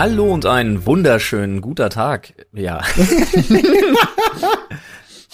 Hallo 0.00 0.32
und 0.32 0.46
einen 0.46 0.86
wunderschönen 0.86 1.60
guter 1.60 1.90
Tag. 1.90 2.32
Ja. 2.54 2.80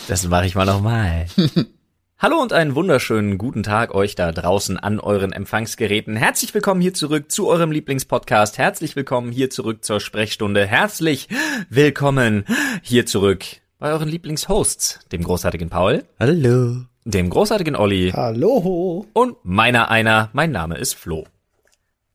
das 0.09 0.27
mache 0.27 0.47
ich 0.47 0.57
mal 0.57 0.65
nochmal. 0.65 1.27
Hallo 2.19 2.43
und 2.43 2.53
einen 2.53 2.75
wunderschönen 2.75 3.39
guten 3.39 3.63
Tag 3.63 3.95
euch 3.95 4.17
da 4.17 4.33
draußen 4.33 4.77
an 4.77 4.99
euren 4.99 5.31
Empfangsgeräten. 5.31 6.17
Herzlich 6.17 6.53
willkommen 6.53 6.81
hier 6.81 6.95
zurück 6.95 7.31
zu 7.31 7.47
eurem 7.47 7.71
Lieblingspodcast. 7.71 8.59
Herzlich 8.59 8.97
willkommen 8.97 9.31
hier 9.31 9.51
zurück 9.51 9.85
zur 9.85 10.01
Sprechstunde. 10.01 10.67
Herzlich 10.67 11.29
willkommen 11.71 12.45
hier 12.83 13.07
zurück 13.07 13.45
bei 13.79 13.93
euren 13.93 14.09
Lieblingshosts, 14.09 14.99
dem 15.13 15.23
großartigen 15.23 15.71
Paul. 15.71 16.03
Hallo. 16.19 16.79
Dem 17.05 17.31
großartigen 17.31 17.77
Olli. 17.77 18.11
Hallo. 18.13 19.07
Und 19.13 19.37
meiner 19.45 19.93
einer. 19.93 20.31
Mein 20.33 20.51
Name 20.51 20.77
ist 20.77 20.95
Flo. 20.95 21.25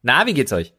Na, 0.01 0.25
wie 0.25 0.33
geht's 0.33 0.51
euch? 0.51 0.73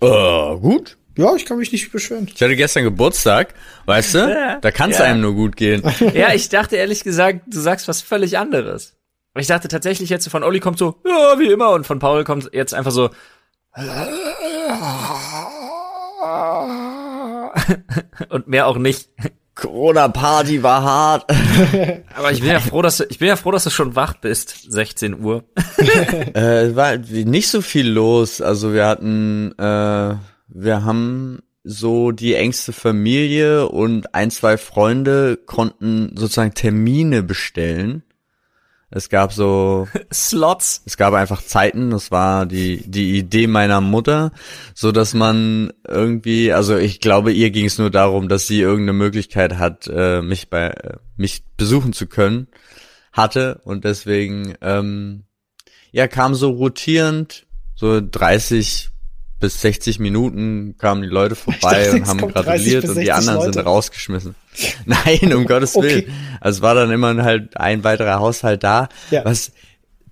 Oh, 0.00 0.58
gut. 0.58 0.96
Ja, 1.16 1.34
ich 1.36 1.44
kann 1.44 1.58
mich 1.58 1.72
nicht 1.72 1.92
beschweren. 1.92 2.26
Ich 2.34 2.40
hatte 2.40 2.56
gestern 2.56 2.84
Geburtstag, 2.84 3.54
weißt 3.86 4.14
du? 4.14 4.58
Da 4.62 4.70
kann 4.70 4.90
es 4.90 4.98
Ja. 4.98 5.04
einem 5.04 5.20
nur 5.20 5.34
gut 5.34 5.56
gehen. 5.56 5.82
Ja, 6.14 6.32
ich 6.32 6.48
dachte 6.48 6.76
ehrlich 6.76 7.04
gesagt, 7.04 7.40
du 7.46 7.60
sagst 7.60 7.88
was 7.88 8.00
völlig 8.02 8.38
anderes. 8.38 8.94
Ich 9.38 9.46
dachte 9.46 9.68
tatsächlich 9.68 10.10
jetzt 10.10 10.28
von 10.28 10.42
Olli 10.44 10.60
kommt 10.60 10.78
so, 10.78 10.96
ja, 11.06 11.38
wie 11.38 11.50
immer, 11.50 11.70
und 11.70 11.86
von 11.86 11.98
Paul 11.98 12.24
kommt 12.24 12.50
jetzt 12.52 12.74
einfach 12.74 12.90
so. 12.92 13.10
und 18.28 18.48
mehr 18.48 18.66
auch 18.66 18.78
nicht. 18.78 19.08
Corona-Party 19.54 20.62
war 20.62 20.82
hart. 20.82 21.30
Aber 22.16 22.32
ich 22.32 22.40
bin 22.40 22.50
ja 22.50 22.60
froh, 22.60 22.80
dass 22.80 22.96
du, 22.98 23.04
ich 23.10 23.18
bin 23.18 23.28
ja 23.28 23.36
froh, 23.36 23.50
dass 23.50 23.64
du 23.64 23.70
schon 23.70 23.94
wach 23.96 24.14
bist. 24.14 24.70
16 24.72 25.22
Uhr. 25.22 25.44
äh, 26.34 26.66
es 26.68 26.76
war 26.76 26.96
nicht 26.96 27.48
so 27.48 27.60
viel 27.60 27.86
los. 27.88 28.40
Also 28.40 28.72
wir 28.72 28.86
hatten, 28.86 29.52
äh, 29.58 30.14
wir 30.54 30.84
haben 30.84 31.42
so 31.64 32.10
die 32.10 32.34
engste 32.34 32.72
Familie 32.72 33.68
und 33.68 34.14
ein, 34.14 34.30
zwei 34.30 34.58
Freunde 34.58 35.36
konnten 35.36 36.16
sozusagen 36.16 36.54
Termine 36.54 37.22
bestellen. 37.22 38.02
Es 38.90 39.08
gab 39.08 39.32
so 39.32 39.88
Slots. 40.12 40.82
Es 40.84 40.96
gab 40.96 41.14
einfach 41.14 41.42
Zeiten, 41.42 41.90
das 41.90 42.10
war 42.10 42.44
die, 42.44 42.82
die 42.90 43.16
Idee 43.16 43.46
meiner 43.46 43.80
Mutter, 43.80 44.32
so 44.74 44.92
dass 44.92 45.14
man 45.14 45.72
irgendwie, 45.88 46.52
also 46.52 46.76
ich 46.76 47.00
glaube, 47.00 47.32
ihr 47.32 47.50
ging 47.50 47.66
es 47.66 47.78
nur 47.78 47.90
darum, 47.90 48.28
dass 48.28 48.46
sie 48.46 48.60
irgendeine 48.60 48.98
Möglichkeit 48.98 49.56
hat, 49.56 49.88
äh, 49.88 50.20
mich 50.20 50.50
bei, 50.50 50.68
äh, 50.68 50.96
mich 51.16 51.44
besuchen 51.56 51.92
zu 51.92 52.06
können, 52.06 52.48
hatte 53.12 53.60
und 53.64 53.84
deswegen, 53.84 54.54
ähm, 54.60 55.24
ja, 55.92 56.08
kam 56.08 56.34
so 56.34 56.50
rotierend, 56.50 57.46
so 57.74 58.00
30 58.00 58.91
bis 59.42 59.60
60 59.60 59.98
Minuten 59.98 60.76
kamen 60.78 61.02
die 61.02 61.08
Leute 61.08 61.34
vorbei 61.34 61.84
dachte, 61.84 61.92
und 61.96 62.06
haben 62.06 62.20
kommt 62.20 62.34
30 62.36 62.44
gratuliert 62.46 62.84
und 62.84 62.90
die 62.90 62.94
60 63.06 63.12
anderen 63.14 63.38
Leute. 63.40 63.52
sind 63.52 63.66
rausgeschmissen. 63.66 64.34
Nein, 64.86 65.34
um 65.34 65.46
Gottes 65.46 65.76
Okay. 65.76 65.86
Willen. 66.06 66.14
Also 66.40 66.56
es 66.58 66.62
war 66.62 66.74
dann 66.74 66.90
immer 66.90 67.22
halt 67.22 67.56
ein 67.58 67.84
weiterer 67.84 68.18
Haushalt 68.20 68.64
da, 68.64 68.88
Ja. 69.10 69.24
was 69.26 69.52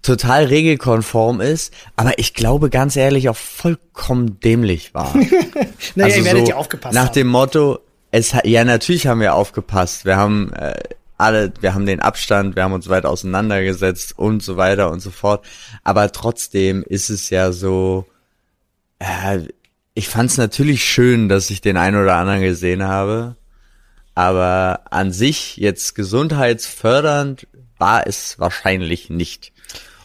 total 0.03 0.45
regelkonform 0.47 1.41
ist, 1.41 1.73
aber 1.97 2.19
ich 2.19 2.35
glaube 2.35 2.71
ganz 2.71 2.97
ehrlich 2.97 3.29
auch 3.29 3.37
vollkommen 3.37 4.41
dämlich 4.41 4.93
war. 4.95 5.15
Naja, 5.95 6.17
ihr 6.17 6.25
werdet 6.25 6.47
so 6.47 6.51
ja 6.53 6.57
aufgepasst 6.57 6.95
Nach 6.95 7.07
haben. 7.07 7.15
dem 7.15 7.29
Motto, 7.29 7.79
es 8.11 8.35
ja 8.45 8.65
natürlich 8.65 9.07
haben 9.07 9.21
wir 9.21 9.35
aufgepasst. 9.35 10.05
Wir 10.05 10.17
haben 10.17 10.53
äh, 10.55 10.75
alle, 11.19 11.53
wir 11.61 11.75
haben 11.75 11.85
den 11.87 12.01
Abstand, 12.01 12.57
wir 12.57 12.63
haben 12.65 12.73
uns 12.73 12.89
weit 12.89 13.05
auseinandergesetzt 13.07 14.19
und 14.19 14.43
so 14.43 14.57
weiter 14.57 14.91
und 14.91 15.01
so 15.01 15.11
fort. 15.11 15.45
Aber 15.85 16.11
trotzdem 16.13 16.83
ist 16.83 17.11
es 17.11 17.29
ja 17.31 17.53
so, 17.53 18.07
äh, 19.01 19.41
ich 19.95 20.09
fand 20.09 20.31
es 20.31 20.39
natürlich 20.39 20.85
schön, 20.85 21.29
dass 21.29 21.51
ich 21.51 21.61
den 21.61 21.77
einen 21.77 22.01
oder 22.01 22.15
anderen 22.15 22.41
gesehen 22.43 22.85
habe. 22.85 23.37
Aber 24.15 24.81
an 24.91 25.13
sich 25.13 25.57
jetzt 25.57 25.95
gesundheitsfördernd 25.95 27.49
war 27.79 28.07
es 28.07 28.39
wahrscheinlich 28.39 29.11
nicht. 29.11 29.53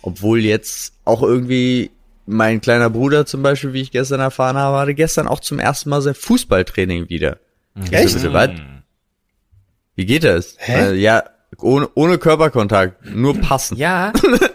Obwohl 0.02 0.40
jetzt 0.40 0.94
auch 1.04 1.22
irgendwie 1.22 1.92
mein 2.26 2.62
kleiner 2.62 2.90
Bruder 2.90 3.26
zum 3.26 3.44
Beispiel, 3.44 3.74
wie 3.74 3.82
ich 3.82 3.92
gestern 3.92 4.20
erfahren 4.20 4.58
habe, 4.58 4.78
hatte 4.78 4.94
gestern 4.94 5.28
auch 5.28 5.40
zum 5.40 5.60
ersten 5.60 5.90
Mal 5.90 6.02
sein 6.02 6.16
Fußballtraining 6.16 7.10
wieder. 7.10 7.38
Echt? 7.92 8.10
So, 8.10 8.18
bitte, 8.20 8.34
was? 8.34 8.50
Wie 9.96 10.06
geht 10.06 10.24
das? 10.24 10.56
Hä? 10.58 10.92
Äh, 10.92 10.96
ja, 10.96 11.24
ohne, 11.60 11.90
ohne 11.96 12.18
Körperkontakt, 12.18 13.06
nur 13.14 13.40
passen. 13.40 13.78
Ja. 13.78 14.12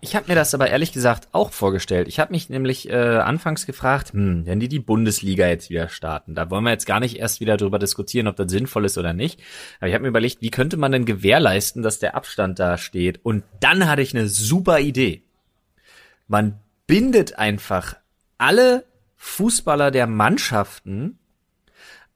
Ich 0.00 0.14
habe 0.14 0.28
mir 0.28 0.36
das 0.36 0.54
aber 0.54 0.70
ehrlich 0.70 0.92
gesagt 0.92 1.28
auch 1.32 1.50
vorgestellt. 1.50 2.06
Ich 2.06 2.20
habe 2.20 2.32
mich 2.32 2.48
nämlich 2.48 2.88
äh, 2.88 2.92
anfangs 2.92 3.66
gefragt, 3.66 4.12
hm, 4.12 4.46
wenn 4.46 4.60
die 4.60 4.68
die 4.68 4.78
Bundesliga 4.78 5.48
jetzt 5.48 5.70
wieder 5.70 5.88
starten, 5.88 6.36
da 6.36 6.50
wollen 6.50 6.62
wir 6.62 6.70
jetzt 6.70 6.86
gar 6.86 7.00
nicht 7.00 7.18
erst 7.18 7.40
wieder 7.40 7.56
drüber 7.56 7.80
diskutieren, 7.80 8.28
ob 8.28 8.36
das 8.36 8.50
sinnvoll 8.50 8.84
ist 8.84 8.96
oder 8.96 9.12
nicht. 9.12 9.40
Aber 9.80 9.88
ich 9.88 9.94
habe 9.94 10.02
mir 10.02 10.08
überlegt, 10.08 10.40
wie 10.40 10.50
könnte 10.50 10.76
man 10.76 10.92
denn 10.92 11.04
gewährleisten, 11.04 11.82
dass 11.82 11.98
der 11.98 12.14
Abstand 12.14 12.60
da 12.60 12.78
steht? 12.78 13.24
Und 13.24 13.42
dann 13.58 13.88
hatte 13.88 14.02
ich 14.02 14.14
eine 14.14 14.28
super 14.28 14.78
Idee. 14.78 15.24
Man 16.28 16.60
bindet 16.86 17.36
einfach 17.38 17.96
alle 18.38 18.84
Fußballer 19.16 19.90
der 19.90 20.06
Mannschaften 20.06 21.18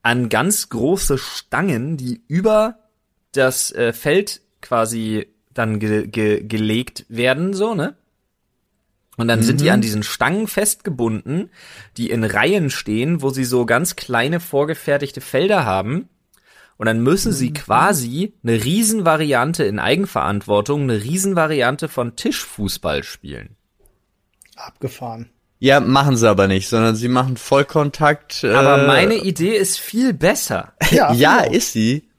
an 0.01 0.29
ganz 0.29 0.69
große 0.69 1.17
Stangen, 1.17 1.97
die 1.97 2.23
über 2.29 2.79
das 3.33 3.71
äh, 3.73 3.91
Feld 3.91 4.41
quasi 4.61 5.32
dann 5.53 5.79
ge 5.79 6.07
ge 6.07 6.43
gelegt 6.43 7.05
werden, 7.09 7.53
so, 7.53 7.75
ne? 7.75 7.95
Und 9.15 9.27
dann 9.27 9.43
sind 9.43 9.61
die 9.61 9.69
an 9.69 9.81
diesen 9.81 10.01
Stangen 10.01 10.47
festgebunden, 10.47 11.51
die 11.97 12.09
in 12.09 12.23
Reihen 12.23 12.71
stehen, 12.71 13.21
wo 13.21 13.29
sie 13.29 13.43
so 13.43 13.65
ganz 13.65 13.95
kleine 13.95 14.39
vorgefertigte 14.39 15.21
Felder 15.21 15.65
haben. 15.65 16.09
Und 16.77 16.87
dann 16.87 17.01
müssen 17.01 17.31
sie 17.31 17.53
quasi 17.53 18.33
eine 18.43 18.63
Riesenvariante 18.63 19.63
in 19.65 19.77
Eigenverantwortung, 19.77 20.81
eine 20.83 21.03
Riesenvariante 21.03 21.89
von 21.89 22.15
Tischfußball 22.15 23.03
spielen. 23.03 23.55
Abgefahren. 24.55 25.29
Ja, 25.59 25.79
machen 25.79 26.17
sie 26.17 26.27
aber 26.27 26.47
nicht, 26.47 26.67
sondern 26.67 26.95
sie 26.95 27.07
machen 27.07 27.37
Vollkontakt. 27.37 28.43
Aber 28.43 28.83
äh, 28.83 28.87
meine 28.87 29.15
Idee 29.15 29.55
ist 29.55 29.79
viel 29.79 30.13
besser. 30.13 30.73
Ja, 30.89 31.13
ja, 31.13 31.39
ist 31.39 31.71
sie. 31.71 32.09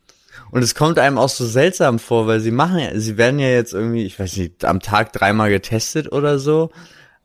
Und 0.54 0.62
es 0.62 0.76
kommt 0.76 1.00
einem 1.00 1.18
auch 1.18 1.28
so 1.28 1.44
seltsam 1.44 1.98
vor, 1.98 2.28
weil 2.28 2.38
sie 2.38 2.52
machen 2.52 2.78
ja, 2.78 2.90
sie 2.94 3.16
werden 3.16 3.40
ja 3.40 3.48
jetzt 3.48 3.74
irgendwie, 3.74 4.04
ich 4.04 4.16
weiß 4.20 4.36
nicht, 4.36 4.64
am 4.64 4.78
Tag 4.78 5.12
dreimal 5.12 5.50
getestet 5.50 6.12
oder 6.12 6.38
so, 6.38 6.70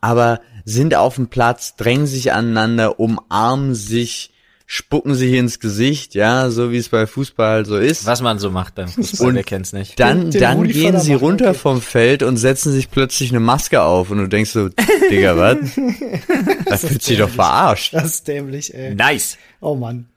aber 0.02 0.40
sind 0.66 0.96
auf 0.96 1.14
dem 1.14 1.28
Platz, 1.28 1.76
drängen 1.76 2.08
sich 2.08 2.34
aneinander, 2.34 3.00
umarmen 3.00 3.76
sich, 3.76 4.32
spucken 4.66 5.14
sich 5.14 5.34
ins 5.34 5.60
Gesicht, 5.60 6.16
ja, 6.16 6.50
so 6.50 6.72
wie 6.72 6.78
es 6.78 6.90
bei 6.90 7.06
Fußball 7.06 7.68
so 7.68 7.78
ist. 7.78 8.08
Was 8.08 8.24
man 8.24 8.40
so 8.40 8.50
macht 8.50 8.74
beim 8.74 8.88
Fußball, 8.88 9.36
wer 9.36 9.44
kennt's 9.44 9.74
nicht. 9.74 10.00
Dann, 10.00 10.32
Den- 10.32 10.42
dann 10.42 10.64
gehen 10.64 11.00
sie 11.00 11.14
runter 11.14 11.50
okay. 11.52 11.60
vom 11.60 11.82
Feld 11.84 12.24
und 12.24 12.38
setzen 12.38 12.72
sich 12.72 12.90
plötzlich 12.90 13.30
eine 13.30 13.40
Maske 13.42 13.84
auf 13.84 14.10
und 14.10 14.18
du 14.18 14.28
denkst 14.28 14.50
so, 14.50 14.70
Digga, 15.12 15.38
was? 15.38 15.58
Da 16.66 16.78
fühlt 16.78 17.04
sich 17.04 17.20
doch 17.20 17.30
verarscht. 17.30 17.94
Das 17.94 18.06
ist 18.06 18.28
dämlich, 18.28 18.74
ey. 18.74 18.96
Nice. 18.96 19.38
Oh 19.62 19.76
Mann. 19.76 20.08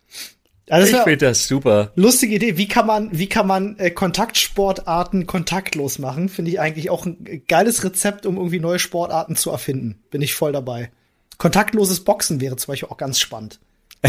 Also 0.72 0.90
das 0.90 1.04
wär, 1.04 1.16
das 1.18 1.46
super. 1.48 1.92
lustige 1.96 2.36
Idee. 2.36 2.56
Wie 2.56 2.66
kann 2.66 2.86
man, 2.86 3.10
wie 3.12 3.28
kann 3.28 3.46
man 3.46 3.78
äh, 3.78 3.90
Kontaktsportarten 3.90 5.26
kontaktlos 5.26 5.98
machen? 5.98 6.30
Finde 6.30 6.50
ich 6.50 6.60
eigentlich 6.60 6.88
auch 6.88 7.04
ein 7.04 7.42
geiles 7.46 7.84
Rezept, 7.84 8.24
um 8.24 8.38
irgendwie 8.38 8.58
neue 8.58 8.78
Sportarten 8.78 9.36
zu 9.36 9.50
erfinden. 9.50 10.00
Bin 10.10 10.22
ich 10.22 10.34
voll 10.34 10.52
dabei. 10.52 10.90
Kontaktloses 11.36 12.04
Boxen 12.04 12.40
wäre 12.40 12.56
zum 12.56 12.72
Beispiel 12.72 12.88
auch 12.88 12.96
ganz 12.96 13.20
spannend. 13.20 13.60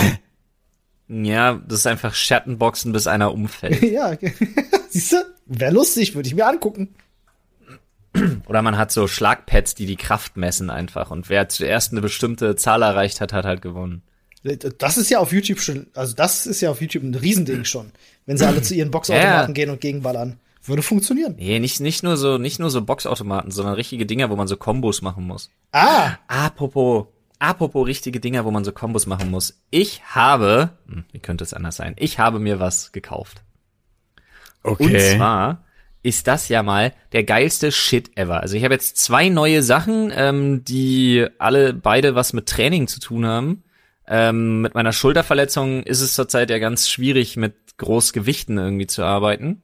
Ja, 1.10 1.62
das 1.68 1.80
ist 1.80 1.88
einfach 1.88 2.16
Schattenboxen, 2.16 2.94
bis 2.94 3.08
einer 3.08 3.34
umfällt. 3.34 3.84
ja, 3.84 4.14
siehst 4.90 5.12
du? 5.12 5.18
Wäre 5.46 5.74
lustig, 5.74 6.16
würde 6.16 6.28
ich 6.28 6.34
mir 6.34 6.48
angucken. 6.48 6.96
Oder 8.48 8.62
man 8.62 8.78
hat 8.78 8.92
so 8.92 9.08
Schlagpads, 9.08 9.76
die 9.76 9.86
die 9.86 9.98
Kraft 9.98 10.38
messen 10.38 10.70
einfach. 10.70 11.12
Und 11.12 11.30
wer 11.30 11.50
zuerst 11.50 11.92
eine 11.92 12.02
bestimmte 12.02 12.56
Zahl 12.56 12.82
erreicht 12.82 13.20
hat, 13.20 13.34
hat 13.34 13.46
halt 13.46 13.62
gewonnen. 13.62 14.02
Das 14.78 14.98
ist 14.98 15.10
ja 15.10 15.20
auf 15.20 15.32
YouTube 15.32 15.60
schon, 15.62 15.88
also 15.94 16.14
das 16.16 16.46
ist 16.46 16.60
ja 16.62 16.70
auf 16.70 16.82
YouTube 16.82 17.04
ein 17.04 17.16
Riesending 17.16 17.64
schon. 17.66 17.92
Wenn 18.26 18.38
sie 18.38 18.46
alle 18.46 18.62
zu 18.62 18.76
ihren 18.76 18.92
Boxautomaten 18.92 19.50
Ja. 19.50 19.54
gehen 19.54 19.70
und 19.70 19.80
gegenballern. 19.82 20.38
Würde 20.66 20.82
funktionieren. 20.82 21.36
Nee, 21.38 21.60
nicht, 21.60 21.80
nicht 21.82 22.04
nur 22.04 22.16
so, 22.18 22.38
nicht 22.38 22.60
nur 22.60 22.70
so 22.70 22.82
Boxautomaten, 22.84 23.52
sondern 23.52 23.74
richtige 23.76 24.06
Dinger, 24.06 24.30
wo 24.30 24.36
man 24.36 24.48
so 24.48 24.56
Kombos 24.58 25.02
machen 25.02 25.26
muss. 25.26 25.50
Ah, 25.74 26.12
Apropos, 26.28 27.08
apropos 27.40 27.86
richtige 27.86 28.20
Dinger, 28.22 28.46
wo 28.46 28.52
man 28.52 28.64
so 28.64 28.72
Kombos 28.72 29.06
machen 29.06 29.30
muss. 29.30 29.60
Ich 29.72 30.02
habe, 30.06 30.70
hm, 30.88 31.04
wie 31.12 31.20
könnte 31.20 31.44
es 31.44 31.54
anders 31.54 31.76
sein? 31.76 31.96
Ich 31.98 32.18
habe 32.20 32.40
mir 32.40 32.60
was 32.62 32.92
gekauft. 32.94 33.42
Und 34.62 34.98
zwar 35.00 35.64
ist 36.04 36.28
das 36.28 36.48
ja 36.50 36.64
mal 36.64 36.94
der 37.12 37.24
geilste 37.26 37.72
Shit 37.72 38.18
ever. 38.18 38.40
Also 38.42 38.56
ich 38.56 38.64
habe 38.64 38.74
jetzt 38.74 38.98
zwei 38.98 39.28
neue 39.30 39.64
Sachen, 39.64 40.12
ähm, 40.16 40.64
die 40.66 41.26
alle 41.40 41.74
beide 41.74 42.16
was 42.16 42.32
mit 42.34 42.48
Training 42.48 42.88
zu 42.88 43.00
tun 43.02 43.26
haben. 43.26 43.64
Ähm, 44.08 44.62
mit 44.62 44.74
meiner 44.76 44.94
Schulterverletzung 44.94 45.84
ist 45.84 46.02
es 46.02 46.14
zurzeit 46.14 46.50
ja 46.50 46.60
ganz 46.60 46.90
schwierig, 46.90 47.38
mit 47.38 47.78
Großgewichten 47.78 48.58
irgendwie 48.58 48.88
zu 48.88 49.04
arbeiten. 49.04 49.64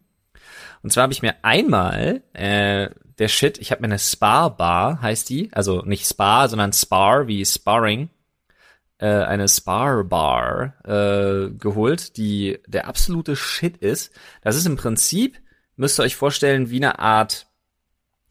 Und 0.82 0.92
zwar 0.94 1.04
habe 1.04 1.14
ich 1.14 1.22
mir 1.22 1.36
einmal 1.44 2.24
äh, 2.34 2.90
der 3.18 3.28
Shit, 3.28 3.58
ich 3.58 3.72
habe 3.72 3.82
mir 3.82 3.88
eine 3.88 4.00
Spar 4.00 4.56
Bar, 4.56 5.02
heißt 5.02 5.30
die, 5.30 5.50
also 5.52 5.82
nicht 5.82 6.08
Spar, 6.08 6.48
sondern 6.48 6.72
Spar 6.74 7.28
wie 7.28 7.46
Sparring. 7.46 8.10
äh, 9.00 9.08
eine 9.08 9.48
Spar 9.48 10.04
Bar 10.04 10.76
äh, 10.86 11.50
geholt, 11.52 12.18
die 12.18 12.60
der 12.68 12.88
absolute 12.88 13.36
Shit 13.36 13.78
ist. 13.78 14.12
Das 14.42 14.56
ist 14.56 14.66
im 14.68 14.76
Prinzip, 14.76 15.40
müsst 15.76 16.00
ihr 16.00 16.04
euch 16.04 16.16
vorstellen, 16.16 16.70
wie 16.70 16.78
eine 16.78 17.00
Art 17.00 17.48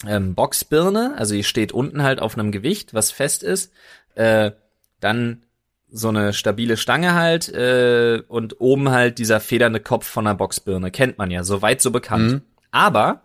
ähm, 0.07 0.35
Boxbirne. 0.35 1.15
Also 1.19 1.35
die 1.35 1.45
steht 1.45 1.73
unten 1.73 2.03
halt 2.03 2.21
auf 2.21 2.39
einem 2.39 2.53
Gewicht, 2.53 2.95
was 2.95 3.11
fest 3.11 3.43
ist. 3.43 3.73
Äh, 4.15 4.53
dann 5.01 5.45
so 5.91 6.09
eine 6.09 6.33
stabile 6.33 6.77
Stange 6.77 7.15
halt 7.15 7.49
äh, 7.49 8.23
und 8.29 8.61
oben 8.61 8.91
halt 8.91 9.19
dieser 9.19 9.41
federnde 9.41 9.81
Kopf 9.81 10.07
von 10.07 10.27
einer 10.27 10.35
Boxbirne. 10.37 10.91
Kennt 10.91 11.19
man 11.19 11.31
ja, 11.31 11.45
soweit 11.45 11.81
so 11.81 11.91
bekannt. 11.91 12.31
Mhm. 12.33 12.43
Aber 12.71 13.23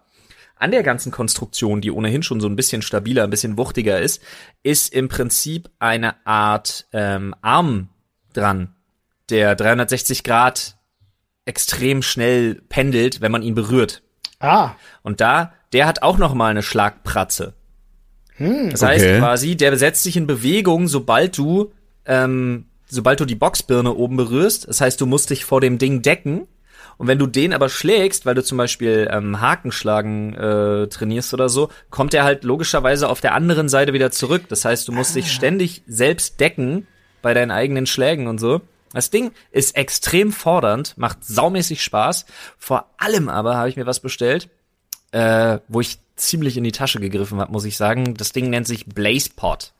an 0.56 0.72
der 0.72 0.84
ganzen 0.84 1.12
Konstruktion, 1.12 1.82
die 1.82 1.92
ohnehin 1.92 2.24
schon 2.24 2.40
so 2.40 2.48
ein 2.48 2.56
bisschen 2.56 2.82
stabiler, 2.82 3.26
ein 3.26 3.30
bisschen 3.30 3.58
wuchtiger 3.58 4.00
ist, 4.00 4.22
ist 4.64 4.94
im 4.94 5.10
Prinzip 5.10 5.70
eine 5.80 6.26
Art 6.26 6.88
ähm, 6.94 7.36
Arm 7.42 7.90
dran, 8.34 8.74
der 9.30 9.56
360 9.56 10.24
Grad 10.24 10.78
extrem 11.46 12.02
schnell 12.02 12.62
pendelt, 12.70 13.20
wenn 13.20 13.32
man 13.32 13.42
ihn 13.44 13.56
berührt. 13.56 14.04
Ah, 14.40 14.72
Und 15.02 15.20
da, 15.20 15.54
der 15.74 15.86
hat 15.86 16.02
auch 16.02 16.18
noch 16.18 16.34
mal 16.34 16.52
eine 16.52 16.64
Schlagpratze. 16.64 17.54
Das 18.40 18.82
heißt 18.82 19.06
Okay. 19.06 19.20
quasi, 19.20 19.56
der 19.56 19.78
setzt 19.78 20.04
sich 20.04 20.18
in 20.18 20.28
Bewegung, 20.28 20.88
sobald 20.88 21.38
du, 21.38 21.72
ähm, 22.06 22.66
sobald 22.88 23.20
du 23.20 23.26
die 23.26 23.36
Boxbirne 23.36 23.94
oben 23.94 24.18
berührst. 24.18 24.68
Das 24.68 24.82
heißt, 24.82 25.00
du 25.02 25.06
musst 25.06 25.30
dich 25.30 25.46
vor 25.46 25.62
dem 25.62 25.78
Ding 25.78 26.02
decken. 26.02 26.48
Und 26.98 27.08
wenn 27.08 27.18
du 27.18 27.26
den 27.26 27.54
aber 27.54 27.70
schlägst, 27.70 28.26
weil 28.26 28.36
du 28.36 28.44
zum 28.44 28.58
Beispiel 28.58 29.10
ähm, 29.12 29.42
Hakenschlagen 29.42 30.34
äh, 30.36 30.88
trainierst 30.88 31.34
oder 31.34 31.50
so, 31.50 31.70
kommt 31.90 32.14
er 32.14 32.24
halt 32.24 32.44
logischerweise 32.44 33.10
auf 33.10 33.20
der 33.20 33.34
anderen 33.34 33.68
Seite 33.68 33.94
wieder 33.94 34.12
zurück. 34.12 34.44
Das 34.48 34.64
heißt, 34.64 34.88
du 34.88 34.92
musst 34.92 35.16
dich 35.16 35.32
ständig 35.32 35.82
selbst 35.88 36.40
decken 36.40 36.88
bei 37.22 37.34
deinen 37.34 37.52
eigenen 37.52 37.88
Schlägen 37.88 38.28
und 38.28 38.40
so. 38.40 38.62
Das 38.94 39.10
Ding 39.10 39.32
ist 39.52 39.76
extrem 39.76 40.32
fordernd, 40.32 40.96
macht 40.98 41.26
saumäßig 41.26 41.84
Spaß. 41.84 42.26
Vor 42.60 42.86
allem 42.98 43.28
aber 43.28 43.58
habe 43.58 43.70
ich 43.70 43.76
mir 43.76 43.88
was 43.88 44.00
bestellt, 44.00 44.50
äh, 45.12 45.58
wo 45.68 45.82
ich 45.82 45.98
ziemlich 46.16 46.58
in 46.58 46.64
die 46.64 46.72
Tasche 46.72 47.00
gegriffen 47.00 47.40
habe, 47.40 47.52
muss 47.52 47.66
ich 47.66 47.76
sagen. 47.76 48.14
Das 48.14 48.34
Ding 48.34 48.52
nennt 48.52 48.68
sich 48.68 48.86
Blaze 48.86 49.32
Pot. 49.36 49.74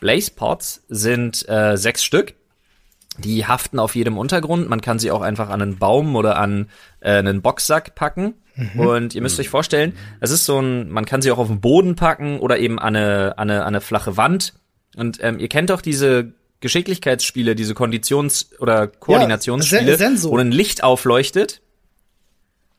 Blaze 0.00 0.30
Pots 0.30 0.84
sind 0.88 1.48
äh, 1.48 1.76
sechs 1.76 2.04
Stück. 2.04 2.34
Die 3.18 3.46
haften 3.46 3.78
auf 3.78 3.94
jedem 3.94 4.18
Untergrund. 4.18 4.68
Man 4.68 4.80
kann 4.80 4.98
sie 4.98 5.10
auch 5.10 5.20
einfach 5.22 5.48
an 5.48 5.62
einen 5.62 5.78
Baum 5.78 6.16
oder 6.16 6.36
an 6.36 6.68
äh, 7.00 7.12
einen 7.12 7.42
Boxsack 7.42 7.94
packen. 7.94 8.34
Und 8.76 9.14
ihr 9.16 9.22
müsst 9.22 9.40
euch 9.40 9.48
vorstellen, 9.48 9.96
es 10.20 10.30
ist 10.30 10.44
so 10.44 10.60
ein, 10.60 10.88
man 10.88 11.06
kann 11.06 11.22
sie 11.22 11.32
auch 11.32 11.38
auf 11.38 11.48
den 11.48 11.60
Boden 11.60 11.96
packen 11.96 12.38
oder 12.38 12.58
eben 12.58 12.78
an 12.78 12.94
eine, 12.94 13.36
an 13.36 13.50
eine, 13.50 13.62
an 13.62 13.68
eine 13.68 13.80
flache 13.80 14.16
Wand. 14.16 14.54
Und 14.96 15.18
ähm, 15.22 15.40
ihr 15.40 15.48
kennt 15.48 15.70
doch 15.70 15.80
diese 15.80 16.34
Geschicklichkeitsspiele, 16.60 17.56
diese 17.56 17.74
Konditions- 17.74 18.56
oder 18.60 18.86
Koordinationsspiele, 18.86 19.96
Sensor. 19.96 20.30
wo 20.32 20.38
ein 20.38 20.52
Licht 20.52 20.84
aufleuchtet, 20.84 21.62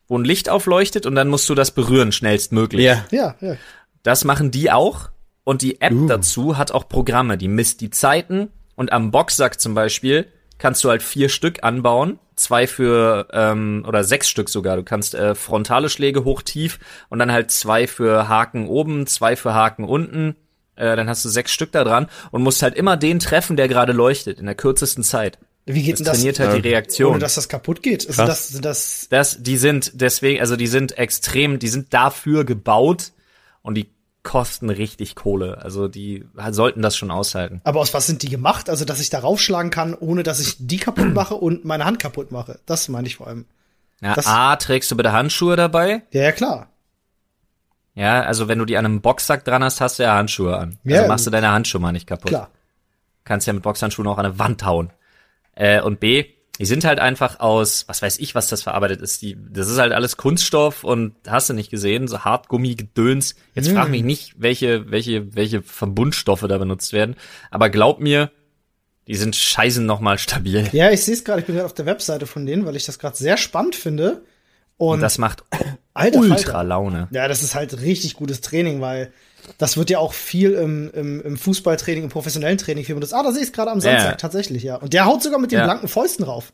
wo 0.07 0.17
ein 0.17 0.23
Licht 0.23 0.50
aufleuchtet 0.50 1.06
und 1.06 1.15
dann 1.15 1.27
musst 1.27 1.50
du 1.50 1.56
das 1.56 1.71
berühren 1.71 2.12
schnellstmöglich. 2.12 2.85
Ja. 2.85 3.06
ja, 3.12 3.35
ja. 3.41 3.57
Das 4.03 4.23
machen 4.23 4.51
die 4.51 4.71
auch. 4.71 5.09
Und 5.45 5.62
die 5.62 5.80
App 5.80 5.94
dazu 6.07 6.57
hat 6.57 6.71
auch 6.74 6.89
Programme, 6.89 7.38
die 7.38 7.47
misst 7.47 7.80
die 7.80 7.92
Zeiten. 7.92 8.50
Und 8.75 8.92
am 8.92 9.12
Boxsack 9.12 9.62
zum 9.62 9.74
Beispiel 9.74 10.27
kannst 10.57 10.83
du 10.83 10.89
halt 10.89 11.01
vier 11.01 11.30
Stück 11.30 11.63
anbauen. 11.63 12.19
Zwei 12.36 12.68
für, 12.68 13.27
ähm, 13.31 13.86
oder 13.88 14.03
sechs 14.03 14.27
Stück 14.27 14.50
sogar. 14.50 14.75
Du 14.75 14.83
kannst 14.83 15.15
äh, 15.15 15.36
frontale 15.36 15.88
Schläge 15.88 16.25
hoch, 16.25 16.42
tief 16.42 16.80
und 17.07 17.19
dann 17.19 17.31
halt 17.31 17.50
zwei 17.51 17.88
für 17.88 18.27
Haken 18.27 18.68
oben, 18.68 19.07
zwei 19.07 19.38
für 19.38 19.53
Haken 19.53 19.86
unten. 19.86 20.36
Äh, 20.75 20.97
dann 20.97 21.07
hast 21.07 21.24
du 21.24 21.30
sechs 21.30 21.51
Stück 21.53 21.71
da 21.71 21.86
dran 21.86 22.07
und 22.31 22.44
musst 22.44 22.62
halt 22.62 22.75
immer 22.75 22.98
den 22.98 23.19
treffen, 23.19 23.56
der 23.56 23.69
gerade 23.69 23.94
leuchtet, 23.94 24.39
in 24.39 24.48
der 24.48 24.56
kürzesten 24.56 25.03
Zeit. 25.03 25.38
Wie 25.65 25.81
geht 25.83 25.94
Das 25.94 26.00
denn 26.00 26.06
das? 26.07 26.18
trainiert 26.18 26.39
halt 26.39 26.53
die 26.56 26.68
Reaktion. 26.68 27.12
Ohne 27.12 27.19
dass 27.19 27.36
das 27.36 27.48
kaputt 27.48 27.81
geht. 27.81 28.06
Also 28.07 28.24
Krass. 28.24 28.27
das, 28.27 28.48
sind 28.50 28.65
das, 28.65 29.07
Das, 29.09 29.41
die 29.41 29.57
sind 29.57 29.91
deswegen, 29.95 30.41
also 30.41 30.57
die 30.57 30.68
sind 30.68 30.98
extrem, 30.98 31.59
die 31.59 31.69
sind 31.69 31.94
dafür 31.94 32.44
gebaut 32.44 33.13
und 33.62 33.75
die 33.75 33.94
kosten 34.25 34.69
richtig 34.69 35.16
Kohle. 35.16 35.60
Also 35.63 35.88
die 35.88 36.25
sollten 36.51 36.81
das 36.81 36.98
schon 36.98 37.12
aushalten. 37.12 37.62
aber 37.63 37.80
aus 37.80 37.94
was 37.94 38.06
sind 38.07 38.22
die 38.24 38.30
gemacht? 38.30 38.69
Also, 38.69 38.83
dass 38.83 39.00
ich 39.00 39.10
da 39.10 39.19
raufschlagen 39.19 39.72
kann, 39.72 39.94
ohne 39.94 40.24
dass 40.24 40.42
ich 40.42 40.57
die 40.60 40.75
kaputt 40.77 41.13
mache 41.13 41.36
und 41.36 41.63
meine 41.63 41.86
Hand 41.86 42.00
kaputt 42.00 42.33
mache. 42.33 42.60
Das 42.66 42.89
meine 42.89 43.07
ich 43.07 43.16
vor 43.16 43.27
allem. 43.27 43.45
Ja, 44.01 44.13
Das- 44.16 44.27
A, 44.27 44.57
trägst 44.57 44.92
du 44.92 44.98
bitte 44.98 45.13
Handschuhe 45.13 45.56
dabei? 45.56 46.01
Ja, 46.12 46.24
ja, 46.24 46.31
klar. 46.33 46.68
Ja, 47.94 48.24
also 48.24 48.50
wenn 48.50 48.60
du 48.60 48.66
die 48.66 48.75
an 48.77 48.83
einem 48.86 49.00
Boxsack 49.01 49.45
dran 49.45 49.63
hast, 49.63 49.80
hast 49.80 50.00
du 50.00 50.04
ja 50.04 50.16
Handschuhe 50.16 50.57
an. 50.57 50.77
Ja, 50.83 50.98
also 50.98 51.07
machst 51.07 51.25
du 51.27 51.31
deine 51.31 51.50
Handschuhe 51.51 51.80
mal 51.80 51.94
nicht 51.94 52.07
kaputt. 52.07 52.27
Klar. 52.30 52.50
Kannst 53.24 53.48
ja 53.48 53.54
mit 53.54 53.63
Boxhandschuhen 53.63 54.07
auch 54.07 54.18
an 54.18 54.25
eine 54.25 54.38
Wand 54.38 54.66
hauen. 54.66 54.92
Äh, 55.56 55.81
und 55.81 56.01
B, 56.01 56.25
die 56.59 56.65
sind 56.65 56.85
halt 56.85 56.99
einfach 56.99 57.39
aus, 57.39 57.85
was 57.87 58.01
weiß 58.01 58.17
ich, 58.19 58.33
was 58.33 58.47
das 58.47 58.63
verarbeitet 58.63 59.01
ist. 59.01 59.21
Die, 59.21 59.37
das 59.49 59.69
ist 59.69 59.77
halt 59.77 59.91
alles 59.91 60.15
Kunststoff 60.15 60.83
und 60.83 61.13
hast 61.27 61.49
du 61.49 61.53
nicht 61.53 61.69
gesehen, 61.69 62.07
so 62.07 62.19
Hartgummi, 62.19 62.75
Gedöns. 62.75 63.35
Jetzt 63.53 63.69
frag 63.69 63.89
mich 63.89 64.03
nicht, 64.03 64.35
welche, 64.37 64.89
welche, 64.89 65.35
welche 65.35 65.61
Verbundstoffe 65.61 66.45
da 66.47 66.57
benutzt 66.57 66.93
werden. 66.93 67.15
Aber 67.51 67.69
glaub 67.69 67.99
mir, 67.99 68.31
die 69.07 69.15
sind 69.15 69.35
scheißen 69.35 69.85
nochmal 69.85 70.17
stabil. 70.17 70.69
Ja, 70.71 70.91
ich 70.91 71.03
sehe 71.03 71.13
es 71.13 71.23
gerade, 71.23 71.41
ich 71.41 71.45
bin 71.45 71.55
gerade 71.55 71.65
auf 71.65 71.73
der 71.73 71.85
Webseite 71.85 72.25
von 72.25 72.45
denen, 72.45 72.65
weil 72.65 72.75
ich 72.75 72.85
das 72.85 72.99
gerade 72.99 73.17
sehr 73.17 73.37
spannend 73.37 73.75
finde. 73.75 74.23
Und, 74.77 74.95
Und 74.95 75.01
das 75.01 75.17
macht 75.17 75.43
alter 75.93 76.19
ultra. 76.19 76.61
Laune. 76.61 77.07
Ja, 77.11 77.27
das 77.27 77.43
ist 77.43 77.55
halt 77.55 77.81
richtig 77.81 78.15
gutes 78.15 78.41
Training, 78.41 78.81
weil 78.81 79.11
das 79.57 79.77
wird 79.77 79.89
ja 79.89 80.00
auch 80.00 80.13
viel 80.13 80.51
im, 80.53 80.89
im, 80.94 81.21
im 81.21 81.38
Fußballtraining, 81.38 82.03
im 82.03 82.09
professionellen 82.09 82.57
Training 82.57 82.83
viel 82.86 82.95
benutzt. 82.95 83.13
Ah, 83.13 83.24
da 83.24 83.31
sehe 83.31 83.42
ich 83.42 83.47
es 83.50 83.53
gerade 83.53 83.71
am 83.71 83.80
Samstag, 83.81 84.12
ja. 84.12 84.15
tatsächlich, 84.15 84.63
ja. 84.63 84.75
Und 84.77 84.94
der 84.94 85.06
haut 85.06 85.24
sogar 85.24 85.39
mit 85.39 85.51
den 85.51 85.59
Ja. 85.59 85.65
blanken 85.65 85.88
Fäusten 85.88 86.24
rauf. 86.25 86.53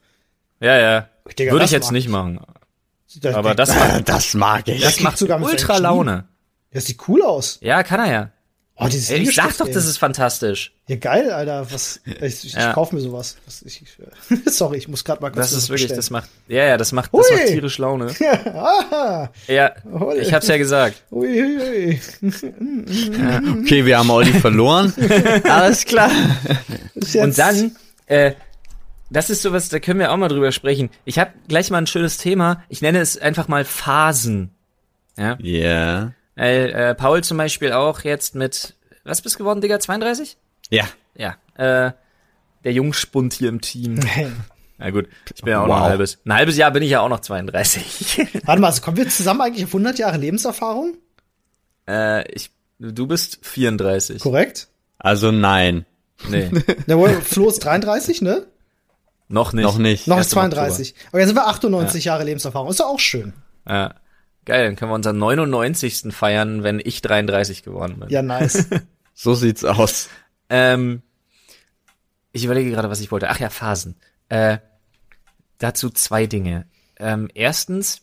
Ja, 0.60 0.78
ja. 0.78 1.08
Digga, 1.38 1.52
Würde 1.52 1.64
das 1.64 1.72
ich 1.72 1.76
jetzt 1.76 1.92
nicht 1.92 2.06
ich. 2.06 2.12
machen. 2.12 2.40
Der, 3.16 3.36
Aber 3.36 3.56
das 3.56 3.74
Das 4.06 4.34
mag 4.34 4.68
ich. 4.68 4.82
das 4.82 5.00
macht 5.02 5.18
sogar 5.18 5.38
mit 5.40 5.50
ultra 5.50 5.78
Laune. 5.78 6.26
das 6.72 6.86
sieht 6.86 7.08
cool 7.08 7.22
aus. 7.24 7.58
Ja, 7.62 7.84
kann 7.84 8.00
er 8.00 8.12
ja. 8.12 8.30
Oh, 8.84 8.88
dieses 8.88 9.12
Ey, 9.12 9.20
ich 9.20 9.36
sag 9.36 9.44
Liegestütz, 9.46 9.58
doch, 9.60 9.68
ey. 9.68 9.74
das 9.74 9.86
ist 9.86 9.98
fantastisch. 10.00 10.74
Ja, 10.88 10.96
geil, 10.96 11.30
Alter. 11.32 11.72
Was, 11.72 12.00
ich 12.06 12.46
ich, 12.46 12.54
Ja. 12.54 12.70
ich 12.70 12.74
kauf 12.74 12.92
mir 12.92 13.00
sowas. 13.00 13.38
Was, 13.46 13.62
ich, 13.62 13.84
sorry, 14.48 14.78
ich 14.78 14.88
muss 14.88 15.04
gerade 15.04 15.22
mal 15.22 15.30
kurz 15.30 15.52
Das 15.52 15.54
ist 15.54 15.70
wirklich, 15.70 15.84
bestellen. 15.84 15.98
das 16.00 16.10
macht, 16.10 16.30
ja, 16.48 16.66
ja, 16.66 16.78
das 16.78 16.92
macht, 16.92 17.12
das 17.14 17.30
macht 17.32 17.48
tierisch 17.48 17.78
Laune. 17.78 18.08
Ja, 19.48 19.72
Hol. 19.94 20.18
ich 20.18 20.34
hab's 20.34 20.48
ja 20.48 20.58
gesagt. 20.58 21.04
Ui, 21.12 21.28
ui, 21.28 21.60
ui. 21.62 22.02
Okay, 23.62 23.86
wir 23.86 23.98
haben 24.00 24.10
Olli 24.10 24.34
verloren. 24.34 24.94
Alles 25.44 25.86
klar. 25.86 26.10
Und 27.16 27.38
dann, 27.38 27.76
äh, 28.08 28.34
das 29.10 29.30
ist 29.30 29.42
sowas, 29.42 29.70
da 29.70 29.80
können 29.80 30.00
wir 30.00 30.12
auch 30.12 30.18
mal 30.18 30.28
drüber 30.30 30.52
sprechen. 30.52 30.90
Ich 31.06 31.20
habe 31.20 31.32
gleich 31.48 31.70
mal 31.70 31.78
ein 31.80 31.88
schönes 31.88 32.18
Thema. 32.18 32.64
Ich 32.70 32.82
nenne 32.82 33.00
es 33.00 33.18
einfach 33.18 33.48
mal 33.48 33.66
Phasen. 33.66 34.52
Ja, 35.18 35.38
Ja. 35.42 36.14
Weil 36.36 36.70
äh, 36.72 36.96
Paul 36.96 37.24
zum 37.24 37.38
Beispiel 37.38 37.72
auch 37.74 38.02
jetzt 38.02 38.36
mit, 38.36 38.76
was 39.04 39.22
bist 39.22 39.36
du 39.36 39.40
geworden, 39.40 39.62
Digga, 39.62 39.80
32? 39.80 40.38
Ja. 40.70 40.86
Ja, 41.16 41.36
äh, 41.56 41.92
der 42.64 42.74
Jungspund 42.74 43.34
hier 43.34 43.50
im 43.50 43.62
Team. 43.62 44.00
Na 44.78 44.90
gut, 44.90 45.08
ich 45.36 45.42
bin 45.44 45.52
ja 45.52 45.62
auch 45.62 45.68
noch 45.68 45.76
Wow. 45.76 45.84
ein 45.84 45.90
halbes. 45.90 46.18
Ein 46.26 46.34
halbes 46.34 46.58
Jahr 46.58 46.72
bin 46.72 46.82
ich 46.84 46.90
ja 46.90 47.02
auch 47.02 47.10
noch 47.10 47.20
32. 47.20 48.28
Warte 48.46 48.62
mal, 48.62 48.68
also 48.70 48.82
kommen 48.82 48.98
wir 48.98 49.08
zusammen 49.10 49.42
eigentlich 49.42 49.66
auf 49.66 49.70
100 49.72 50.00
Jahre 50.00 50.18
Lebenserfahrung? 50.18 50.98
äh, 51.88 52.28
ich, 52.32 52.50
du 52.80 53.06
bist 53.08 53.40
34. 53.46 54.22
Korrekt? 54.22 54.70
Also 54.98 55.32
nein. 55.32 55.86
Nee, 56.30 56.50
Der 56.88 57.22
Flo 57.22 57.50
ist 57.50 57.60
33, 57.66 58.22
ne? 58.22 58.46
noch 59.28 59.54
nicht. 59.54 59.64
Noch 59.64 59.78
nicht. 59.78 60.08
Noch 60.08 60.18
ist 60.18 60.26
Erst 60.28 60.34
im 60.34 60.40
Oktober. 60.40 60.56
32. 60.68 60.96
Aber 61.10 61.20
jetzt 61.20 61.28
sind 61.30 61.36
wir 61.38 61.48
98 61.48 62.06
Jahre 62.06 62.24
Lebenserfahrung. 62.24 62.70
Ist 62.70 62.80
ja 62.80 62.86
auch 62.86 63.00
schön. 63.00 63.34
Ja. 63.68 63.96
Geil, 64.46 64.66
dann 64.66 64.76
können 64.76 64.92
wir 64.92 64.96
unseren 64.96 65.18
99. 65.18 66.14
feiern, 66.14 66.64
wenn 66.64 66.82
ich 66.84 67.02
33 67.02 67.64
geworden 67.64 68.00
bin. 68.00 68.10
Ja, 68.10 68.22
nice. 68.22 68.68
So 69.14 69.36
sieht's 69.36 69.64
aus. 69.64 70.10
Ähm, 70.50 71.04
ich 72.32 72.44
überlege 72.44 72.72
gerade, 72.72 72.90
was 72.90 73.02
ich 73.02 73.12
wollte. 73.12 73.30
Ach 73.30 73.40
ja, 73.40 73.50
Phasen. 73.50 73.96
Äh, 74.30 74.58
dazu 75.60 75.90
zwei 75.90 76.26
Dinge. 76.26 76.66
Ähm, 76.98 77.30
erstens, 77.34 78.02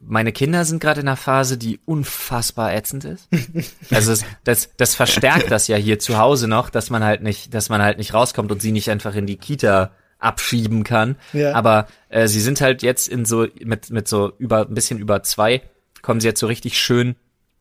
meine 0.00 0.32
Kinder 0.32 0.64
sind 0.64 0.80
gerade 0.80 1.00
in 1.00 1.08
einer 1.08 1.16
Phase, 1.16 1.58
die 1.58 1.80
unfassbar 1.84 2.74
ätzend 2.74 3.04
ist. 3.04 3.28
Also 3.90 4.12
das, 4.12 4.24
das, 4.44 4.70
das 4.76 4.94
verstärkt 4.94 5.50
das 5.50 5.68
ja 5.68 5.76
hier 5.76 5.98
zu 5.98 6.18
Hause 6.18 6.48
noch, 6.48 6.70
dass 6.70 6.90
man 6.90 7.04
halt 7.04 7.22
nicht, 7.22 7.52
dass 7.54 7.68
man 7.68 7.82
halt 7.82 7.98
nicht 7.98 8.14
rauskommt 8.14 8.50
und 8.52 8.62
sie 8.62 8.72
nicht 8.72 8.90
einfach 8.90 9.14
in 9.14 9.26
die 9.26 9.36
Kita 9.36 9.92
abschieben 10.26 10.84
kann. 10.84 11.16
Ja. 11.32 11.54
Aber 11.54 11.86
äh, 12.08 12.28
sie 12.28 12.40
sind 12.40 12.60
halt 12.60 12.82
jetzt 12.82 13.08
in 13.08 13.24
so 13.24 13.46
mit 13.64 13.90
mit 13.90 14.08
so 14.08 14.32
über 14.38 14.66
ein 14.66 14.74
bisschen 14.74 14.98
über 14.98 15.22
zwei 15.22 15.62
kommen 16.02 16.20
sie 16.20 16.28
jetzt 16.28 16.40
so 16.40 16.46
richtig 16.46 16.78
schön 16.78 17.16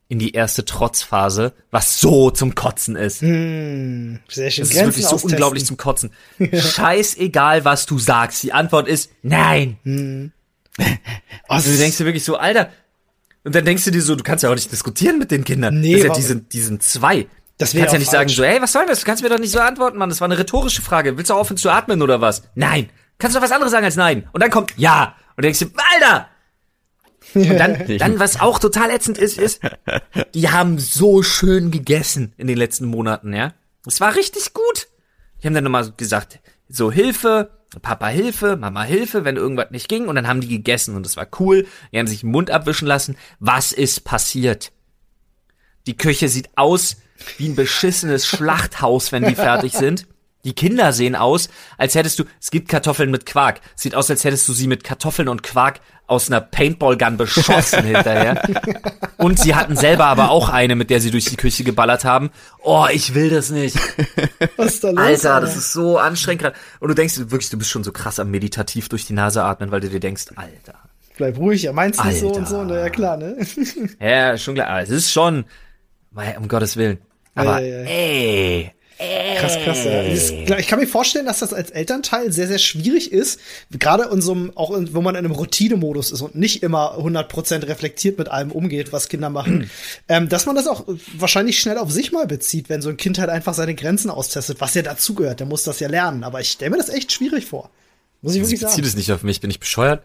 in 0.07 0.19
die 0.19 0.33
erste 0.33 0.65
Trotzphase, 0.65 1.53
was 1.71 1.99
so 1.99 2.29
zum 2.29 2.53
Kotzen 2.53 2.95
ist. 2.95 3.21
Hm, 3.21 4.19
sehr 4.27 4.51
schön. 4.51 4.63
Das 4.63 4.71
ist 4.71 4.79
wirklich 4.79 5.05
so 5.05 5.15
austesten. 5.15 5.31
unglaublich 5.31 5.65
zum 5.65 5.77
Kotzen. 5.77 6.11
Scheißegal, 6.53 7.65
was 7.65 7.87
du 7.87 7.97
sagst. 7.97 8.43
Die 8.43 8.53
Antwort 8.53 8.87
ist 8.87 9.11
nein. 9.23 10.31
Also 11.47 11.71
du 11.71 11.77
denkst 11.77 11.97
dir 11.97 12.05
wirklich 12.05 12.23
so, 12.23 12.37
Alter. 12.37 12.69
Und 13.43 13.55
dann 13.55 13.65
denkst 13.65 13.85
du 13.85 13.91
dir 13.91 14.01
so, 14.01 14.15
du 14.15 14.23
kannst 14.23 14.43
ja 14.43 14.49
auch 14.49 14.55
nicht 14.55 14.71
diskutieren 14.71 15.17
mit 15.17 15.31
den 15.31 15.43
Kindern. 15.43 15.79
Nee, 15.79 15.95
das 15.95 16.03
ja, 16.03 16.13
die 16.13 16.21
sind, 16.21 16.53
die 16.53 16.61
sind 16.61 16.83
zwei. 16.83 17.27
Das 17.57 17.73
kannst 17.73 17.93
ja 17.93 17.99
nicht 17.99 18.11
sagen 18.11 18.29
so, 18.29 18.43
ey, 18.43 18.61
was 18.61 18.73
soll 18.73 18.85
das? 18.85 18.99
Du 18.99 19.05
kannst 19.05 19.23
mir 19.23 19.29
doch 19.29 19.39
nicht 19.39 19.51
so 19.51 19.59
antworten, 19.59 19.97
Mann. 19.97 20.09
Das 20.09 20.19
war 20.19 20.25
eine 20.25 20.37
rhetorische 20.37 20.81
Frage. 20.81 21.17
Willst 21.17 21.29
du 21.29 21.35
aufhören 21.35 21.57
zu 21.57 21.69
atmen 21.69 22.01
oder 22.01 22.19
was? 22.19 22.43
Nein. 22.55 22.89
Kannst 23.17 23.37
du 23.37 23.41
was 23.41 23.51
anderes 23.51 23.71
sagen 23.71 23.85
als 23.85 23.95
nein. 23.95 24.27
Und 24.33 24.43
dann 24.43 24.51
kommt 24.51 24.73
ja. 24.77 25.15
Und 25.37 25.43
dann 25.43 25.53
denkst 25.53 25.59
du, 25.59 25.67
Alter! 25.93 26.27
Und 27.33 27.57
dann, 27.57 27.97
dann, 27.97 28.19
was 28.19 28.39
auch 28.39 28.59
total 28.59 28.91
ätzend 28.91 29.17
ist, 29.17 29.37
ist, 29.37 29.61
die 30.33 30.49
haben 30.49 30.79
so 30.79 31.23
schön 31.23 31.71
gegessen 31.71 32.33
in 32.37 32.47
den 32.47 32.57
letzten 32.57 32.85
Monaten, 32.85 33.33
ja. 33.33 33.53
Es 33.85 33.99
war 33.99 34.15
richtig 34.15 34.53
gut. 34.53 34.87
Die 35.41 35.47
haben 35.47 35.53
dann 35.53 35.63
nochmal 35.63 35.91
gesagt, 35.97 36.39
so 36.69 36.91
Hilfe, 36.91 37.51
Papa 37.81 38.07
Hilfe, 38.07 38.57
Mama 38.57 38.83
Hilfe, 38.83 39.25
wenn 39.25 39.37
irgendwas 39.37 39.71
nicht 39.71 39.89
ging. 39.89 40.07
Und 40.07 40.15
dann 40.15 40.27
haben 40.27 40.41
die 40.41 40.47
gegessen 40.47 40.95
und 40.95 41.05
das 41.05 41.17
war 41.17 41.27
cool. 41.39 41.67
Die 41.91 41.99
haben 41.99 42.07
sich 42.07 42.21
den 42.21 42.31
Mund 42.31 42.51
abwischen 42.51 42.87
lassen. 42.87 43.17
Was 43.39 43.71
ist 43.71 44.03
passiert? 44.03 44.71
Die 45.87 45.97
Küche 45.97 46.29
sieht 46.29 46.49
aus 46.55 46.97
wie 47.37 47.49
ein 47.49 47.55
beschissenes 47.55 48.27
Schlachthaus, 48.27 49.11
wenn 49.11 49.23
die 49.25 49.35
fertig 49.35 49.73
sind. 49.73 50.07
Die 50.45 50.53
Kinder 50.53 50.93
sehen 50.93 51.15
aus, 51.15 51.49
als 51.77 51.95
hättest 51.95 52.19
du, 52.19 52.23
es 52.39 52.51
gibt 52.51 52.69
Kartoffeln 52.69 53.09
mit 53.09 53.25
Quark. 53.25 53.61
Sieht 53.75 53.95
aus, 53.95 54.11
als 54.11 54.23
hättest 54.23 54.47
du 54.47 54.53
sie 54.53 54.67
mit 54.67 54.83
Kartoffeln 54.83 55.27
und 55.27 55.41
Quark 55.41 55.79
aus 56.05 56.29
einer 56.29 56.39
Paintball-Gun 56.39 57.17
beschossen 57.17 57.83
hinterher. 57.83 58.47
Und 59.17 59.39
sie 59.39 59.55
hatten 59.55 59.75
selber 59.75 60.05
aber 60.05 60.29
auch 60.29 60.49
eine, 60.49 60.75
mit 60.75 60.91
der 60.91 61.01
sie 61.01 61.09
durch 61.09 61.25
die 61.25 61.35
Küche 61.35 61.63
geballert 61.63 62.05
haben. 62.05 62.29
Oh, 62.61 62.85
ich 62.91 63.15
will 63.15 63.31
das 63.31 63.49
nicht. 63.49 63.75
Was 64.55 64.75
ist 64.75 64.83
da 64.83 64.91
los? 64.91 64.99
Alter, 64.99 65.41
das 65.41 65.57
ist 65.57 65.73
so 65.73 65.97
anstrengend 65.97 66.43
gerade. 66.43 66.55
Und 66.79 66.89
du 66.89 66.93
denkst 66.93 67.17
wirklich, 67.17 67.49
du 67.49 67.57
bist 67.57 67.71
schon 67.71 67.83
so 67.83 67.91
krass 67.91 68.19
am 68.19 68.29
meditativ 68.29 68.87
durch 68.87 69.07
die 69.07 69.13
Nase 69.13 69.43
atmen, 69.43 69.71
weil 69.71 69.81
du 69.81 69.89
dir 69.89 69.99
denkst, 69.99 70.25
Alter. 70.35 70.77
Bleib 71.17 71.37
ruhig, 71.37 71.65
er 71.65 71.73
meint's 71.73 72.03
nicht 72.03 72.19
so 72.19 72.27
und 72.27 72.47
so. 72.47 72.63
Na 72.63 72.81
ja, 72.81 72.89
klar, 72.89 73.17
ne? 73.17 73.37
Ja, 73.99 74.37
schon 74.37 74.53
klar. 74.53 74.67
Aber 74.67 74.81
es 74.81 74.89
ist 74.89 75.11
schon, 75.11 75.45
Mei, 76.15 76.37
um 76.39 76.47
Gottes 76.47 76.77
Willen. 76.77 76.97
Aber, 77.35 77.59
Ja, 77.61 77.67
ja, 77.67 77.79
ja. 77.83 77.89
ey, 77.89 78.71
Krass, 79.37 79.57
krass. 79.65 79.83
Ja. 79.83 80.01
Ist- 80.03 80.31
Ich 80.31 80.67
kann 80.67 80.79
mir 80.79 80.87
vorstellen, 80.87 81.25
dass 81.25 81.39
das 81.39 81.53
als 81.53 81.69
Elternteil 81.71 82.31
sehr, 82.31 82.47
sehr 82.47 82.59
schwierig 82.59 83.11
ist, 83.11 83.41
gerade 83.69 84.05
in 84.09 84.21
so 84.21 84.31
einem, 84.31 84.53
auch 84.55 84.71
in, 84.73 84.93
wo 84.95 85.01
man 85.01 85.15
in 85.15 85.25
einem 85.25 85.33
Routinemodus 85.33 86.11
ist 86.11 86.21
und 86.21 86.35
nicht 86.35 86.63
immer 86.63 86.97
100% 86.97 87.67
reflektiert 87.67 88.17
mit 88.17 88.29
allem 88.29 88.53
umgeht, 88.53 88.93
was 88.93 89.09
Kinder 89.09 89.29
machen, 89.29 89.69
ähm, 90.07 90.29
dass 90.29 90.45
man 90.45 90.55
das 90.55 90.67
auch 90.67 90.85
wahrscheinlich 91.17 91.59
schnell 91.59 91.77
auf 91.77 91.91
sich 91.91 92.13
mal 92.13 92.25
bezieht, 92.25 92.69
wenn 92.69 92.81
so 92.81 92.87
ein 92.87 92.95
Kind 92.95 93.19
halt 93.19 93.29
einfach 93.29 93.53
seine 93.53 93.75
Grenzen 93.75 94.09
austestet, 94.09 94.61
was 94.61 94.73
ja 94.75 94.81
dazugehört, 94.81 95.41
der 95.41 95.47
muss 95.47 95.63
das 95.63 95.81
ja 95.81 95.89
lernen. 95.89 96.23
Aber 96.23 96.39
ich 96.39 96.49
stelle 96.51 96.71
mir 96.71 96.77
das 96.77 96.87
echt 96.87 97.11
schwierig 97.11 97.45
vor. 97.47 97.69
Muss 98.21 98.31
ich 98.33 98.37
ich 98.37 98.43
wirklich 98.43 98.61
beziehe 98.61 98.71
sagen. 98.75 98.83
das 98.83 98.95
nicht 98.95 99.11
auf 99.11 99.23
mich, 99.23 99.41
bin 99.41 99.49
ich 99.51 99.59
bescheuert? 99.59 100.03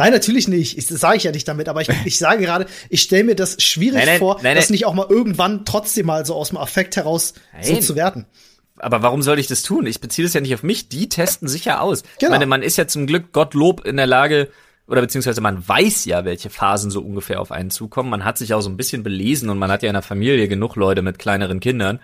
Nein, 0.00 0.12
natürlich 0.12 0.48
nicht. 0.48 0.78
Ich, 0.78 0.86
das 0.86 1.00
sage 1.00 1.16
ich 1.16 1.24
ja 1.24 1.32
nicht 1.32 1.46
damit, 1.46 1.68
aber 1.68 1.80
ich, 1.82 1.88
ich 2.04 2.18
sage 2.18 2.44
gerade, 2.44 2.66
ich 2.88 3.02
stelle 3.02 3.24
mir 3.24 3.34
das 3.34 3.62
schwierig 3.62 3.98
Nein, 3.98 4.06
nein, 4.06 4.18
vor, 4.18 4.40
nein, 4.42 4.56
das 4.56 4.70
nicht 4.70 4.86
auch 4.86 4.94
mal 4.94 5.06
irgendwann 5.08 5.64
trotzdem 5.64 6.06
mal 6.06 6.24
so 6.26 6.34
aus 6.34 6.48
dem 6.48 6.58
Affekt 6.58 6.96
heraus 6.96 7.34
so 7.60 7.76
zu 7.76 7.96
werten. 7.96 8.26
Aber 8.78 9.02
warum 9.02 9.22
soll 9.22 9.38
ich 9.38 9.46
das 9.46 9.62
tun? 9.62 9.86
Ich 9.86 10.00
beziehe 10.00 10.26
das 10.26 10.32
ja 10.32 10.40
nicht 10.40 10.54
auf 10.54 10.62
mich. 10.62 10.88
Die 10.88 11.08
testen 11.08 11.48
sich 11.48 11.66
ja 11.66 11.80
aus. 11.80 12.02
Ich 12.02 12.18
Genau. 12.20 12.32
meine, 12.32 12.46
man 12.46 12.62
ist 12.62 12.78
ja 12.78 12.86
zum 12.86 13.06
Glück 13.06 13.32
Gottlob 13.32 13.84
in 13.84 13.96
der 13.96 14.06
Lage, 14.06 14.48
oder 14.86 15.02
beziehungsweise 15.02 15.40
man 15.40 15.66
weiß 15.68 16.06
ja, 16.06 16.24
welche 16.24 16.50
Phasen 16.50 16.90
so 16.90 17.00
ungefähr 17.00 17.40
auf 17.40 17.52
einen 17.52 17.70
zukommen. 17.70 18.10
Man 18.10 18.24
hat 18.24 18.38
sich 18.38 18.54
auch 18.54 18.60
so 18.60 18.68
ein 18.70 18.76
bisschen 18.76 19.02
belesen 19.02 19.48
und 19.48 19.58
man 19.58 19.70
hat 19.70 19.82
ja 19.82 19.88
in 19.88 19.94
der 19.94 20.02
Familie 20.02 20.48
genug 20.48 20.76
Leute 20.76 21.02
mit 21.02 21.18
kleineren 21.18 21.60
Kindern. 21.60 22.00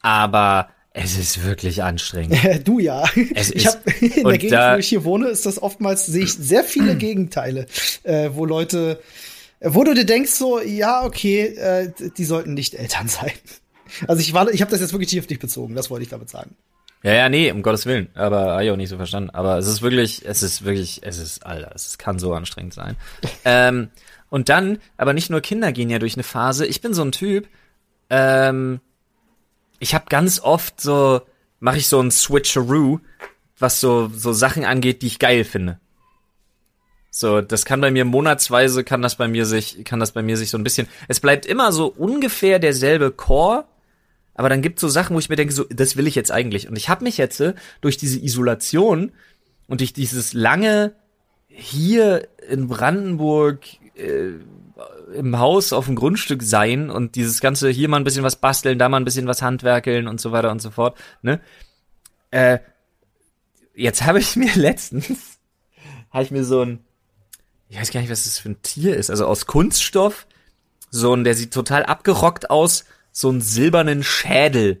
Aber 0.00 0.68
es 0.94 1.18
ist 1.18 1.44
wirklich 1.44 1.82
anstrengend. 1.82 2.38
Du 2.64 2.78
ja. 2.78 3.04
Es 3.34 3.50
ich 3.50 3.66
ist- 3.66 3.66
hab, 3.66 3.86
in 4.02 4.24
der 4.24 4.38
Gegend, 4.38 4.52
da- 4.52 4.74
wo 4.74 4.78
ich 4.78 4.88
hier 4.88 5.04
wohne, 5.04 5.26
ist 5.28 5.44
das 5.44 5.60
oftmals, 5.62 6.06
sehe 6.06 6.24
ich 6.24 6.32
sehr 6.32 6.64
viele 6.64 6.96
Gegenteile, 6.96 7.66
äh, 8.04 8.30
wo 8.32 8.46
Leute, 8.46 9.00
äh, 9.60 9.70
wo 9.72 9.84
du 9.84 9.92
dir 9.94 10.06
denkst 10.06 10.30
so, 10.32 10.60
ja, 10.60 11.04
okay, 11.04 11.46
äh, 11.56 11.92
die 12.16 12.24
sollten 12.24 12.54
nicht 12.54 12.74
Eltern 12.74 13.08
sein. 13.08 13.32
Also 14.08 14.20
ich 14.22 14.32
war, 14.32 14.48
ich 14.50 14.60
habe 14.62 14.70
das 14.70 14.80
jetzt 14.80 14.92
wirklich 14.92 15.12
nicht 15.12 15.20
auf 15.20 15.26
dich 15.26 15.38
bezogen, 15.38 15.74
das 15.74 15.90
wollte 15.90 16.04
ich 16.04 16.08
damit 16.08 16.30
sagen. 16.30 16.56
Ja, 17.02 17.12
ja, 17.12 17.28
nee, 17.28 17.50
um 17.50 17.60
Gottes 17.62 17.84
Willen. 17.84 18.08
Aber 18.14 18.52
habe 18.52 18.64
ich 18.64 18.70
auch 18.70 18.76
nicht 18.76 18.88
so 18.88 18.96
verstanden. 18.96 19.28
Aber 19.30 19.58
es 19.58 19.66
ist 19.66 19.82
wirklich, 19.82 20.24
es 20.24 20.42
ist 20.42 20.64
wirklich, 20.64 21.00
es 21.02 21.18
ist, 21.18 21.44
Alter, 21.44 21.70
es 21.74 21.98
kann 21.98 22.18
so 22.18 22.32
anstrengend 22.32 22.72
sein. 22.72 22.96
ähm, 23.44 23.90
und 24.30 24.48
dann, 24.48 24.78
aber 24.96 25.12
nicht 25.12 25.28
nur 25.28 25.42
Kinder 25.42 25.70
gehen 25.70 25.90
ja 25.90 25.98
durch 25.98 26.14
eine 26.14 26.22
Phase. 26.22 26.64
Ich 26.66 26.80
bin 26.80 26.94
so 26.94 27.02
ein 27.04 27.12
Typ, 27.12 27.46
ähm, 28.08 28.80
ich 29.84 29.94
habe 29.94 30.06
ganz 30.08 30.40
oft 30.40 30.80
so, 30.80 31.20
mache 31.60 31.76
ich 31.76 31.88
so 31.88 32.00
ein 32.00 32.10
Switcheroo, 32.10 33.00
was 33.58 33.80
so, 33.80 34.10
so 34.14 34.32
Sachen 34.32 34.64
angeht, 34.64 35.02
die 35.02 35.08
ich 35.08 35.18
geil 35.18 35.44
finde. 35.44 35.78
So, 37.10 37.42
das 37.42 37.66
kann 37.66 37.82
bei 37.82 37.90
mir 37.90 38.06
monatsweise, 38.06 38.82
kann 38.82 39.02
das 39.02 39.16
bei 39.16 39.28
mir 39.28 39.44
sich, 39.44 39.84
kann 39.84 40.00
das 40.00 40.12
bei 40.12 40.22
mir 40.22 40.38
sich 40.38 40.48
so 40.48 40.56
ein 40.56 40.64
bisschen, 40.64 40.88
es 41.06 41.20
bleibt 41.20 41.44
immer 41.44 41.70
so 41.70 41.88
ungefähr 41.88 42.58
derselbe 42.58 43.10
Core, 43.10 43.66
aber 44.34 44.48
dann 44.48 44.62
gibt's 44.62 44.80
so 44.80 44.88
Sachen, 44.88 45.14
wo 45.14 45.18
ich 45.18 45.28
mir 45.28 45.36
denke, 45.36 45.52
so, 45.52 45.64
das 45.64 45.98
will 45.98 46.06
ich 46.06 46.14
jetzt 46.14 46.32
eigentlich. 46.32 46.66
Und 46.66 46.76
ich 46.76 46.88
habe 46.88 47.04
mich 47.04 47.18
jetzt 47.18 47.40
äh, 47.40 47.52
durch 47.82 47.98
diese 47.98 48.18
Isolation 48.18 49.12
und 49.68 49.82
durch 49.82 49.92
dieses 49.92 50.32
lange 50.32 50.94
hier 51.46 52.26
in 52.48 52.68
Brandenburg 52.68 53.60
äh, 53.96 54.30
im 55.14 55.38
Haus 55.38 55.72
auf 55.72 55.86
dem 55.86 55.96
Grundstück 55.96 56.42
sein 56.42 56.90
und 56.90 57.14
dieses 57.14 57.40
ganze 57.40 57.68
hier 57.70 57.88
mal 57.88 57.98
ein 57.98 58.04
bisschen 58.04 58.24
was 58.24 58.36
basteln, 58.36 58.78
da 58.78 58.88
mal 58.88 58.98
ein 58.98 59.04
bisschen 59.04 59.26
was 59.26 59.42
handwerkeln 59.42 60.08
und 60.08 60.20
so 60.20 60.32
weiter 60.32 60.50
und 60.50 60.60
so 60.60 60.70
fort, 60.70 60.96
ne? 61.22 61.40
Äh, 62.30 62.58
jetzt 63.74 64.04
habe 64.04 64.18
ich 64.18 64.36
mir 64.36 64.52
letztens 64.56 65.38
habe 66.10 66.24
ich 66.24 66.30
mir 66.30 66.44
so 66.44 66.62
ein 66.62 66.84
ich 67.68 67.80
weiß 67.80 67.90
gar 67.90 68.00
nicht, 68.00 68.10
was 68.10 68.24
das 68.24 68.38
für 68.38 68.50
ein 68.50 68.62
Tier 68.62 68.96
ist, 68.96 69.10
also 69.10 69.26
aus 69.26 69.46
Kunststoff, 69.46 70.26
so 70.90 71.12
ein 71.14 71.24
der 71.24 71.34
sieht 71.34 71.52
total 71.52 71.84
abgerockt 71.84 72.50
aus, 72.50 72.84
so 73.10 73.28
einen 73.28 73.40
silbernen 73.40 74.02
Schädel 74.02 74.80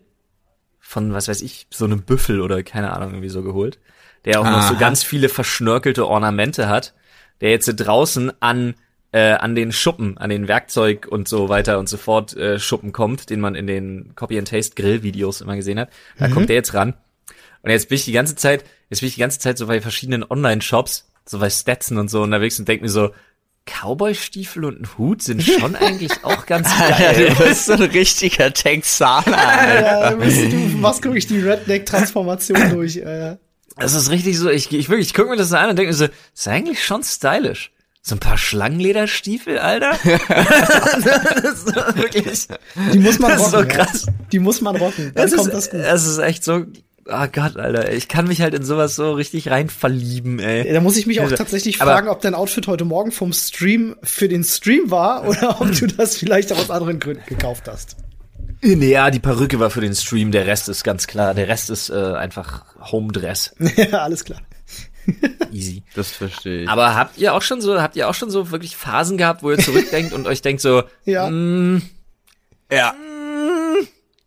von 0.80 1.12
was 1.12 1.28
weiß 1.28 1.42
ich, 1.42 1.66
so 1.70 1.86
einem 1.86 2.02
Büffel 2.02 2.40
oder 2.40 2.62
keine 2.62 2.92
Ahnung 2.92 3.10
irgendwie 3.10 3.30
so 3.30 3.42
geholt, 3.42 3.78
der 4.24 4.40
auch 4.40 4.44
noch 4.44 4.62
so 4.62 4.74
Aha. 4.74 4.80
ganz 4.80 5.02
viele 5.02 5.28
verschnörkelte 5.28 6.06
Ornamente 6.06 6.68
hat, 6.68 6.94
der 7.40 7.50
jetzt 7.50 7.66
draußen 7.66 8.32
an 8.40 8.74
äh, 9.14 9.34
an 9.34 9.54
den 9.54 9.70
Schuppen, 9.70 10.18
an 10.18 10.28
den 10.28 10.48
Werkzeug 10.48 11.06
und 11.08 11.28
so 11.28 11.48
weiter 11.48 11.78
und 11.78 11.88
so 11.88 11.96
fort 11.96 12.36
äh, 12.36 12.58
Schuppen 12.58 12.90
kommt, 12.90 13.30
den 13.30 13.38
man 13.38 13.54
in 13.54 13.68
den 13.68 14.12
Copy 14.16 14.36
and 14.36 14.48
Taste 14.48 14.74
Grill 14.74 15.04
Videos 15.04 15.40
immer 15.40 15.54
gesehen 15.54 15.78
hat. 15.78 15.88
Da 16.18 16.26
kommt 16.26 16.48
der 16.48 16.56
jetzt 16.56 16.74
ran. 16.74 16.94
Und 17.62 17.70
jetzt 17.70 17.88
bin 17.88 17.94
ich 17.94 18.04
die 18.04 18.12
ganze 18.12 18.34
Zeit, 18.34 18.64
jetzt 18.90 19.00
bin 19.00 19.06
ich 19.06 19.14
die 19.14 19.20
ganze 19.20 19.38
Zeit 19.38 19.56
so 19.56 19.68
bei 19.68 19.80
verschiedenen 19.80 20.24
Online-Shops, 20.28 21.08
so 21.26 21.38
bei 21.38 21.48
Stetson 21.48 21.98
und 21.98 22.10
so 22.10 22.22
unterwegs 22.22 22.58
und 22.58 22.66
denke 22.66 22.82
mir 22.82 22.90
so, 22.90 23.10
Cowboy-Stiefel 23.66 24.64
und 24.64 24.80
ein 24.80 24.98
Hut 24.98 25.22
sind 25.22 25.42
schon 25.60 25.76
eigentlich 25.76 26.24
auch 26.24 26.44
ganz 26.46 26.68
geil. 26.76 27.28
du 27.28 27.44
bist 27.44 27.66
so 27.66 27.74
ein 27.74 27.82
richtiger 27.82 28.52
Texaner. 28.52 29.24
Ja, 29.80 30.10
du, 30.10 30.16
bist, 30.16 30.52
du 30.52 30.56
machst 30.56 31.04
wirklich 31.04 31.28
die 31.28 31.38
Redneck-Transformation 31.38 32.70
durch. 32.70 32.96
Äh. 32.96 33.36
Das 33.76 33.94
ist 33.94 34.10
richtig 34.10 34.36
so, 34.38 34.50
ich, 34.50 34.72
ich 34.72 34.88
wirklich, 34.88 35.06
ich 35.06 35.14
gucke 35.14 35.30
mir 35.30 35.36
das 35.36 35.52
an 35.52 35.70
und 35.70 35.78
denke 35.78 35.92
mir 35.92 35.96
so, 35.96 36.08
das 36.08 36.16
ist 36.34 36.48
eigentlich 36.48 36.84
schon 36.84 37.04
stylisch. 37.04 37.70
So 38.06 38.16
ein 38.16 38.18
paar 38.20 38.36
Schlangenlederstiefel, 38.36 39.58
Alter. 39.58 39.92
das 40.28 41.62
ist 41.64 41.74
wirklich, 41.96 42.48
Die 42.92 42.98
muss 42.98 43.18
man 43.18 43.30
Das 43.30 43.46
ist 43.46 43.54
rocken. 43.54 43.70
so 43.70 43.78
ja. 43.78 43.84
krass. 43.84 44.06
Die 44.30 44.38
muss 44.38 44.60
man 44.60 44.76
rocken. 44.76 45.12
Dann 45.14 45.24
das 45.30 45.34
kommt 45.34 45.48
ist, 45.48 45.54
das 45.54 45.70
gut. 45.70 45.80
das 45.80 46.06
ist 46.06 46.18
echt 46.18 46.44
so, 46.44 46.66
oh 47.06 47.26
Gott, 47.32 47.56
Alter, 47.56 47.90
ich 47.94 48.08
kann 48.08 48.26
mich 48.28 48.42
halt 48.42 48.52
in 48.52 48.62
sowas 48.62 48.94
so 48.94 49.12
richtig 49.12 49.50
rein 49.50 49.70
verlieben, 49.70 50.38
ey. 50.38 50.70
Da 50.70 50.82
muss 50.82 50.98
ich 50.98 51.06
mich 51.06 51.20
auch 51.20 51.24
Also, 51.24 51.36
tatsächlich 51.36 51.80
aber- 51.80 51.92
fragen, 51.92 52.08
ob 52.08 52.20
dein 52.20 52.34
Outfit 52.34 52.66
heute 52.66 52.84
Morgen 52.84 53.10
vom 53.10 53.32
Stream 53.32 53.96
für 54.02 54.28
den 54.28 54.44
Stream 54.44 54.90
war 54.90 55.24
oder 55.26 55.62
ob 55.62 55.72
du 55.72 55.86
das 55.86 56.18
vielleicht 56.18 56.52
auch 56.52 56.58
aus 56.58 56.70
anderen 56.70 57.00
Gründen 57.00 57.24
gekauft 57.26 57.64
hast. 57.68 57.96
Nee, 58.60 58.90
ja, 58.92 59.10
die 59.10 59.18
Perücke 59.20 59.60
war 59.60 59.70
für 59.70 59.80
den 59.80 59.94
Stream, 59.94 60.30
der 60.30 60.46
Rest 60.46 60.68
ist 60.68 60.84
ganz 60.84 61.06
klar, 61.06 61.32
der 61.32 61.48
Rest 61.48 61.70
ist 61.70 61.88
äh, 61.88 61.94
einfach 61.94 62.64
Home-Dress. 62.92 63.54
ja, 63.76 63.98
alles 64.00 64.24
klar. 64.24 64.40
Easy. 65.52 65.82
Das 65.94 66.10
verstehe 66.10 66.62
ich. 66.62 66.68
Aber 66.68 66.94
habt 66.94 67.18
ihr 67.18 67.34
auch 67.34 67.42
schon 67.42 67.60
so, 67.60 67.80
habt 67.80 67.96
ihr 67.96 68.08
auch 68.08 68.14
schon 68.14 68.30
so 68.30 68.50
wirklich 68.50 68.76
Phasen 68.76 69.18
gehabt, 69.18 69.42
wo 69.42 69.50
ihr 69.50 69.58
zurückdenkt 69.58 70.12
und 70.12 70.26
euch 70.26 70.42
denkt 70.42 70.60
so, 70.62 70.82
Ja. 71.04 71.28
mm, 71.30 71.82
ja. 72.70 72.94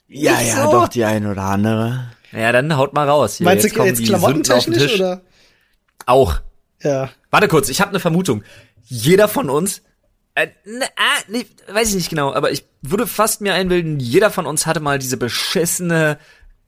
Ja, 0.09 0.37
Nicht 0.37 0.47
ja, 0.55 0.63
so. 0.65 0.71
doch 0.71 0.87
die 0.87 1.03
ein 1.03 1.25
oder 1.27 1.43
andere. 1.43 2.11
ja, 2.31 2.51
dann 2.51 2.77
haut 2.77 2.93
mal 2.93 3.07
raus. 3.09 3.35
Hier, 3.37 3.45
Meinst 3.45 3.65
jetzt 3.65 3.77
du 3.77 3.83
jetzt 3.83 4.03
klamottentechnisch 4.05 4.83
Tisch. 4.83 4.95
oder? 5.01 5.21
Auch. 6.05 6.39
Ja. 6.81 7.09
Warte 7.29 7.47
kurz, 7.49 7.67
ich 7.69 7.81
habe 7.81 7.89
eine 7.89 7.99
Vermutung. 7.99 8.43
Jeder 8.85 9.27
von 9.27 9.49
uns, 9.49 9.81
äh, 10.35 10.47
ne, 10.63 10.85
ah, 10.95 11.21
nee, 11.27 11.45
weiß 11.67 11.89
ich 11.89 11.95
nicht 11.95 12.09
genau, 12.09 12.33
aber 12.33 12.51
ich 12.51 12.63
würde 12.81 13.05
fast 13.05 13.41
mir 13.41 13.53
einbilden, 13.53 13.99
jeder 13.99 14.29
von 14.31 14.45
uns 14.45 14.65
hatte 14.65 14.79
mal 14.79 14.97
diese 14.99 15.17
beschissene 15.17 16.19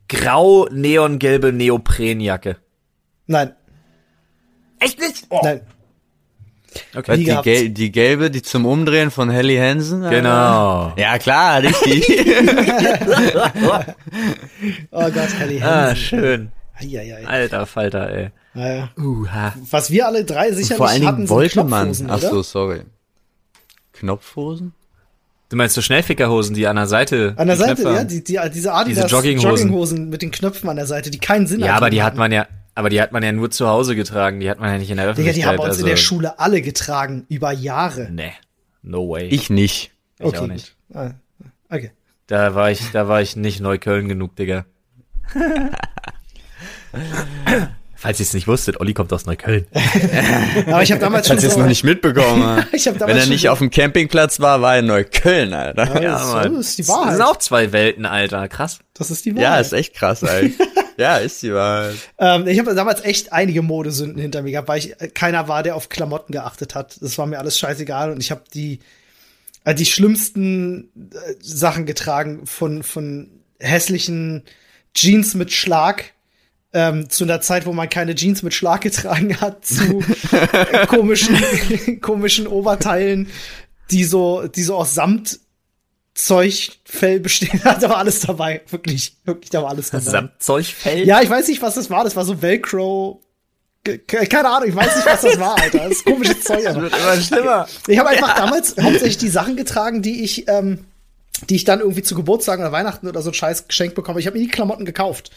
grau 0.10 0.68
neongelbe 0.72 1.54
Neoprenjacke. 1.54 2.58
Nein, 3.28 3.56
Echt 4.80 5.00
nicht? 5.00 5.26
Oh. 5.30 5.40
nein. 5.44 5.62
Okay. 6.96 7.18
Die, 7.18 7.24
gehabt. 7.24 7.44
gel 7.46 7.70
die 7.70 7.92
gelbe, 7.92 8.30
die 8.30 8.44
zum 8.44 8.66
Umdrehen 8.68 9.10
von 9.10 9.30
Helly 9.32 9.58
Hansen? 9.58 10.04
Genau. 10.08 10.94
Ja, 10.98 11.18
klar, 11.18 11.64
richtig. 11.64 12.08
Oh 14.92 15.10
Gott, 15.12 15.34
Helly 15.40 15.62
Ah, 15.62 15.88
Hansen. 15.90 15.96
schön. 15.96 16.52
Eieiei. 16.80 17.26
Alter 17.28 17.66
Falter, 17.66 18.10
ey. 18.10 18.30
Naja. 18.54 18.90
Uha. 18.98 19.54
Was 19.70 19.92
wir 19.92 20.08
alle 20.08 20.24
drei 20.26 20.52
sicherlich 20.52 20.78
Vor 20.78 20.88
allen 20.90 21.06
hatten, 21.06 21.16
Dingen 21.18 21.28
sind 21.28 21.36
wollte 21.36 21.64
man. 21.64 21.84
Knopfhosen, 21.92 22.10
Ach 22.12 22.18
oder? 22.18 22.30
so, 22.30 22.42
sorry. 22.44 22.82
Knopfhosen? 23.94 24.74
Du 25.50 25.56
meinst 25.58 25.76
so 25.76 25.82
Schnellfickerhosen, 25.82 26.56
die 26.56 26.68
an 26.68 26.76
der 26.76 26.86
Seite. 26.88 27.34
An 27.38 27.48
der 27.48 27.56
die 27.56 27.62
Seite, 27.64 27.76
Knöpfe 27.76 27.94
ja, 27.94 28.00
haben? 28.00 28.08
die, 28.08 28.24
die, 28.24 28.40
diese 28.54 28.74
Adidas 28.74 29.06
Diese 29.06 29.16
Jogginghosen. 29.16 29.50
Jogginghosen 29.50 30.10
mit 30.10 30.22
den 30.22 30.32
Knöpfen 30.32 30.70
an 30.70 30.76
der 30.78 30.86
Seite, 30.86 31.10
die 31.10 31.18
keinen 31.18 31.48
Sinn 31.48 31.60
Ja, 31.60 31.76
aber 31.76 31.90
die 31.90 32.02
hat 32.02 32.08
hatten. 32.12 32.20
man 32.20 32.32
ja, 32.32 32.48
aber 32.80 32.90
die 32.90 33.02
hat 33.02 33.12
man 33.12 33.22
ja 33.24 33.32
nur 33.32 33.52
zu 33.52 33.68
Hause 33.68 33.96
getragen. 33.96 34.40
Die 34.40 34.50
hat 34.50 34.60
man 34.60 34.72
ja 34.72 34.78
nicht 34.78 34.90
in 34.90 34.98
der 34.98 35.06
Digga, 35.08 35.12
Öffentlichkeit. 35.12 35.44
die 35.44 35.46
haben 35.48 35.60
uns 35.60 35.68
also, 35.76 35.82
in 35.82 35.88
der 35.88 35.98
Schule 35.98 36.40
alle 36.40 36.62
getragen, 36.62 37.26
über 37.30 37.52
Jahre. 37.52 38.08
Nee, 38.12 38.32
no 38.82 39.08
way. 39.10 39.28
Ich 39.28 39.50
nicht. 39.50 39.92
Ich 40.20 40.26
okay, 40.26 40.38
auch 40.40 40.48
nicht. 40.48 40.76
gut. 40.88 40.96
Ah, 40.98 41.12
Okay. 41.72 41.92
Da 42.28 42.56
war 42.56 42.72
ich, 42.72 42.80
da 42.94 43.08
war 43.08 43.22
ich 43.22 43.36
nicht 43.36 43.60
Neukölln 43.60 44.08
genug, 44.10 44.36
Digga. 44.36 44.66
Falls 47.96 48.20
ihr 48.20 48.24
es 48.24 48.34
nicht 48.34 48.48
wusstet, 48.48 48.80
Olli 48.80 48.94
kommt 48.94 49.12
aus 49.12 49.26
Neukölln. 49.26 49.68
Aber 50.68 50.82
ich 50.84 50.92
habe 50.92 51.02
damals 51.02 51.28
schon 51.28 51.36
Falls 51.36 51.44
ihr 51.44 51.50
es 51.50 51.56
so, 51.56 51.60
noch 51.60 51.68
nicht 51.68 51.84
mitbekommen 51.84 52.44
habt. 52.46 52.74
ich 52.74 52.88
hab 52.88 52.98
damals 52.98 53.10
Wenn 53.10 53.18
er 53.18 53.24
schon 53.24 53.34
nicht 53.34 53.50
auf 53.50 53.60
dem 53.60 53.70
Campingplatz 53.70 54.40
war, 54.40 54.62
war 54.62 54.76
er 54.76 54.80
in 54.80 54.86
Neukölln, 54.86 55.54
Alter. 55.54 56.02
Ja, 56.02 56.12
das, 56.14 56.32
Mann. 56.34 56.56
das 56.56 56.68
ist 56.70 56.78
die 56.78 56.82
Das 56.84 56.90
Wahrheit. 56.96 57.12
sind 57.18 57.22
auch 57.24 57.38
zwei 57.38 57.72
Welten, 57.74 58.06
Alter. 58.06 58.48
Krass. 58.48 58.80
Das 58.94 59.12
ist 59.12 59.26
die 59.26 59.32
Ja, 59.32 59.50
Wahrheit. 59.50 59.66
ist 59.66 59.74
echt 59.74 59.94
krass, 59.96 60.24
Alter. 60.24 60.64
Ja, 61.00 61.18
ist 61.18 61.42
die 61.42 61.54
Wahrheit. 61.54 61.96
Ähm, 62.18 62.46
ich 62.48 62.60
habe 62.60 62.76
damals 62.76 63.04
echt 63.06 63.32
einige 63.32 63.62
Modesünden 63.62 64.22
hinter 64.22 64.42
mir 64.42 64.52
gehabt, 64.52 64.68
weil 64.68 64.80
ich 64.80 65.00
äh, 65.00 65.08
keiner 65.08 65.48
war, 65.48 65.64
der 65.64 65.76
auf 65.76 65.88
Klamotten 65.88 66.34
geachtet 66.34 66.76
hat. 66.76 67.02
Das 67.02 67.18
war 67.18 67.26
mir 67.26 67.40
alles 67.40 67.58
scheißegal 67.58 68.12
und 68.12 68.20
ich 68.20 68.32
habe 68.32 68.44
die 68.54 68.80
äh, 69.64 69.74
die 69.74 69.86
schlimmsten 69.86 70.90
äh, 71.14 71.36
Sachen 71.42 71.86
getragen 71.86 72.46
von 72.46 72.84
von 72.84 73.30
hässlichen 73.60 74.44
Jeans 74.94 75.36
mit 75.36 75.54
Schlag 75.54 76.14
ähm, 76.74 77.10
zu 77.10 77.24
einer 77.24 77.40
Zeit, 77.40 77.66
wo 77.66 77.72
man 77.72 77.90
keine 77.90 78.14
Jeans 78.16 78.44
mit 78.44 78.54
Schlag 78.54 78.82
getragen 78.82 79.40
hat, 79.40 79.66
zu 79.66 80.04
komischen 80.88 81.38
komischen 82.02 82.46
Oberteilen, 82.46 83.30
die 83.90 84.04
so 84.04 84.48
die 84.48 84.64
so 84.64 84.76
aus 84.76 84.96
Samt 84.96 85.40
Zeugfell 86.16 87.20
bestehen 87.20 87.62
da 87.64 87.82
war 87.90 87.98
alles 87.98 88.20
dabei, 88.22 88.62
wirklich, 88.70 89.16
wirklich, 89.26 89.50
da 89.50 89.62
war 89.64 89.70
alles 89.70 89.90
dabei. 89.92 90.04
Samtzeugfell? 90.04 91.06
Ja, 91.08 91.22
ich 91.22 91.30
weiß 91.30 91.48
nicht, 91.48 91.62
was 91.62 91.76
das 91.76 91.90
war. 91.90 92.04
Das 92.04 92.16
war 92.16 92.26
so 92.26 92.42
Velcro. 92.42 93.22
Ke- 93.84 94.00
Keine 94.00 94.50
Ahnung, 94.50 94.68
ich 94.70 94.76
weiß 94.76 94.96
nicht, 94.98 95.06
was 95.08 95.22
das 95.22 95.40
war, 95.40 95.58
Alter. 95.62 95.80
Das 95.80 95.92
ist 95.92 96.06
komisches 96.06 96.42
Zeug. 96.44 96.68
Aber. 96.68 96.80
immer 96.88 97.22
schlimmer. 97.22 97.68
Ich 97.88 97.98
habe 97.98 98.10
einfach 98.10 98.36
damals 98.36 98.76
hauptsächlich 98.82 99.18
die 99.18 99.30
Sachen 99.30 99.56
getragen, 99.56 100.02
die 100.02 100.22
ich, 100.24 100.48
ähm, 100.50 100.86
die 101.50 101.56
ich 101.56 101.64
dann 101.64 101.80
irgendwie 101.80 102.04
zu 102.04 102.14
Geburtstagen 102.16 102.62
oder 102.62 102.74
Weihnachten 102.74 103.08
oder 103.08 103.22
so 103.22 103.30
ein 103.30 103.34
Scheiß 103.34 103.70
geschenkt 103.70 103.96
bekomme. 103.96 104.20
Ich 104.20 104.28
habe 104.28 104.38
nie 104.38 104.50
Klamotten 104.50 104.84
gekauft. 104.84 105.32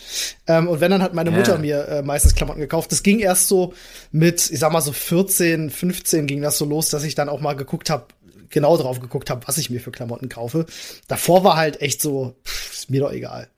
Ähm, 0.49 0.67
und 0.67 0.81
wenn, 0.81 0.91
dann 0.91 1.02
hat 1.02 1.14
meine 1.14 1.31
Ja. 1.31 1.37
Mutter 1.37 1.59
mir 1.59 1.87
äh, 1.87 2.02
meistens 2.02 2.35
Klamotten 2.35 2.61
gekauft. 2.61 2.91
Das 2.91 3.05
ging 3.05 3.21
erst 3.21 3.47
so 3.47 3.73
mit, 4.11 4.50
ich 4.50 4.59
sag 4.59 4.73
mal 4.73 4.81
so 4.81 4.91
14, 4.93 5.71
15 5.71 6.26
ging 6.26 6.43
das 6.43 6.59
so 6.59 6.64
los, 6.64 6.88
dass 6.88 7.05
ich 7.05 7.14
dann 7.14 7.29
auch 7.29 7.41
mal 7.41 7.55
geguckt 7.55 7.88
habe, 7.88 8.07
genau 8.52 8.76
drauf 8.76 9.00
geguckt 9.00 9.30
habe, 9.30 9.47
was 9.49 9.59
ich 9.59 9.71
mir 9.71 9.80
für 9.80 9.90
Klamotten 9.90 10.28
kaufe. 10.28 10.66
Davor 11.09 11.42
war 11.44 11.56
halt 11.56 11.80
echt 11.82 12.00
so, 12.00 12.37
pff, 12.47 12.73
ist 12.73 12.90
mir 12.90 13.00
doch 13.00 13.12
egal. 13.12 13.49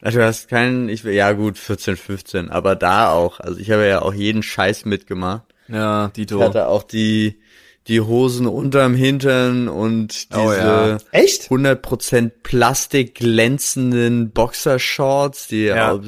Also 0.00 0.18
du 0.18 0.26
hast 0.26 0.48
keinen, 0.48 0.88
ich 0.88 1.04
will, 1.04 1.14
ja 1.14 1.30
gut, 1.32 1.58
14, 1.58 1.96
15, 1.96 2.50
aber 2.50 2.74
da 2.74 3.12
auch. 3.12 3.38
Also 3.38 3.60
ich 3.60 3.70
habe 3.70 3.86
ja 3.86 4.02
auch 4.02 4.12
jeden 4.12 4.42
Scheiß 4.42 4.84
mitgemacht. 4.84 5.44
Ja, 5.68 6.06
Ich 6.06 6.12
Dito. 6.14 6.40
hatte 6.42 6.66
auch 6.66 6.82
die, 6.82 7.40
die 7.88 8.00
Hosen 8.00 8.46
unterm 8.46 8.94
Hintern 8.94 9.68
und 9.68 10.32
diese 10.32 10.40
Oh 10.40 10.52
ja. 10.52 10.98
Echt? 11.10 11.48
100% 11.50 12.30
Plastik 12.44 13.16
glänzenden 13.16 14.30
Boxershorts, 14.30 15.48
die 15.48 15.64
Ja. 15.64 15.98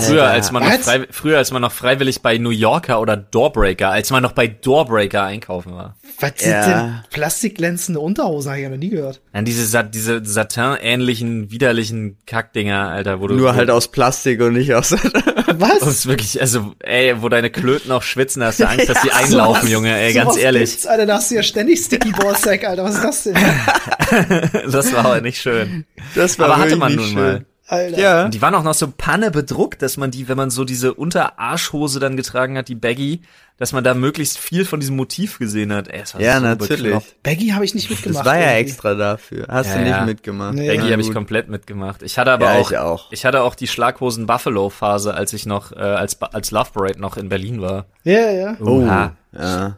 Früher, 0.00 0.24
als 0.26 0.50
man 0.50 0.64
noch 0.64 0.70
Was? 0.70 0.80
frei, 0.84 1.06
früher, 1.10 1.38
als 1.38 1.52
man 1.52 1.62
noch 1.62 1.70
freiwillig 1.72 2.22
bei 2.22 2.38
New 2.38 2.50
Yorker 2.50 3.00
oder 3.00 3.16
Doorbreaker, 3.16 3.90
als 3.90 4.10
man 4.10 4.22
noch 4.22 4.32
bei 4.32 4.48
Doorbreaker 4.48 5.22
einkaufen 5.22 5.74
war. 5.74 5.96
Was 6.18 6.32
sind 6.38 6.50
Ja. 6.50 6.66
denn 6.66 6.94
plastikglänzende 7.10 8.00
Unterhosen? 8.00 8.50
Habe 8.50 8.58
ich 8.58 8.64
ja 8.64 8.70
noch 8.70 8.76
nie 8.76 8.90
gehört. 8.90 9.20
Dann 9.32 9.44
diese, 9.44 9.64
Sa- 9.64 9.82
diese 9.84 10.24
Satin-ähnlichen, 10.24 11.50
widerlichen 11.50 12.18
Kackdinger, 12.26 12.88
Alter, 12.88 13.20
wo 13.20 13.28
du. 13.28 13.34
nur 13.36 13.52
wo, 13.52 13.54
halt 13.56 13.70
aus 13.70 13.88
Plastik 13.88 14.40
und 14.40 14.54
nicht 14.54 14.74
aus, 14.74 14.90
Das 15.46 15.60
Was? 15.60 15.86
ist 15.86 16.06
wirklich, 16.06 16.40
also, 16.40 16.74
ey, 16.80 17.22
wo 17.22 17.28
deine 17.28 17.50
Klöten 17.50 17.90
auch 17.92 18.02
schwitzen, 18.02 18.40
da 18.40 18.46
hast 18.48 18.60
du 18.60 18.68
Angst, 18.68 18.88
dass 18.88 19.00
die 19.02 19.10
einlaufen, 19.12 19.62
Sowas- 19.62 19.70
Junge, 19.72 19.96
ey, 19.96 20.12
ganz 20.12 20.36
ehrlich. 20.36 20.70
Gibt's, 20.70 20.86
Alter, 20.96 21.06
da 21.06 21.14
hast 21.16 21.30
du 21.30 21.34
ja 21.34 21.42
ständig 21.42 21.80
Sticky 21.80 22.10
Ballsack, 22.12 22.64
Alter. 22.64 22.84
Was 22.84 22.94
ist 22.96 23.04
das 23.04 23.22
denn? 23.24 23.36
Das 24.70 24.92
war 24.92 25.04
aber 25.04 25.20
nicht 25.20 25.40
schön. 25.40 25.84
das 26.14 26.38
Aber 26.40 26.56
hatte 26.58 26.76
man 26.76 26.92
nicht 26.92 26.98
nun 26.98 27.06
schön. 27.08 27.14
mal. 27.14 27.44
Alter. 27.68 27.98
Ja. 27.98 28.24
Und 28.26 28.34
die 28.34 28.40
waren 28.40 28.54
auch 28.54 28.62
noch 28.62 28.74
so 28.74 28.86
Panne 28.96 29.32
bedruckt, 29.32 29.82
dass 29.82 29.96
man 29.96 30.12
die, 30.12 30.28
wenn 30.28 30.36
man 30.36 30.50
so 30.50 30.64
diese 30.64 30.94
Unterarschhose 30.94 31.98
dann 31.98 32.16
getragen 32.16 32.56
hat, 32.56 32.68
die 32.68 32.76
Baggy, 32.76 33.22
dass 33.58 33.72
man 33.72 33.82
da 33.82 33.94
möglichst 33.94 34.38
viel 34.38 34.64
von 34.64 34.78
diesem 34.78 34.94
Motiv 34.94 35.40
gesehen 35.40 35.72
hat. 35.72 35.88
Ey, 35.88 35.98
das 36.00 36.14
war 36.14 36.20
Ja, 36.20 36.36
so 36.38 36.44
natürlich. 36.44 36.82
bekloppt. 36.84 37.22
Baggy 37.24 37.48
habe 37.48 37.64
ich 37.64 37.74
nicht 37.74 37.90
Das 37.90 37.96
mitgemacht. 37.98 38.24
war 38.24 38.36
ja 38.38 38.52
irgendwie. 38.52 38.70
extra 38.70 38.94
dafür. 38.94 39.46
Hast 39.48 39.66
Ja, 39.70 39.74
du 39.74 39.80
nicht 39.80 39.90
ja. 39.90 40.04
mitgemacht. 40.04 40.54
Nee. 40.54 40.68
Baggy 40.68 40.86
Ja, 40.86 40.92
habe 40.92 41.02
ich 41.02 41.12
komplett 41.12 41.48
mitgemacht. 41.48 42.02
Ich 42.02 42.16
hatte 42.18 42.30
aber 42.30 42.54
Ja, 42.54 42.60
auch, 42.60 42.70
ich 42.70 42.78
auch. 42.78 43.10
ich 43.12 43.26
hatte 43.26 43.42
auch 43.42 43.56
die 43.56 43.66
Schlaghosen 43.66 44.26
Buffalo 44.26 44.70
Phase, 44.70 45.14
als 45.14 45.32
ich 45.32 45.44
noch 45.44 45.72
äh, 45.72 45.80
als 45.80 46.22
als 46.22 46.52
Love 46.52 46.70
Parade 46.72 47.00
noch 47.00 47.16
in 47.16 47.28
Berlin 47.28 47.60
war. 47.60 47.86
Ja, 48.04 48.30
ja. 48.30 48.56
Oh, 48.60 48.82
Oha. 48.82 49.16
ja. 49.36 49.76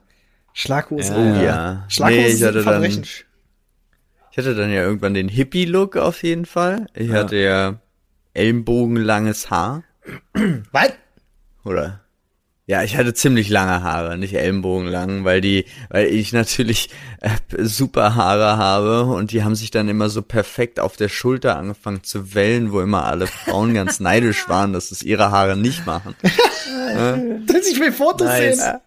Schlaghose. 0.58 1.14
Oh 1.14 1.20
ja. 1.20 1.42
ja. 1.42 1.84
Schlaghosen 1.88 2.24
Nee, 2.24 2.32
ich 2.32 2.42
hatte 2.42 2.64
dann, 2.64 2.82
ich 2.82 3.26
hatte 4.36 4.54
dann 4.56 4.72
ja 4.72 4.82
irgendwann 4.82 5.14
den 5.14 5.28
Hippie-Look 5.28 5.96
auf 5.96 6.24
jeden 6.24 6.46
Fall. 6.46 6.86
Ich 6.94 7.12
hatte 7.12 7.36
ja 7.36 7.80
ellenbogenlanges 8.34 9.50
Haar. 9.50 9.84
Was? 10.72 10.92
Oder? 11.64 12.00
Ja, 12.66 12.82
ich 12.82 12.96
hatte 12.96 13.14
ziemlich 13.14 13.50
lange 13.50 13.84
Haare, 13.84 14.18
nicht 14.18 14.34
ellenbogenlang, 14.34 15.24
weil 15.24 15.40
die, 15.40 15.64
weil 15.90 16.08
ich 16.08 16.32
natürlich 16.32 16.90
äh, 17.20 17.30
super 17.64 18.16
Haare 18.16 18.56
habe 18.56 19.04
und 19.04 19.30
die 19.30 19.44
haben 19.44 19.54
sich 19.54 19.70
dann 19.70 19.88
immer 19.88 20.10
so 20.10 20.22
perfekt 20.22 20.80
auf 20.80 20.96
der 20.96 21.08
Schulter 21.08 21.56
angefangen 21.56 22.02
zu 22.02 22.34
wellen, 22.34 22.72
wo 22.72 22.80
immer 22.80 23.04
alle 23.04 23.28
Frauen 23.28 23.74
ganz 23.74 24.00
neidisch 24.00 24.48
waren, 24.48 24.72
dass 24.72 24.90
es 24.90 25.04
ihre 25.04 25.30
Haare 25.30 25.56
nicht 25.56 25.86
machen. 25.86 26.16
Ich 27.70 27.80
will 27.80 27.92
Fotos 27.92 28.26
Nice. 28.26 28.58
sehen. 28.58 28.80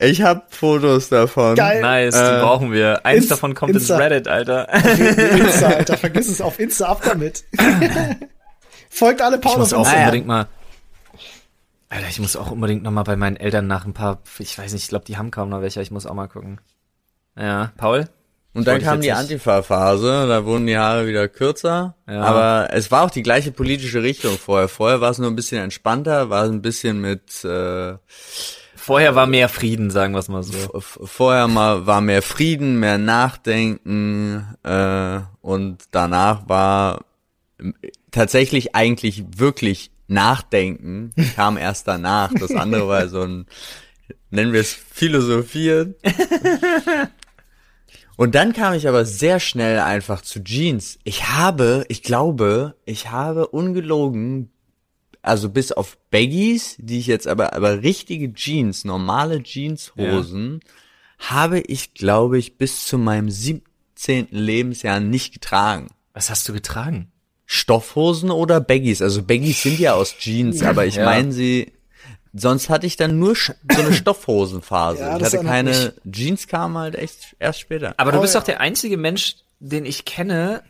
Ich 0.00 0.22
habe 0.22 0.42
Fotos 0.50 1.08
davon. 1.08 1.56
Geil. 1.56 1.80
Nice, 1.80 2.14
die 2.14 2.20
Äh, 2.20 2.40
brauchen 2.40 2.70
wir. 2.72 3.04
Eins 3.04 3.24
Inst- 3.24 3.30
davon 3.32 3.54
kommt 3.54 3.74
Insta. 3.74 3.94
ins 3.94 4.02
Reddit, 4.04 4.28
Alter. 4.28 4.72
Insta, 5.34 5.66
Alter. 5.76 5.96
Vergiss 5.96 6.28
es. 6.28 6.40
Auf 6.40 6.60
Insta 6.60 6.86
ab 6.86 7.02
damit. 7.04 7.44
Folgt 8.90 9.20
alle 9.22 9.36
Ich 9.36 9.42
Paul 9.42 9.58
muss 9.58 9.72
auf 9.72 9.80
auch 9.80 9.84
Insta. 9.90 10.00
unbedingt 10.04 10.26
mal. 10.26 10.46
Alter, 11.90 12.08
ich 12.08 12.20
muss 12.20 12.36
auch 12.36 12.50
unbedingt 12.50 12.82
noch 12.82 12.90
mal 12.90 13.02
bei 13.02 13.16
meinen 13.16 13.36
Eltern 13.36 13.66
nach 13.66 13.84
ein 13.86 13.92
paar. 13.94 14.20
Ich 14.38 14.56
weiß 14.58 14.72
nicht, 14.72 14.82
ich 14.84 14.88
glaube, 14.88 15.04
die 15.06 15.16
haben 15.16 15.30
kaum 15.30 15.48
noch 15.48 15.62
welche. 15.62 15.80
Ich 15.82 15.90
muss 15.90 16.06
auch 16.06 16.14
mal 16.14 16.28
gucken. 16.28 16.60
Ja, 17.36 17.72
Paul? 17.76 18.08
Und 18.54 18.66
dann 18.66 18.80
kam 18.82 19.00
die 19.00 19.12
Antifa-Phase, 19.12 20.26
da 20.26 20.44
wurden 20.44 20.66
die 20.66 20.76
Haare 20.76 21.06
wieder 21.06 21.28
kürzer. 21.28 21.94
Ja. 22.08 22.22
Aber 22.22 22.68
es 22.72 22.90
war 22.90 23.04
auch 23.04 23.10
die 23.10 23.22
gleiche 23.22 23.52
politische 23.52 24.02
Richtung 24.02 24.36
vorher. 24.36 24.68
Vorher 24.68 25.00
war 25.00 25.10
es 25.10 25.18
nur 25.18 25.28
ein 25.30 25.36
bisschen 25.36 25.62
entspannter, 25.62 26.28
war 26.30 26.44
es 26.44 26.50
ein 26.50 26.62
bisschen 26.62 27.00
mit 27.00 27.44
äh, 27.44 27.94
Vorher 28.88 29.14
war 29.14 29.26
mehr 29.26 29.50
Frieden, 29.50 29.90
sagen 29.90 30.14
wir 30.14 30.18
es 30.18 30.28
mal 30.28 30.42
so. 30.42 30.80
vorher 30.80 31.46
mal 31.46 31.86
war 31.86 32.00
mehr 32.00 32.22
Frieden, 32.22 32.80
mehr 32.80 32.96
Nachdenken 32.96 34.56
äh, 34.62 35.20
und 35.42 35.84
danach 35.90 36.48
war 36.48 37.04
tatsächlich 38.10 38.74
eigentlich 38.74 39.24
wirklich 39.36 39.90
Nachdenken 40.06 41.12
kam 41.36 41.58
erst 41.58 41.86
danach. 41.86 42.32
Das 42.32 42.52
andere 42.52 42.88
war 42.88 43.08
so 43.08 43.20
ein 43.24 43.44
nennen 44.30 44.54
wir 44.54 44.62
es 44.62 44.72
Philosophieren. 44.72 45.94
Und 48.16 48.34
dann 48.34 48.54
kam 48.54 48.72
ich 48.72 48.88
aber 48.88 49.04
sehr 49.04 49.38
schnell 49.38 49.80
einfach 49.80 50.22
zu 50.22 50.42
Jeans. 50.42 50.98
Ich 51.04 51.28
habe, 51.28 51.84
ich 51.88 52.02
glaube, 52.02 52.74
ich 52.86 53.10
habe 53.10 53.48
ungelogen, 53.48 54.50
also 55.22 55.50
bis 55.50 55.72
auf 55.72 55.98
Baggies, 56.10 56.76
die 56.78 56.98
ich 56.98 57.06
jetzt 57.06 57.26
aber, 57.26 57.52
aber 57.54 57.82
richtige 57.82 58.32
Jeans, 58.32 58.84
normale 58.84 59.42
Jeanshosen, 59.42 60.60
habe 61.18 61.60
ich, 61.60 61.94
glaube 61.94 62.38
ich, 62.38 62.56
bis 62.56 62.86
zu 62.86 62.98
meinem 62.98 63.28
17. 63.30 64.28
Lebensjahr 64.30 65.00
nicht 65.00 65.32
getragen. 65.34 65.88
Was 66.12 66.30
hast 66.30 66.48
du 66.48 66.52
getragen? 66.52 67.10
Stoffhosen 67.46 68.30
oder 68.30 68.60
Baggies? 68.60 69.02
Also 69.02 69.22
Baggies 69.22 69.62
sind 69.62 69.78
ja 69.78 69.94
aus 69.94 70.16
Jeans, 70.18 70.62
aber 70.62 70.86
ich 70.86 70.96
Ja. 70.96 71.04
meine 71.04 71.32
sie, 71.32 71.72
sonst 72.32 72.68
hatte 72.68 72.86
ich 72.86 72.96
dann 72.96 73.18
nur 73.18 73.34
so 73.34 73.52
eine 73.70 73.92
Stoffhosenphase. 73.94 75.00
Ja, 75.00 75.16
ich 75.16 75.24
hatte 75.24 75.40
keine, 75.40 75.94
Jeans 76.10 76.46
kamen 76.46 76.76
halt 76.78 76.94
echt 76.94 77.36
erst 77.38 77.60
später. 77.60 77.94
Aber 77.96 78.12
du 78.12 78.18
Oh, 78.18 78.20
bist 78.20 78.34
ja. 78.34 78.40
doch 78.40 78.46
der 78.46 78.60
einzige 78.60 78.96
Mensch, 78.96 79.36
den 79.60 79.84
ich 79.84 80.04
kenne, 80.04 80.62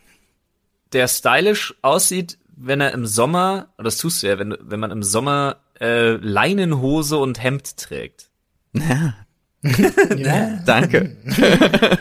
der 0.92 1.08
stylisch 1.08 1.74
aussieht, 1.82 2.38
wenn 2.60 2.80
er 2.80 2.92
im 2.92 3.06
Sommer, 3.06 3.68
oder 3.78 3.84
das 3.84 3.96
tust 3.98 4.22
du 4.22 4.26
ja, 4.28 4.38
wenn, 4.38 4.50
du- 4.50 4.58
wenn 4.60 4.80
man 4.80 4.90
im 4.90 5.02
Sommer 5.02 5.56
äh, 5.80 6.12
Leinenhose 6.16 7.16
und 7.18 7.42
Hemd 7.42 7.76
trägt. 7.76 8.30
Ja. 8.74 9.14
Danke. 10.66 11.16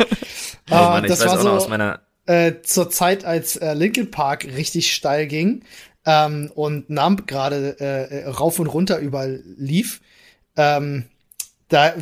Oh 0.70 0.74
Ah, 0.76 0.90
Mann, 0.90 1.06
ich 1.06 1.10
das 1.12 1.22
weiß 1.22 1.28
war 1.28 1.40
auch 1.40 1.44
noch 1.46 1.52
aus 1.54 1.64
so 1.64 1.70
meiner. 1.70 2.02
äh, 2.26 2.56
zur 2.62 2.90
Zeit, 2.90 3.24
als 3.24 3.56
äh, 3.56 3.74
Linkin 3.74 4.12
Park 4.12 4.44
richtig 4.44 4.94
steil 4.94 5.26
ging 5.28 5.64
ähm, 6.06 6.52
und 6.54 6.90
Numb 6.90 7.26
gerade 7.26 7.78
äh, 7.80 8.24
äh, 8.24 8.28
rauf 8.28 8.60
und 8.60 8.68
runter 8.68 9.00
überall 9.00 9.42
lief. 9.58 10.02
Ähm, 10.58 11.06
da 11.70 11.94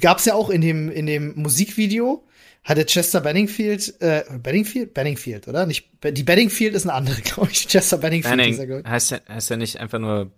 gab's 0.00 0.24
ja 0.24 0.34
auch 0.34 0.50
in 0.50 0.60
dem 0.60 0.88
in 0.88 1.06
dem 1.06 1.32
Musikvideo 1.34 2.22
hatte 2.64 2.86
Chester 2.86 3.20
Benningfield, 3.20 4.00
äh, 4.00 4.22
Benningfield? 4.42 4.94
Benningfield, 4.94 5.48
oder? 5.48 5.66
Nicht, 5.66 5.88
die 6.04 6.22
Benningfield 6.22 6.74
ist 6.74 6.84
eine 6.84 6.94
andere, 6.94 7.20
glaube 7.22 7.50
ich. 7.50 7.66
Chester 7.66 7.98
Benningfield 7.98 8.36
Benning, 8.36 8.52
ist 8.54 8.58
er, 8.60 8.66
glaub 8.66 8.80
ich. 8.80 8.86
heißt, 8.86 9.12
er- 9.12 9.22
heißt 9.28 9.50
er 9.50 9.56
nicht 9.56 9.78
einfach 9.80 9.98
nur 9.98 10.30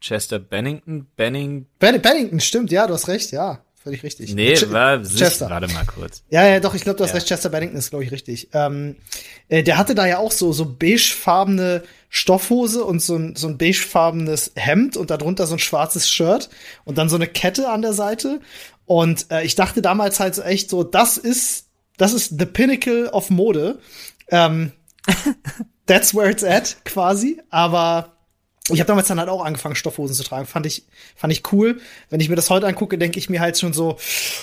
Chester 0.00 0.38
Bennington? 0.38 1.06
Benning? 1.16 1.66
Ben 1.80 2.00
Bennington, 2.00 2.40
stimmt, 2.40 2.70
ja, 2.70 2.86
du 2.86 2.94
hast 2.94 3.08
recht, 3.08 3.32
ja. 3.32 3.64
Völlig 3.80 4.02
richtig. 4.02 4.34
Nee, 4.34 4.54
Ch 4.54 4.70
war 4.72 5.00
Chester. 5.02 5.48
warte 5.50 5.72
mal 5.72 5.84
kurz. 5.86 6.22
Ja, 6.30 6.44
ja, 6.46 6.58
doch, 6.60 6.74
ich 6.74 6.82
glaube, 6.82 6.96
du 6.98 7.04
hast 7.04 7.10
Ja. 7.10 7.14
recht, 7.16 7.28
Chester 7.28 7.48
Bennington 7.48 7.78
ist, 7.78 7.90
glaube 7.90 8.04
ich, 8.04 8.10
richtig. 8.10 8.48
Ähm, 8.52 8.96
äh, 9.48 9.62
der 9.62 9.78
hatte 9.78 9.94
da 9.94 10.04
ja 10.06 10.18
auch 10.18 10.32
so, 10.32 10.52
so 10.52 10.64
beigefarbene 10.66 11.82
Stoffhose 12.10 12.84
und 12.84 13.00
so 13.00 13.16
ein, 13.16 13.36
so 13.36 13.46
ein 13.48 13.56
beigefarbenes 13.56 14.52
Hemd 14.56 14.96
und 14.96 15.10
darunter 15.10 15.46
so 15.46 15.54
ein 15.54 15.58
schwarzes 15.60 16.08
Shirt 16.10 16.48
und 16.84 16.98
dann 16.98 17.08
so 17.08 17.16
eine 17.16 17.28
Kette 17.28 17.68
an 17.68 17.82
der 17.82 17.92
Seite. 17.92 18.40
Und 18.88 19.30
äh, 19.30 19.42
ich 19.44 19.54
dachte 19.54 19.82
damals 19.82 20.18
halt 20.18 20.34
so 20.34 20.42
echt 20.42 20.70
so, 20.70 20.82
das 20.82 21.18
ist, 21.18 21.66
das 21.98 22.14
ist 22.14 22.38
the 22.38 22.46
pinnacle 22.46 23.08
of 23.10 23.28
Mode. 23.28 23.78
Ähm, 24.28 24.72
that's 25.86 26.14
where 26.14 26.30
it's 26.30 26.42
at, 26.42 26.78
quasi. 26.86 27.40
Aber 27.50 28.14
ich 28.70 28.80
habe 28.80 28.88
damals 28.88 29.08
dann 29.08 29.18
halt 29.18 29.28
auch 29.28 29.44
angefangen, 29.44 29.74
Stoffhosen 29.74 30.16
zu 30.16 30.24
tragen. 30.24 30.46
Fand 30.46 30.64
ich, 30.64 30.84
fand 31.16 31.32
ich 31.34 31.52
cool. 31.52 31.82
Wenn 32.08 32.20
ich 32.20 32.30
mir 32.30 32.36
das 32.36 32.48
heute 32.48 32.66
angucke, 32.66 32.96
denke 32.96 33.18
ich 33.18 33.28
mir 33.28 33.40
halt 33.40 33.58
schon 33.58 33.74
so, 33.74 33.98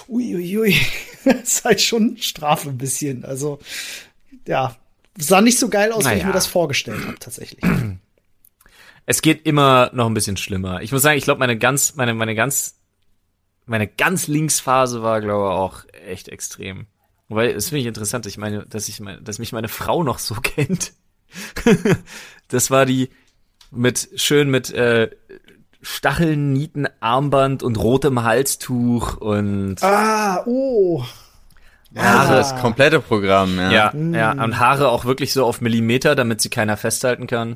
uiuiui, 0.08 0.58
ui, 0.60 0.76
das 1.26 1.36
ist 1.42 1.66
halt 1.66 1.82
schon 1.82 2.18
Strafe 2.18 2.70
ein 2.70 2.78
bisschen. 2.78 3.26
Also, 3.26 3.58
ja, 4.48 4.76
sah 5.18 5.42
nicht 5.42 5.58
so 5.58 5.70
geil 5.70 5.92
aus, 5.92 6.06
wie 6.06 6.10
ich 6.10 6.16
Naja. 6.18 6.28
mir 6.28 6.34
das 6.34 6.46
vorgestellt 6.46 7.04
habe, 7.04 7.18
tatsächlich. 7.18 7.64
Es 9.08 9.24
geht 9.24 9.44
immer 9.48 9.90
noch 9.92 10.06
ein 10.06 10.14
bisschen 10.14 10.38
schlimmer. 10.38 10.82
Ich 10.82 10.92
muss 10.92 11.02
sagen, 11.02 11.18
ich 11.18 11.24
glaube, 11.24 11.40
meine 11.40 11.58
ganz, 11.58 11.96
meine, 11.96 12.14
meine 12.14 12.36
ganz, 12.36 12.76
meine 13.66 13.88
ganz 13.88 14.28
Linksphase 14.28 15.02
war, 15.02 15.22
glaube 15.22 15.46
ich, 15.46 15.52
auch 15.52 15.84
echt 16.08 16.30
extrem. 16.30 16.88
Wobei, 17.28 17.52
es 17.52 17.70
finde 17.70 17.82
ich 17.82 17.88
interessant, 17.88 18.26
ich 18.28 18.38
meine, 18.38 18.66
dass 18.68 18.88
ich 18.88 19.00
meine, 19.00 19.22
dass 19.22 19.40
mich 19.40 19.52
meine 19.52 19.68
Frau 19.68 20.04
noch 20.04 20.20
so 20.20 20.36
kennt. 20.44 20.94
das 22.48 22.72
war 22.72 22.86
die 22.86 23.10
mit 23.72 24.10
schön 24.16 24.50
mit 24.50 24.72
äh, 24.74 25.10
Stacheln, 25.82 26.54
Nieten, 26.54 26.88
Armband 27.00 27.62
und 27.64 27.78
rotem 27.78 28.24
Halstuch 28.24 29.18
und 29.18 29.82
ah, 29.84 30.44
oh. 30.46 31.04
Ja, 31.92 32.26
Ah. 32.26 32.30
das 32.36 32.60
komplette 32.60 33.00
Programm, 33.00 33.58
ja. 33.58 33.72
ja, 33.72 33.94
ja, 33.96 34.32
und 34.44 34.60
Haare 34.60 34.90
auch 34.90 35.06
wirklich 35.06 35.32
so 35.32 35.46
auf 35.46 35.62
Millimeter, 35.62 36.14
damit 36.16 36.42
sie 36.42 36.50
keiner 36.50 36.76
festhalten 36.76 37.26
kann. 37.26 37.56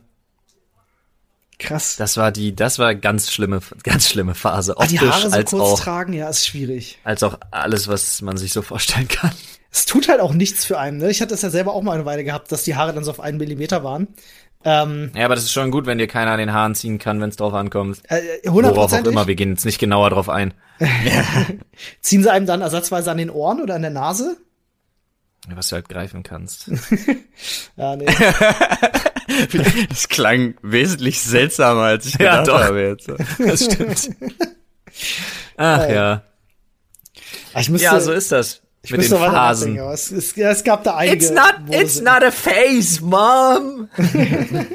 Krass. 1.59 1.97
Das 1.97 2.17
war 2.17 2.31
die, 2.31 2.55
das 2.55 2.79
war 2.79 2.95
ganz 2.95 3.31
schlimme, 3.31 3.59
ganz 3.83 4.09
schlimme 4.09 4.33
Phase. 4.33 4.75
ah, 4.77 4.85
die 4.87 4.95
Optisch 4.97 5.11
Haare 5.11 5.29
so 5.29 5.35
als 5.35 5.49
kurz 5.51 5.61
auch, 5.63 5.79
tragen, 5.79 6.13
ja, 6.13 6.29
ist 6.29 6.47
schwierig. 6.47 6.97
als 7.03 7.21
auch 7.21 7.37
alles, 7.51 7.87
was 7.87 8.21
man 8.21 8.37
sich 8.37 8.53
so 8.53 8.61
vorstellen 8.61 9.07
kann. 9.07 9.31
Es 9.71 9.85
tut 9.85 10.07
halt 10.09 10.19
auch 10.21 10.33
nichts 10.33 10.65
für 10.65 10.79
einen. 10.79 10.97
Ne? 10.97 11.11
Ich 11.11 11.21
hatte 11.21 11.31
das 11.31 11.41
ja 11.43 11.49
selber 11.51 11.73
auch 11.73 11.83
mal 11.83 11.93
eine 11.93 12.05
Weile 12.05 12.23
gehabt, 12.23 12.51
dass 12.51 12.63
die 12.63 12.75
Haare 12.75 12.93
dann 12.93 13.03
so 13.03 13.11
auf 13.11 13.19
einen 13.19 13.37
Millimeter 13.37 13.83
waren. 13.83 14.07
Ähm, 14.65 15.11
Ja, 15.15 15.25
aber 15.25 15.35
das 15.35 15.43
ist 15.45 15.53
schon 15.53 15.69
gut, 15.71 15.85
wenn 15.85 15.97
dir 15.99 16.07
keiner 16.07 16.31
an 16.31 16.39
den 16.39 16.51
Haaren 16.53 16.75
ziehen 16.75 16.97
kann, 16.97 17.21
wenn 17.21 17.29
es 17.29 17.35
drauf 17.35 17.53
ankommt. 17.53 18.01
äh, 18.09 18.21
Worauf 18.45 18.91
auch 18.93 19.05
immer, 19.05 19.27
wir 19.27 19.35
gehen 19.35 19.51
jetzt 19.51 19.65
nicht 19.65 19.79
genauer 19.79 20.09
drauf 20.09 20.27
ein. 20.27 20.53
Ziehen 22.01 22.23
sie 22.23 22.31
einem 22.31 22.45
dann 22.45 22.61
ersatzweise 22.61 23.11
an 23.11 23.17
den 23.17 23.29
Ohren 23.29 23.61
oder 23.61 23.75
an 23.75 23.81
der 23.81 23.91
Nase? 23.91 24.37
Was 25.47 25.69
du 25.69 25.75
halt 25.75 25.89
greifen 25.89 26.23
kannst. 26.23 26.69
Ja, 27.77 27.95
nee. 27.95 28.05
Das 29.89 30.09
klang 30.09 30.55
wesentlich 30.63 31.21
seltsamer, 31.21 31.81
als 31.83 32.07
ich 32.07 32.13
Ja, 32.15 32.41
gedacht 32.41 32.47
doch. 32.47 32.63
habe 32.63 32.81
jetzt. 32.81 33.07
Das 33.37 33.65
stimmt. 33.65 34.09
Ach 35.55 35.87
ja. 35.87 36.23
Ah, 37.53 37.59
Ich 37.61 37.69
müsste, 37.69 37.85
Ja, 37.85 37.99
so 37.99 38.11
ist 38.11 38.31
das. 38.31 38.61
ich 38.81 38.91
Mit 38.91 39.03
den 39.03 39.09
Phasen. 39.17 39.77
Es, 39.77 40.11
es, 40.11 40.35
ja, 40.35 40.49
es 40.49 40.63
gab 40.63 40.83
da 40.83 40.95
einige. 40.95 41.15
It's 41.17 41.29
not, 41.31 41.55
it's 41.69 42.01
not 42.01 42.23
a 42.23 42.31
phase, 42.31 43.03
Mom. 43.03 43.87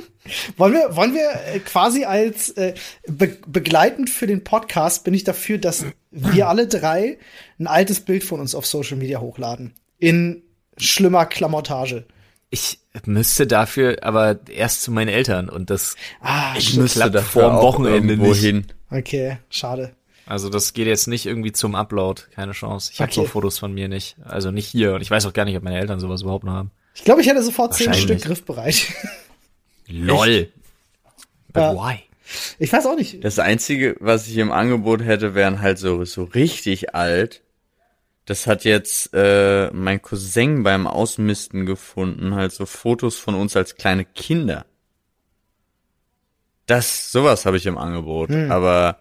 Wollen 0.57 0.73
wir, 0.73 0.97
wollen 0.97 1.13
wir 1.13 1.31
äh, 1.55 1.59
quasi 1.59 2.05
als 2.07 2.49
äh, 2.51 2.73
be 3.07 3.37
begleitend 3.47 4.09
für 4.09 4.27
den 4.27 4.43
Podcast 4.43 5.05
bin 5.05 5.13
ich 5.13 5.23
dafür, 5.25 5.59
dass 5.59 5.85
wir 6.11 6.49
alle 6.49 6.67
drei 6.67 7.19
ein 7.59 7.67
altes 7.67 8.01
Bild 8.01 8.25
von 8.25 8.41
uns 8.41 8.55
auf 8.55 8.65
Social 8.65 8.97
Media 8.97 9.21
hochladen. 9.21 9.75
In 9.99 10.43
schlimmer 10.77 11.27
Klamottage. 11.27 12.05
Ich 12.51 12.79
müsste 13.05 13.47
dafür 13.47 13.97
aber 14.03 14.39
erst 14.49 14.83
zu 14.83 14.93
meinen 14.93 15.09
Eltern 15.09 15.49
und 15.49 15.71
das, 15.71 15.97
Ah, 16.21 16.55
Ich 16.57 16.77
müsste 16.77 17.01
Klappt 17.11 17.27
vorm 17.27 17.57
auch 17.57 17.63
Wochenende 17.63 18.17
nicht. 18.17 18.41
hin. 18.41 18.67
Okay, 18.91 19.39
schade. 19.51 19.95
also 20.27 20.49
das 20.49 20.73
geht 20.73 20.87
jetzt 20.87 21.09
nicht 21.09 21.27
irgendwie 21.27 21.51
zum 21.53 21.75
Upload, 21.75 22.23
keine 22.35 22.53
Chance. 22.53 22.91
Ich 22.93 23.01
habe 23.01 23.11
Okay. 23.11 23.23
so 23.23 23.27
Fotos 23.27 23.59
von 23.59 23.73
mir 23.75 23.89
nicht, 23.89 24.17
also 24.25 24.51
nicht 24.53 24.69
hier 24.69 24.95
und 24.95 25.01
ich 25.01 25.11
weiß 25.11 25.27
auch 25.27 25.33
gar 25.33 25.45
nicht, 25.45 25.57
ob 25.57 25.65
meine 25.65 25.81
Eltern 25.81 25.99
sowas 25.99 26.23
überhaupt 26.23 26.45
noch 26.45 26.53
haben. 26.53 26.71
Ich 26.95 27.03
glaube, 27.03 27.21
ich 27.23 27.27
hätte 27.27 27.43
sofort 27.43 27.75
zehn. 27.75 27.93
Stück 27.93 28.23
griffbereit. 28.23 28.87
Lol. 29.89 30.49
But 31.53 31.63
Ja. 31.63 31.75
why? 31.75 31.99
Ich 32.59 32.73
weiß 32.73 32.87
auch 32.87 32.97
nicht. 32.97 33.23
Das 33.23 33.39
einzige, 33.39 33.97
was 34.01 34.29
ich 34.29 34.37
im 34.39 34.51
Angebot 34.51 35.03
hätte, 35.03 35.35
wären 35.35 35.61
halt 35.61 35.79
so, 35.79 36.05
so 36.05 36.25
richtig 36.25 36.95
alt. 36.95 37.43
Das 38.27 38.47
hat 38.47 38.65
jetzt 38.65 39.11
äh, 39.13 39.71
mein 39.73 40.01
Cousin 40.01 40.63
beim 40.63 40.87
Ausmisten 40.87 41.67
gefunden, 41.67 42.35
halt 42.35 42.53
so 42.53 42.65
Fotos 42.65 43.19
von 43.19 43.35
uns 43.35 43.55
als 43.57 43.77
kleine 43.77 44.05
Kinder. 44.05 44.65
Das, 46.67 47.13
sowas 47.13 47.45
habe 47.45 47.59
ich 47.59 47.67
im 47.67 47.77
Angebot. 47.77 48.31
Aber 48.31 48.99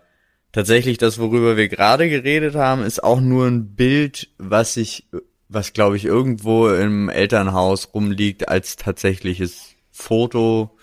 tatsächlich 0.51 0.97
das, 0.97 1.19
worüber 1.19 1.55
wir 1.55 1.69
gerade 1.69 2.09
geredet 2.09 2.55
haben, 2.55 2.83
ist 2.83 3.01
auch 3.01 3.21
nur 3.21 3.47
ein 3.47 3.75
Bild, 3.75 4.29
was 4.37 4.75
ich, 4.75 5.07
was 5.47 5.71
glaube 5.71 5.95
ich 5.95 6.03
irgendwo 6.03 6.67
im 6.69 7.07
Elternhaus 7.07 7.93
rumliegt 7.93 8.49
als 8.49 8.75
tatsächliches 8.75 9.75
Foto. 9.91 10.77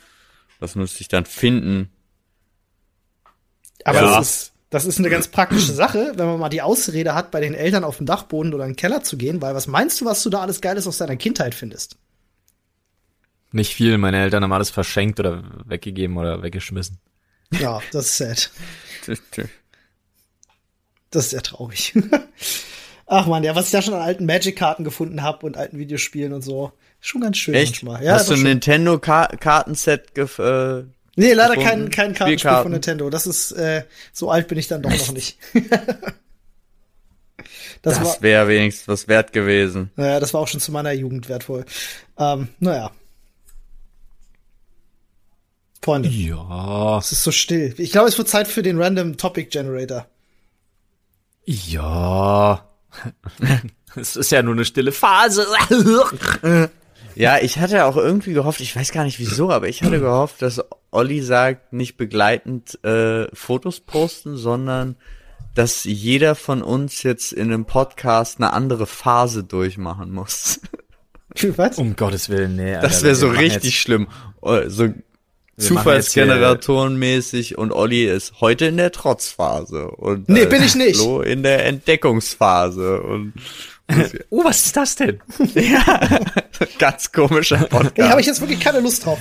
Das 0.60 0.74
müsste 0.76 1.02
ich 1.02 1.08
dann 1.08 1.26
finden. 1.26 1.90
Aber 3.84 4.00
Ja. 4.00 4.16
das 4.16 4.28
ist, 4.30 4.49
das 4.70 4.84
ist 4.84 4.98
eine 4.98 5.10
ganz 5.10 5.28
praktische 5.28 5.72
Sache, 5.72 6.12
wenn 6.14 6.26
man 6.26 6.38
mal 6.38 6.48
die 6.48 6.62
Ausrede 6.62 7.14
hat, 7.14 7.32
bei 7.32 7.40
den 7.40 7.54
Eltern 7.54 7.82
auf 7.84 7.98
den 7.98 8.06
Dachboden 8.06 8.54
oder 8.54 8.64
in 8.64 8.70
den 8.70 8.76
Keller 8.76 9.02
zu 9.02 9.16
gehen, 9.16 9.42
weil 9.42 9.54
was 9.54 9.66
meinst 9.66 10.00
du, 10.00 10.04
was 10.04 10.22
du 10.22 10.30
da 10.30 10.40
alles 10.40 10.60
Geiles 10.60 10.86
aus 10.86 10.98
deiner 10.98 11.16
Kindheit 11.16 11.54
findest? 11.54 11.96
Nicht 13.52 13.74
viel, 13.74 13.98
meine 13.98 14.22
Eltern 14.22 14.44
haben 14.44 14.52
alles 14.52 14.70
verschenkt 14.70 15.18
oder 15.18 15.42
weggegeben 15.66 16.16
oder 16.16 16.42
weggeschmissen. 16.42 16.98
Ja, 17.58 17.80
das 17.92 18.06
ist 18.06 18.18
sad. 18.18 18.50
Das 21.10 21.24
ist 21.24 21.30
sehr 21.30 21.42
traurig. 21.42 21.92
Ach 23.06 23.26
man, 23.26 23.42
ja, 23.42 23.56
was 23.56 23.66
ich 23.66 23.72
da 23.72 23.82
schon 23.82 23.94
an 23.94 24.02
alten 24.02 24.24
Magic-Karten 24.24 24.84
gefunden 24.84 25.22
habe 25.22 25.44
und 25.44 25.56
alten 25.56 25.78
Videospielen 25.78 26.32
und 26.32 26.42
so. 26.42 26.70
Schon 27.00 27.22
ganz 27.22 27.38
schön 27.38 27.54
Echt? 27.54 27.82
manchmal. 27.82 28.04
Ja, 28.04 28.14
Hast 28.14 28.30
du 28.30 28.34
ein. 28.34 28.42
Nintendo-Kartenset 28.44 30.16
äh, 30.16 30.84
Nee, 31.16 31.32
leider 31.32 31.56
kein, 31.56 31.90
kein 31.90 32.14
Kartenspiel 32.14 32.62
von 32.62 32.72
Nintendo. 32.72 33.10
Das 33.10 33.26
ist, 33.26 33.52
äh, 33.52 33.84
so 34.12 34.30
alt 34.30 34.48
bin 34.48 34.58
ich 34.58 34.68
dann 34.68 34.82
doch 34.82 34.90
noch 34.90 35.12
nicht. 35.12 35.38
das, 37.82 37.98
Das 37.98 38.22
wäre 38.22 38.48
wenigstens 38.48 38.88
was 38.88 39.08
wert 39.08 39.32
gewesen. 39.32 39.90
naja, 39.96 40.20
das 40.20 40.32
war 40.34 40.40
auch 40.40 40.48
schon 40.48 40.60
zu 40.60 40.72
meiner 40.72 40.92
Jugend 40.92 41.28
wertvoll. 41.28 41.64
Ähm, 42.18 42.48
naja. 42.60 42.90
Freunde, 45.82 46.08
Ja. 46.10 46.98
es 46.98 47.10
ist 47.12 47.22
so 47.22 47.32
still. 47.32 47.74
Ich 47.78 47.90
glaube, 47.90 48.08
es 48.08 48.18
wird 48.18 48.28
Zeit 48.28 48.46
für 48.48 48.62
den 48.62 48.80
Random 48.80 49.16
Topic 49.16 49.48
Generator. 49.50 50.06
Ja. 51.44 52.66
Es 53.96 54.14
ist 54.14 54.30
ja 54.30 54.40
nur 54.40 54.54
eine 54.54 54.64
stille 54.64 54.92
Phase. 54.92 55.44
Ja, 57.20 57.36
ich 57.38 57.58
hatte 57.58 57.84
auch 57.84 57.98
irgendwie 57.98 58.32
gehofft, 58.32 58.60
ich 58.60 58.74
weiß 58.74 58.92
gar 58.92 59.04
nicht 59.04 59.18
wieso, 59.18 59.50
aber 59.50 59.68
ich 59.68 59.82
hatte 59.82 60.00
gehofft, 60.00 60.40
dass 60.40 60.62
Olli 60.90 61.20
sagt, 61.20 61.74
nicht 61.74 61.98
begleitend 61.98 62.82
äh, 62.82 63.26
Fotos 63.34 63.80
posten, 63.80 64.38
sondern 64.38 64.96
dass 65.54 65.84
jeder 65.84 66.34
von 66.34 66.62
uns 66.62 67.02
jetzt 67.02 67.32
in 67.32 67.52
einem 67.52 67.66
Podcast 67.66 68.38
eine 68.38 68.54
andere 68.54 68.86
Phase 68.86 69.44
durchmachen 69.44 70.12
muss. 70.12 70.60
Was? 71.56 71.76
Um 71.78 71.94
Gottes 71.94 72.28
Willen, 72.30 72.56
nee. 72.56 72.72
Das 72.74 72.94
Alter, 72.94 73.02
wäre 73.04 73.14
so 73.16 73.28
richtig 73.28 73.64
jetzt- 73.64 73.74
schlimm. 73.74 74.08
Oh, 74.40 74.58
So 74.68 74.88
Zufallsgeneratorenmäßig 75.58 77.58
und 77.58 77.70
Olli 77.72 78.06
ist 78.06 78.40
heute 78.40 78.64
in 78.66 78.78
der 78.78 78.92
Trotzphase 78.92 79.90
und 79.90 80.28
Nee, 80.30 80.46
bin 80.46 80.62
ich 80.62 80.74
nicht. 80.74 80.96
Flo 80.98 81.20
in 81.20 81.42
der 81.42 81.66
Entdeckungsphase 81.66 83.02
und 83.02 83.34
Oh, 84.30 84.44
was 84.44 84.66
ist 84.66 84.76
das 84.76 84.96
denn? 84.96 85.20
ganz 86.78 87.10
komischer 87.12 87.58
Podcast. 87.58 87.92
Hey, 87.96 88.08
habe 88.08 88.20
ich 88.20 88.26
jetzt 88.26 88.40
wirklich 88.40 88.60
keine 88.60 88.80
Lust 88.80 89.04
drauf. 89.04 89.18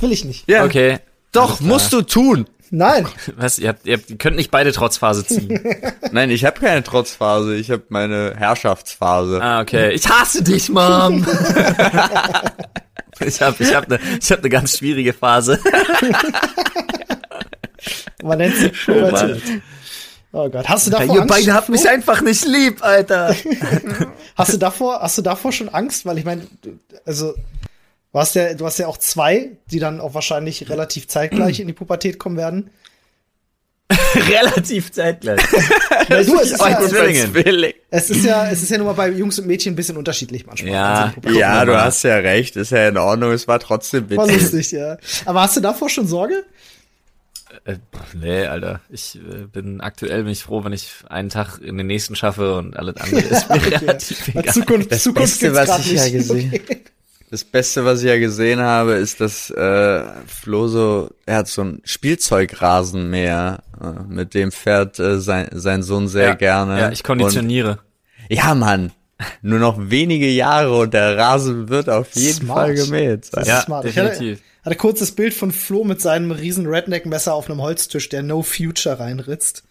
Will 0.00 0.12
ich 0.12 0.24
nicht. 0.24 0.48
ja, 0.48 0.64
Okay. 0.64 0.98
doch, 1.32 1.60
musst 1.60 1.92
du 1.92 2.02
tun. 2.02 2.46
Nein. 2.72 3.08
Was, 3.36 3.58
ihr, 3.58 3.70
habt, 3.70 3.84
ihr 3.84 3.98
könnt 3.98 4.36
nicht 4.36 4.52
beide 4.52 4.70
Trotzphase 4.70 5.26
ziehen. 5.26 5.60
Nein, 6.12 6.30
ich 6.30 6.44
habe 6.44 6.60
keine 6.60 6.84
Trotzphase, 6.84 7.56
ich 7.56 7.68
habe 7.70 7.82
meine 7.88 8.34
Herrschaftsphase. 8.36 9.42
Ah, 9.42 9.60
okay. 9.60 9.90
Ich 9.90 10.08
hasse 10.08 10.44
dich, 10.44 10.68
Mom. 10.68 11.26
ich 13.20 13.40
habe 13.42 13.56
ich 13.62 13.74
hab 13.74 13.86
eine 13.90 13.98
ich 14.20 14.30
hab 14.30 14.42
ne 14.44 14.48
ganz 14.48 14.78
schwierige 14.78 15.12
Phase. 15.12 15.58
Man 18.22 18.38
nennt 18.38 18.54
sie 18.56 18.68
Pubertät. 18.68 19.42
Oh 19.46 19.60
Gott, 20.32 20.68
hast 20.68 20.86
du 20.86 20.90
davor 20.92 21.14
Ihr 21.14 21.22
Angst? 21.22 21.34
beide 21.34 21.54
habt 21.54 21.68
mich 21.70 21.88
einfach 21.88 22.20
nicht 22.22 22.44
lieb, 22.46 22.82
Alter. 22.84 23.34
Hast 24.36 24.52
du 24.52 24.56
davor, 24.58 25.00
hast 25.02 25.18
du 25.18 25.22
davor 25.22 25.52
schon 25.52 25.68
Angst? 25.68 26.06
Weil 26.06 26.18
ich 26.18 26.24
meine, 26.24 26.46
du- 26.62 26.78
also 27.04 27.34
du 28.12 28.18
hast 28.18 28.34
ja, 28.36 28.54
du 28.54 28.64
hast 28.64 28.78
ja 28.78 28.86
auch 28.86 28.96
zwei, 28.96 29.50
die 29.66 29.78
dann 29.80 30.00
auch 30.00 30.14
wahrscheinlich 30.14 30.70
relativ 30.70 31.08
zeitgleich 31.08 31.60
in 31.60 31.66
die 31.66 31.72
Pubertät 31.72 32.18
kommen 32.18 32.36
werden. 32.36 32.70
Relativ 34.14 34.92
zeitgleich. 34.92 35.40
Weil 36.08 36.24
du, 36.24 36.38
es 36.38 36.52
ist, 36.52 36.60
ja, 36.60 36.80
Zwillinge. 36.80 37.32
Zwilling. 37.32 37.72
es 37.90 38.10
ist 38.10 38.24
ja, 38.24 38.48
es 38.48 38.62
ist 38.62 38.70
ja 38.70 38.78
nur 38.78 38.86
mal 38.86 38.92
bei 38.92 39.08
Jungs 39.10 39.38
und 39.40 39.46
Mädchen 39.48 39.72
ein 39.72 39.76
bisschen 39.76 39.96
unterschiedlich 39.96 40.46
manchmal. 40.46 40.72
Ja. 40.72 41.14
Also. 41.24 41.38
Ja, 41.38 41.64
du 41.64 41.76
hast 41.76 42.02
ja 42.04 42.16
recht, 42.16 42.54
ist 42.56 42.70
ja 42.70 42.88
in 42.88 42.96
Ordnung, 42.98 43.32
es 43.32 43.48
war 43.48 43.58
trotzdem 43.58 44.08
War 44.16 44.28
witzig. 44.28 44.42
lustig, 44.42 44.70
ja. 44.72 44.96
Aber 45.24 45.42
hast 45.42 45.56
du 45.56 45.60
davor 45.60 45.88
schon 45.88 46.06
Sorge? 46.06 46.44
Äh, 47.64 47.76
nee, 48.14 48.46
Alter. 48.46 48.80
Ich 48.88 49.16
äh, 49.16 49.44
bin 49.52 49.80
aktuell 49.80 50.22
bin 50.24 50.32
ich 50.32 50.42
froh, 50.42 50.64
wenn 50.64 50.72
ich 50.72 50.90
einen 51.08 51.28
Tag 51.28 51.58
in 51.60 51.76
den 51.78 51.86
nächsten 51.86 52.16
schaffe 52.16 52.54
und 52.56 52.76
alles 52.76 52.96
andere 52.96 53.20
ist 53.20 53.48
mir 53.50 53.64
relativ 53.80 54.28
Ja. 54.34 54.40
egal. 54.40 54.54
Zukunft, 54.54 54.92
Das 54.92 55.02
Zukunft 55.02 55.40
Beste, 55.40 55.54
was 55.54 55.86
ich 55.86 55.92
ja 55.92 56.08
gesehen- 56.10 56.52
Okay. 56.54 56.80
Das 57.32 57.44
Beste, 57.44 57.84
was 57.84 58.00
ich 58.00 58.08
ja 58.08 58.18
gesehen 58.18 58.58
habe, 58.58 58.94
ist, 58.94 59.20
dass 59.20 59.50
äh, 59.50 60.02
Flo 60.26 60.66
so, 60.66 61.10
er 61.26 61.36
hat 61.36 61.46
so 61.48 61.62
ein 61.62 61.80
Spielzeugrasenmäher, 61.84 63.62
äh, 63.80 64.02
mit 64.12 64.34
dem 64.34 64.50
fährt 64.52 64.98
äh, 64.98 65.20
sein, 65.20 65.48
sein 65.52 65.82
Sohn 65.82 66.08
sehr 66.08 66.28
ja, 66.28 66.34
gerne. 66.34 66.78
Ja, 66.80 66.90
ich 66.90 67.02
konditioniere. 67.04 67.78
Und, 68.28 68.36
ja, 68.36 68.54
Mann, 68.54 68.90
nur 69.42 69.58
noch 69.58 69.76
wenige 69.90 70.28
Jahre 70.28 70.76
und 70.76 70.94
der 70.94 71.16
Rasen 71.18 71.68
wird 71.68 71.88
auf 71.88 72.08
jeden 72.14 72.46
Smart. 72.46 72.58
Fall 72.58 72.74
gemäht. 72.74 73.28
Das 73.32 73.46
Ja, 73.46 73.58
ist 73.58 73.64
smart. 73.66 73.84
Ich 73.84 73.96
hatte, 74.64 74.70
definitiv. 74.70 74.76
hatte 74.76 74.76
kurzes 74.76 75.12
Bild 75.12 75.34
von 75.34 75.52
Flo 75.52 75.84
mit 75.84 76.00
seinem 76.00 76.30
riesen 76.30 76.66
Redneck-Messer 76.66 77.34
auf 77.34 77.48
einem 77.48 77.60
Holztisch, 77.60 78.08
der 78.08 78.22
No 78.22 78.42
Future 78.42 78.98
reinritzt. 78.98 79.64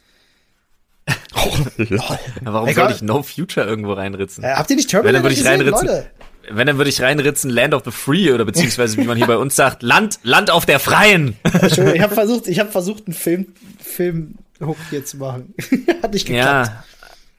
Lol. 1.77 1.89
Ja, 1.89 2.19
Warum 2.41 2.69
Egal. 2.69 2.87
soll 2.87 2.95
ich 2.95 3.01
No 3.01 3.23
Future 3.23 3.65
irgendwo 3.65 3.93
reinritzen? 3.93 4.43
Äh, 4.43 4.53
habt 4.53 4.69
ihr 4.69 4.75
nicht 4.75 4.91
Wenn, 4.93 5.01
Terminator 5.01 5.13
dann 5.13 5.23
würde 5.23 5.33
ich 5.33 5.39
gesehen, 5.39 5.61
reinritzen. 5.61 5.87
Leute? 5.87 6.09
Wenn, 6.51 6.67
dann 6.67 6.77
würde 6.77 6.89
ich 6.89 7.01
reinritzen 7.01 7.49
Land 7.49 7.73
of 7.73 7.83
the 7.85 7.91
Free 7.91 8.31
oder 8.31 8.45
beziehungsweise, 8.45 8.97
wie 8.97 9.03
man 9.03 9.17
hier 9.17 9.27
bei 9.27 9.37
uns 9.37 9.55
sagt, 9.55 9.83
Land, 9.83 10.19
Land 10.23 10.49
auf 10.49 10.65
der 10.65 10.79
Freien. 10.79 11.37
Entschuldigung, 11.43 11.95
ich 11.95 12.01
habe 12.01 12.13
versucht, 12.15 12.47
ich 12.47 12.59
habe 12.59 12.71
versucht, 12.71 13.05
einen 13.05 13.13
Film, 13.13 13.47
Film 13.79 14.35
Hook 14.59 14.77
hier 14.89 15.05
zu 15.05 15.17
machen. 15.17 15.53
Hat 16.01 16.13
nicht 16.13 16.25
geklappt. 16.25 16.69
Ja, 16.69 16.83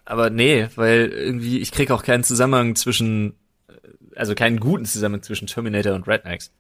aber 0.05 0.31
nee, 0.31 0.69
weil 0.77 1.09
irgendwie, 1.09 1.59
ich 1.59 1.73
krieg 1.73 1.91
auch 1.91 2.03
keinen 2.03 2.25
Zusammenhang 2.25 2.77
zwischen, 2.77 3.35
also 4.15 4.35
keinen 4.35 4.61
guten 4.61 4.85
Zusammenhang 4.85 5.23
zwischen 5.23 5.47
Terminator 5.47 5.95
und 5.95 6.07
Rednecks. 6.07 6.51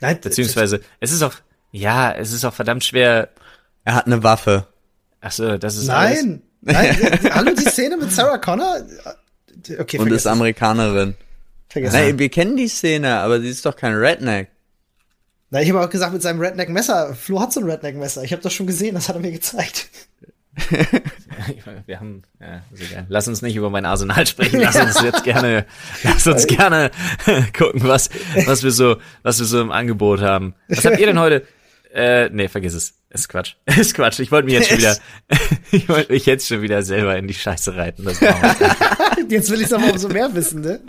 Nein, 0.00 0.20
Beziehungsweise, 0.20 0.80
es 1.00 1.12
ist 1.12 1.22
auch, 1.22 1.34
ja, 1.72 2.12
es 2.12 2.32
ist 2.32 2.44
auch 2.44 2.54
verdammt 2.54 2.84
schwer. 2.84 3.28
Er 3.84 3.94
hat 3.94 4.06
eine 4.06 4.22
Waffe. 4.22 4.66
Ach 5.20 5.32
so, 5.32 5.58
das 5.58 5.76
ist 5.76 5.88
alles. 5.88 6.22
Nein, 6.22 6.42
nein. 6.62 6.96
Hallo, 7.34 7.52
die 7.54 7.68
Szene 7.68 7.96
mit 7.96 8.10
Sarah 8.10 8.38
Connor? 8.38 8.82
Okay, 9.78 9.98
Und 9.98 10.10
ist. 10.10 10.26
Amerikanerin. 10.26 11.14
Vergiss 11.68 11.92
Nein, 11.92 12.18
wir 12.18 12.28
kennen 12.30 12.56
die 12.56 12.68
Szene, 12.68 13.18
aber 13.18 13.40
sie 13.40 13.48
ist 13.48 13.64
doch 13.64 13.76
kein 13.76 13.94
Redneck. 13.94 14.48
Na, 15.50 15.60
ich 15.60 15.68
habe 15.68 15.84
auch 15.84 15.90
gesagt, 15.90 16.12
mit 16.12 16.22
seinem 16.22 16.40
Redneck-Messer. 16.40 17.14
Flo 17.14 17.40
hat 17.40 17.52
so 17.52 17.60
ein 17.60 17.68
Redneck-Messer. 17.68 18.22
Ich 18.22 18.32
habe 18.32 18.42
das 18.42 18.52
schon 18.52 18.66
gesehen, 18.66 18.94
das 18.94 19.08
hat 19.08 19.16
er 19.16 19.22
mir 19.22 19.32
gezeigt. 19.32 19.88
Wir 21.86 21.98
haben, 21.98 22.22
ja. 22.40 22.62
Lass 23.08 23.28
uns 23.28 23.42
nicht 23.42 23.56
über 23.56 23.70
mein 23.70 23.84
Arsenal 23.84 24.26
sprechen. 24.26 24.60
Lass 24.60 24.76
uns 24.76 25.02
jetzt 25.02 25.24
gerne, 25.24 25.66
lass 26.02 26.26
uns 26.26 26.46
gerne 26.46 26.90
gucken, 27.56 27.82
was, 27.84 28.10
was 28.46 28.62
wir 28.62 28.70
so, 28.70 28.96
was 29.22 29.38
wir 29.38 29.46
so 29.46 29.60
im 29.60 29.72
Angebot 29.72 30.20
haben. 30.20 30.54
Was 30.68 30.84
habt 30.84 30.98
ihr 30.98 31.06
denn 31.06 31.18
heute? 31.18 31.46
Äh, 31.92 32.28
nee, 32.30 32.48
vergiss 32.48 32.74
es. 32.74 32.94
Ist 33.12 33.28
Quatsch. 33.28 33.56
Ist 33.78 33.94
Quatsch. 33.94 34.20
Ich 34.20 34.30
wollte 34.30 34.46
mich 34.46 34.54
jetzt 34.54 34.68
schon 34.68 34.78
wieder, 34.78 34.96
ich 35.72 35.88
wollte 35.88 36.12
mich 36.12 36.26
jetzt 36.26 36.46
schon 36.46 36.62
wieder 36.62 36.82
selber 36.82 37.16
in 37.16 37.26
die 37.26 37.34
Scheiße 37.34 37.74
reiten. 37.74 38.06
Jetzt, 39.28 39.50
will 39.50 39.60
ich 39.60 39.74
aber 39.74 39.90
umso 39.90 40.08
mehr 40.08 40.32
wissen, 40.34 40.60
ne? 40.60 40.80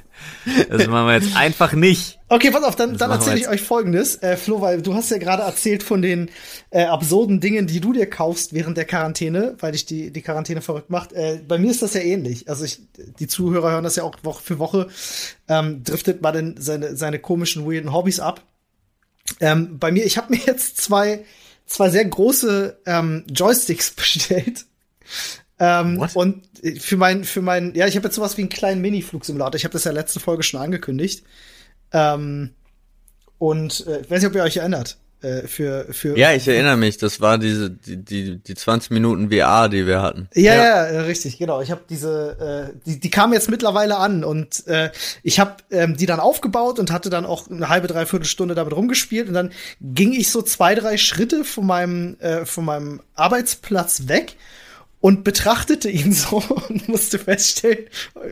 das 0.70 0.88
machen 0.88 1.08
wir 1.08 1.16
jetzt 1.16 1.36
einfach 1.36 1.74
nicht. 1.74 2.20
Okay, 2.28 2.52
pass 2.52 2.64
auf, 2.64 2.76
dann, 2.76 2.98
dann 2.98 3.12
erzähle 3.12 3.40
ich 3.40 3.48
euch 3.48 3.62
Folgendes. 3.62 4.22
Äh, 4.22 4.38
Flo, 4.38 4.62
weil 4.62 4.82
du 4.82 4.94
hast 4.94 5.10
ja 5.10 5.18
gerade 5.18 5.44
erzählt 5.44 5.84
von 5.84 6.02
den 6.02 6.30
äh, 6.70 6.84
absurden 6.84 7.40
Dingen, 7.40 7.68
die 7.68 7.82
du 7.82 7.92
dir 7.92 8.08
kaufst 8.08 8.54
während 8.54 8.78
der 8.78 8.86
Quarantäne, 8.86 9.56
weil 9.60 9.72
dich 9.72 9.86
die, 9.86 10.12
die 10.12 10.22
Quarantäne 10.22 10.62
verrückt 10.62 10.92
macht. 10.92 11.14
Äh, 11.14 11.42
bei 11.48 11.58
mir 11.58 11.72
ist 11.72 11.82
das 11.82 11.94
ja 11.94 12.02
ähnlich. 12.02 12.48
Also 12.48 12.66
ich, 12.66 12.82
die 13.20 13.28
Zuhörer 13.28 13.72
hören 13.72 13.84
das 13.84 13.96
ja 13.96 14.04
auch 14.04 14.16
Woche 14.24 14.44
für 14.44 14.60
Woche. 14.60 14.88
Ähm, 15.48 15.84
driftet 15.84 16.22
man 16.22 16.36
in 16.36 16.56
seine, 16.58 16.96
seine 16.96 17.20
komischen, 17.20 17.66
weirden 17.66 17.92
Hobbys 17.92 18.20
ab. 18.20 18.42
Ähm, 19.40 19.80
bei 19.80 19.92
mir, 19.92 20.06
ich 20.06 20.18
habe 20.18 20.34
mir 20.34 20.42
jetzt 20.46 20.78
zwei, 20.78 21.26
zwei 21.66 21.90
sehr 21.90 22.06
große 22.06 22.80
ähm, 22.86 23.26
Joysticks 23.30 23.92
bestellt. 23.96 24.66
Ähm, 25.60 26.00
What? 26.00 26.16
und 26.16 26.44
für 26.80 26.98
mein, 26.98 27.24
für 27.24 27.42
mein, 27.42 27.76
ja, 27.76 27.88
ich 27.88 27.96
habe 27.96 28.08
jetzt 28.08 28.16
sowas 28.16 28.38
wie 28.38 28.42
einen 28.42 28.50
kleinen 28.50 28.82
Mini-Flugsimulator. 28.82 29.56
Ich 29.56 29.64
habe 29.64 29.74
das 29.74 29.84
ja 29.84 29.92
letzte 29.92 30.20
Folge 30.20 30.44
schon 30.44 30.60
angekündigt. 30.60 31.24
Ähm, 31.94 32.56
und 33.38 33.86
äh, 33.88 34.02
ich 34.02 34.10
weiß 34.10 34.22
nicht, 34.22 34.30
ob 34.30 34.36
ihr 34.36 34.44
euch 34.44 34.58
erinnert. 34.58 34.98
Äh, 35.22 35.48
für, 35.48 35.86
für 35.92 36.18
Ja, 36.18 36.34
ich 36.34 36.48
erinnere 36.48 36.78
mich, 36.78 36.98
das 36.98 37.22
war 37.22 37.38
diese, 37.38 37.70
die, 37.70 37.98
die, 37.98 38.38
die 38.38 38.56
20 38.56 38.90
Minuten 38.90 39.30
VR, 39.30 39.70
die 39.70 39.86
wir 39.86 40.02
hatten. 40.02 40.28
Ja, 40.34 40.56
ja, 40.56 40.86
äh, 40.86 41.00
richtig, 41.02 41.38
genau. 41.38 41.62
Ich 41.62 41.70
habe 41.70 41.82
diese, 41.88 42.72
äh, 42.74 42.80
die, 42.86 43.00
die 43.00 43.10
kam 43.12 43.32
jetzt 43.32 43.50
mittlerweile 43.50 43.98
an 43.98 44.24
und 44.24 44.66
äh, 44.68 44.90
ich 45.22 45.40
habe 45.40 45.58
ähm, 45.70 45.96
die 45.96 46.08
dann 46.08 46.20
aufgebaut 46.20 46.80
und 46.80 46.92
hatte 46.92 47.12
dann 47.12 47.26
auch 47.26 47.50
eine 47.50 47.70
halbe, 47.70 47.88
dreiviertel 47.88 48.26
Stunde 48.26 48.56
damit 48.56 48.76
rumgespielt 48.76 49.28
und 49.28 49.36
dann 49.36 49.52
ging 49.80 50.14
ich 50.14 50.32
so 50.32 50.42
zwei, 50.42 50.74
drei 50.74 50.98
Schritte 50.98 51.44
von 51.44 51.68
meinem, 51.68 52.18
äh, 52.20 52.46
von 52.46 52.66
meinem 52.66 53.02
Arbeitsplatz 53.14 54.08
weg 54.08 54.36
und 55.02 55.24
betrachtete 55.24 55.90
ihn 55.90 56.14
so 56.14 56.38
und 56.70 56.88
musste 56.88 57.20
feststellen, 57.20 57.86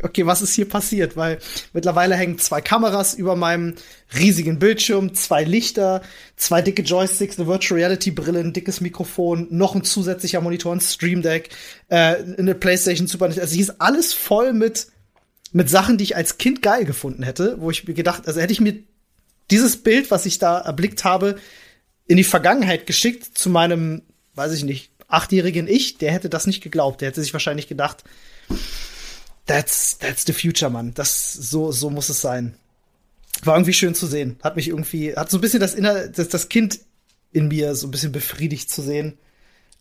okay, 0.03 0.25
was 0.25 0.41
ist 0.41 0.53
hier 0.53 0.69
passiert? 0.69 1.17
Weil 1.17 1.39
mittlerweile 1.73 2.15
hängen 2.15 2.37
zwei 2.37 2.61
Kameras 2.61 3.15
über 3.15 3.35
meinem 3.35 3.75
riesigen 4.17 4.59
Bildschirm, 4.59 5.13
zwei 5.15 5.43
Lichter, 5.43 6.01
zwei 6.37 6.61
dicke 6.61 6.83
Joysticks, 6.83 7.37
eine 7.37 7.47
Virtual 7.47 7.79
Reality 7.79 8.11
Brille, 8.11 8.39
ein 8.39 8.53
dickes 8.53 8.79
Mikrofon, 8.79 9.47
noch 9.49 9.75
ein 9.75 9.83
zusätzlicher 9.83 10.41
Monitor, 10.41 10.73
ein 10.73 10.81
Stream 10.81 11.21
Deck, 11.21 11.49
äh, 11.89 12.15
eine 12.37 12.55
PlayStation 12.55 13.07
Super. 13.07 13.25
Also 13.25 13.45
hier 13.45 13.63
ist 13.63 13.81
alles 13.81 14.13
voll 14.13 14.53
mit 14.53 14.87
mit 15.51 15.67
Sachen, 15.67 15.97
die 15.97 16.03
ich 16.03 16.15
als 16.15 16.37
Kind 16.37 16.61
geil 16.61 16.85
gefunden 16.85 17.23
hätte, 17.23 17.59
wo 17.59 17.71
ich 17.71 17.87
mir 17.87 17.93
gedacht, 17.95 18.27
also 18.27 18.39
hätte 18.39 18.53
ich 18.53 18.61
mir 18.61 18.75
dieses 19.49 19.77
Bild, 19.77 20.11
was 20.11 20.27
ich 20.27 20.37
da 20.37 20.59
erblickt 20.59 21.03
habe, 21.03 21.37
in 22.05 22.17
die 22.17 22.23
Vergangenheit 22.23 22.85
geschickt 22.85 23.37
zu 23.37 23.49
meinem, 23.49 24.03
weiß 24.35 24.53
ich 24.53 24.63
nicht, 24.63 24.91
achtjährigen 25.09 25.67
Ich, 25.67 25.97
der 25.97 26.11
hätte 26.11 26.29
das 26.29 26.47
nicht 26.47 26.61
geglaubt. 26.61 27.01
Der 27.01 27.09
hätte 27.09 27.21
sich 27.21 27.33
wahrscheinlich 27.33 27.67
gedacht, 27.67 28.03
that's, 29.45 29.97
that's 29.97 30.25
the 30.25 30.33
future, 30.33 30.71
Mann. 30.71 30.93
Das, 30.93 31.33
so, 31.33 31.71
so 31.71 31.89
muss 31.89 32.09
es 32.09 32.21
sein. 32.21 32.55
War 33.43 33.55
irgendwie 33.55 33.73
schön 33.73 33.95
zu 33.95 34.07
sehen. 34.07 34.37
Hat 34.43 34.55
mich 34.55 34.69
irgendwie, 34.69 35.15
hat 35.15 35.29
so 35.29 35.37
ein 35.37 35.41
bisschen 35.41 35.59
das 35.59 35.73
Inner, 35.73 36.07
das, 36.07 36.29
das 36.29 36.49
Kind 36.49 36.79
in 37.31 37.47
mir 37.47 37.75
so 37.75 37.87
ein 37.87 37.91
bisschen 37.91 38.11
befriedigt 38.11 38.69
zu 38.69 38.81
sehen. 38.81 39.17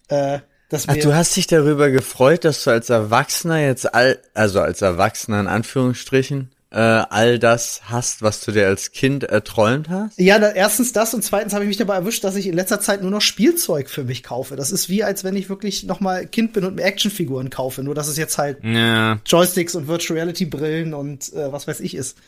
Äh, 0.08 0.40
dass 0.68 0.88
Ach, 0.88 0.96
du 0.96 1.14
hast 1.14 1.34
dich 1.36 1.46
darüber 1.46 1.90
gefreut, 1.90 2.44
dass 2.44 2.64
du 2.64 2.70
als 2.70 2.90
Erwachsener 2.90 3.60
jetzt 3.60 3.94
all, 3.94 4.18
also 4.34 4.60
als 4.60 4.82
Erwachsener 4.82 5.40
in 5.40 5.46
Anführungsstrichen, 5.46 6.50
äh, 6.70 6.76
all 6.78 7.38
das 7.38 7.80
hast, 7.84 8.20
was 8.20 8.40
du 8.44 8.52
dir 8.52 8.66
als 8.66 8.92
Kind 8.92 9.24
erträumt 9.24 9.88
hast? 9.88 10.18
Ja, 10.20 10.38
da, 10.38 10.50
erstens 10.50 10.92
das 10.92 11.14
und 11.14 11.22
zweitens 11.24 11.54
habe 11.54 11.64
ich 11.64 11.68
mich 11.68 11.76
dabei 11.78 11.94
erwischt, 11.94 12.24
dass 12.24 12.36
ich 12.36 12.46
in 12.46 12.54
letzter 12.54 12.78
Zeit 12.80 13.00
nur 13.00 13.10
noch 13.10 13.22
Spielzeug 13.22 13.88
für 13.88 14.04
mich 14.04 14.22
kaufe. 14.22 14.54
Das 14.56 14.70
ist 14.70 14.88
wie, 14.90 15.02
als 15.02 15.24
wenn 15.24 15.34
ich 15.36 15.48
wirklich 15.48 15.84
noch 15.84 16.00
mal 16.00 16.26
Kind 16.26 16.52
bin 16.52 16.64
und 16.64 16.76
mir 16.76 16.82
Actionfiguren 16.84 17.48
kaufe. 17.50 17.82
Nur, 17.82 17.94
dass 17.94 18.08
es 18.08 18.18
jetzt 18.18 18.36
halt 18.36 18.62
Ja, 18.62 19.18
Joysticks 19.24 19.74
und 19.74 19.88
Virtual 19.88 20.18
Reality 20.18 20.44
Brillen 20.44 20.92
und 20.92 21.32
äh, 21.32 21.50
was 21.52 21.66
weiß 21.66 21.80
ich 21.80 21.94
ist. 21.94 22.18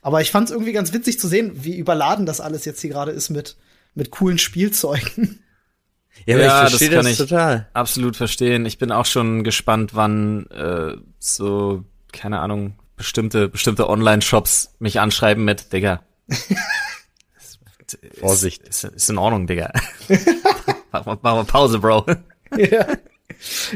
Aber 0.00 0.20
ich 0.22 0.30
fand 0.30 0.48
es 0.48 0.52
irgendwie 0.52 0.72
ganz 0.72 0.92
witzig 0.94 1.20
zu 1.20 1.28
sehen, 1.28 1.52
wie 1.64 1.76
überladen 1.76 2.24
das 2.26 2.40
alles 2.40 2.64
jetzt 2.64 2.80
hier 2.80 2.90
gerade 2.90 3.10
ist 3.12 3.28
mit 3.30 3.56
mit 3.94 4.10
coolen 4.10 4.38
Spielzeugen. 4.38 5.40
Ja, 6.26 6.34
aber 6.36 6.44
Ja, 6.44 6.46
ich 6.66 6.70
das 6.70 6.70
verstehe 6.72 6.88
kann 6.90 7.04
das, 7.04 7.12
ich. 7.12 7.18
total. 7.18 7.68
absolut 7.72 8.16
verstehen. 8.16 8.66
Ich 8.66 8.78
bin 8.78 8.92
auch 8.92 9.06
schon 9.06 9.42
gespannt, 9.44 9.94
wann 9.94 10.46
äh, 10.50 10.96
so, 11.18 11.84
keine 12.12 12.40
Ahnung, 12.40 12.74
bestimmte, 13.00 13.48
bestimmte 13.48 13.88
Online-Shops 13.88 14.74
mich 14.78 15.00
anschreiben 15.00 15.42
mit, 15.44 15.72
Digga. 15.72 16.02
ist, 16.28 17.58
Vorsicht. 18.18 18.68
Ist, 18.68 18.84
ist 18.84 19.08
in 19.08 19.16
Ordnung, 19.16 19.46
Digga. 19.46 19.72
mach, 20.92 21.06
mal, 21.06 21.18
mach 21.22 21.34
mal 21.34 21.44
Pause, 21.44 21.78
Bro. 21.78 22.04
ja. 22.56 22.66
ja. 22.66 22.86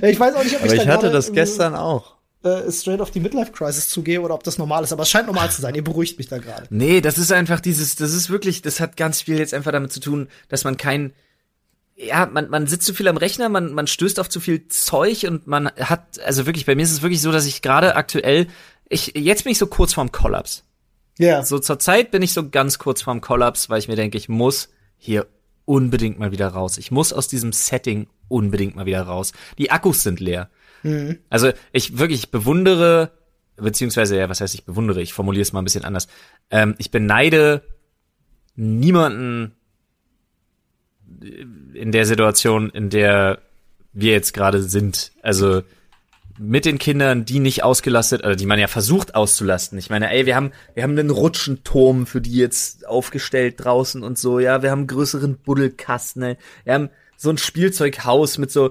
Ich 0.02 0.20
weiß 0.20 0.34
auch 0.34 0.44
nicht, 0.44 0.56
ob 0.56 0.62
Aber 0.62 0.74
ich, 0.74 0.80
ich 0.80 0.86
da 0.86 0.92
hatte 0.92 1.02
gerade, 1.06 1.10
das 1.14 1.32
gestern 1.32 1.74
auch. 1.74 2.16
äh, 2.42 2.70
straight 2.70 3.00
auf 3.00 3.10
die 3.10 3.20
Midlife 3.20 3.52
Crisis 3.52 3.88
zugehe 3.88 4.20
oder 4.20 4.34
ob 4.34 4.44
das 4.44 4.58
normal 4.58 4.84
ist. 4.84 4.92
Aber 4.92 5.04
es 5.04 5.10
scheint 5.10 5.26
normal 5.26 5.50
zu 5.50 5.62
sein. 5.62 5.74
Ihr 5.74 5.84
beruhigt 5.84 6.18
mich 6.18 6.28
da 6.28 6.36
gerade. 6.36 6.66
Nee, 6.68 7.00
das 7.00 7.16
ist 7.16 7.32
einfach 7.32 7.60
dieses, 7.60 7.96
das 7.96 8.12
ist 8.12 8.28
wirklich, 8.28 8.60
das 8.60 8.78
hat 8.78 8.98
ganz 8.98 9.22
viel 9.22 9.38
jetzt 9.38 9.54
einfach 9.54 9.72
damit 9.72 9.90
zu 9.90 10.00
tun, 10.00 10.28
dass 10.48 10.64
man 10.64 10.76
kein, 10.76 11.14
ja, 11.96 12.26
man, 12.26 12.50
man 12.50 12.66
sitzt 12.66 12.86
zu 12.86 12.94
viel 12.94 13.08
am 13.08 13.16
Rechner, 13.16 13.48
man, 13.48 13.72
man 13.72 13.86
stößt 13.86 14.20
auf 14.20 14.28
zu 14.28 14.40
viel 14.40 14.68
Zeug 14.68 15.24
und 15.28 15.46
man 15.46 15.68
hat, 15.78 16.20
also 16.20 16.44
wirklich, 16.44 16.66
bei 16.66 16.74
mir 16.74 16.82
ist 16.82 16.92
es 16.92 17.02
wirklich 17.02 17.22
so, 17.22 17.32
dass 17.32 17.46
ich 17.46 17.62
gerade 17.62 17.96
aktuell, 17.96 18.48
ich, 18.88 19.12
jetzt 19.16 19.44
bin 19.44 19.52
ich 19.52 19.58
so 19.58 19.66
kurz 19.66 19.94
vorm 19.94 20.12
Kollaps. 20.12 20.64
Ja. 21.18 21.44
So 21.44 21.58
zur 21.58 21.78
Zeit 21.78 22.10
bin 22.10 22.22
ich 22.22 22.32
so 22.32 22.48
ganz 22.48 22.78
kurz 22.78 23.02
vorm 23.02 23.20
Kollaps, 23.20 23.70
weil 23.70 23.78
ich 23.78 23.88
mir 23.88 23.96
denke, 23.96 24.18
ich 24.18 24.28
muss 24.28 24.70
hier 24.96 25.26
unbedingt 25.64 26.18
mal 26.18 26.32
wieder 26.32 26.48
raus. 26.48 26.78
Ich 26.78 26.90
muss 26.90 27.12
aus 27.12 27.28
diesem 27.28 27.52
Setting 27.52 28.08
unbedingt 28.28 28.76
mal 28.76 28.86
wieder 28.86 29.02
raus. 29.02 29.32
Die 29.58 29.70
Akkus 29.70 30.02
sind 30.02 30.20
leer. 30.20 30.50
Mhm. 30.82 31.18
Also 31.30 31.52
ich 31.72 31.98
wirklich 31.98 32.30
bewundere, 32.30 33.12
beziehungsweise, 33.56 34.16
ja, 34.16 34.28
was 34.28 34.40
heißt 34.40 34.54
ich 34.54 34.64
bewundere, 34.64 35.00
ich 35.00 35.14
formuliere 35.14 35.42
es 35.42 35.52
mal 35.52 35.62
ein 35.62 35.64
bisschen 35.64 35.84
anders. 35.84 36.08
Ähm, 36.50 36.74
ich 36.78 36.90
beneide 36.90 37.62
niemanden 38.56 39.52
in 41.72 41.92
der 41.92 42.06
Situation, 42.06 42.70
in 42.70 42.90
der 42.90 43.40
wir 43.92 44.12
jetzt 44.12 44.34
gerade 44.34 44.62
sind. 44.62 45.12
Also 45.22 45.62
mit 46.38 46.64
den 46.64 46.78
Kindern, 46.78 47.24
die 47.24 47.38
nicht 47.38 47.62
ausgelastet, 47.62 48.24
oder 48.24 48.36
die 48.36 48.46
man 48.46 48.58
ja 48.58 48.66
versucht 48.66 49.14
auszulasten. 49.14 49.78
Ich 49.78 49.90
meine, 49.90 50.10
ey, 50.10 50.26
wir 50.26 50.34
haben, 50.34 50.52
wir 50.74 50.82
haben 50.82 50.98
einen 50.98 51.10
Rutschenturm 51.10 52.06
für 52.06 52.20
die 52.20 52.34
jetzt 52.34 52.86
aufgestellt 52.86 53.64
draußen 53.64 54.02
und 54.02 54.18
so, 54.18 54.40
ja, 54.40 54.62
wir 54.62 54.70
haben 54.70 54.80
einen 54.80 54.86
größeren 54.88 55.38
Buddelkasten, 55.38 56.22
ey. 56.22 56.36
wir 56.64 56.74
haben 56.74 56.90
so 57.16 57.30
ein 57.30 57.38
Spielzeughaus 57.38 58.38
mit 58.38 58.50
so, 58.50 58.70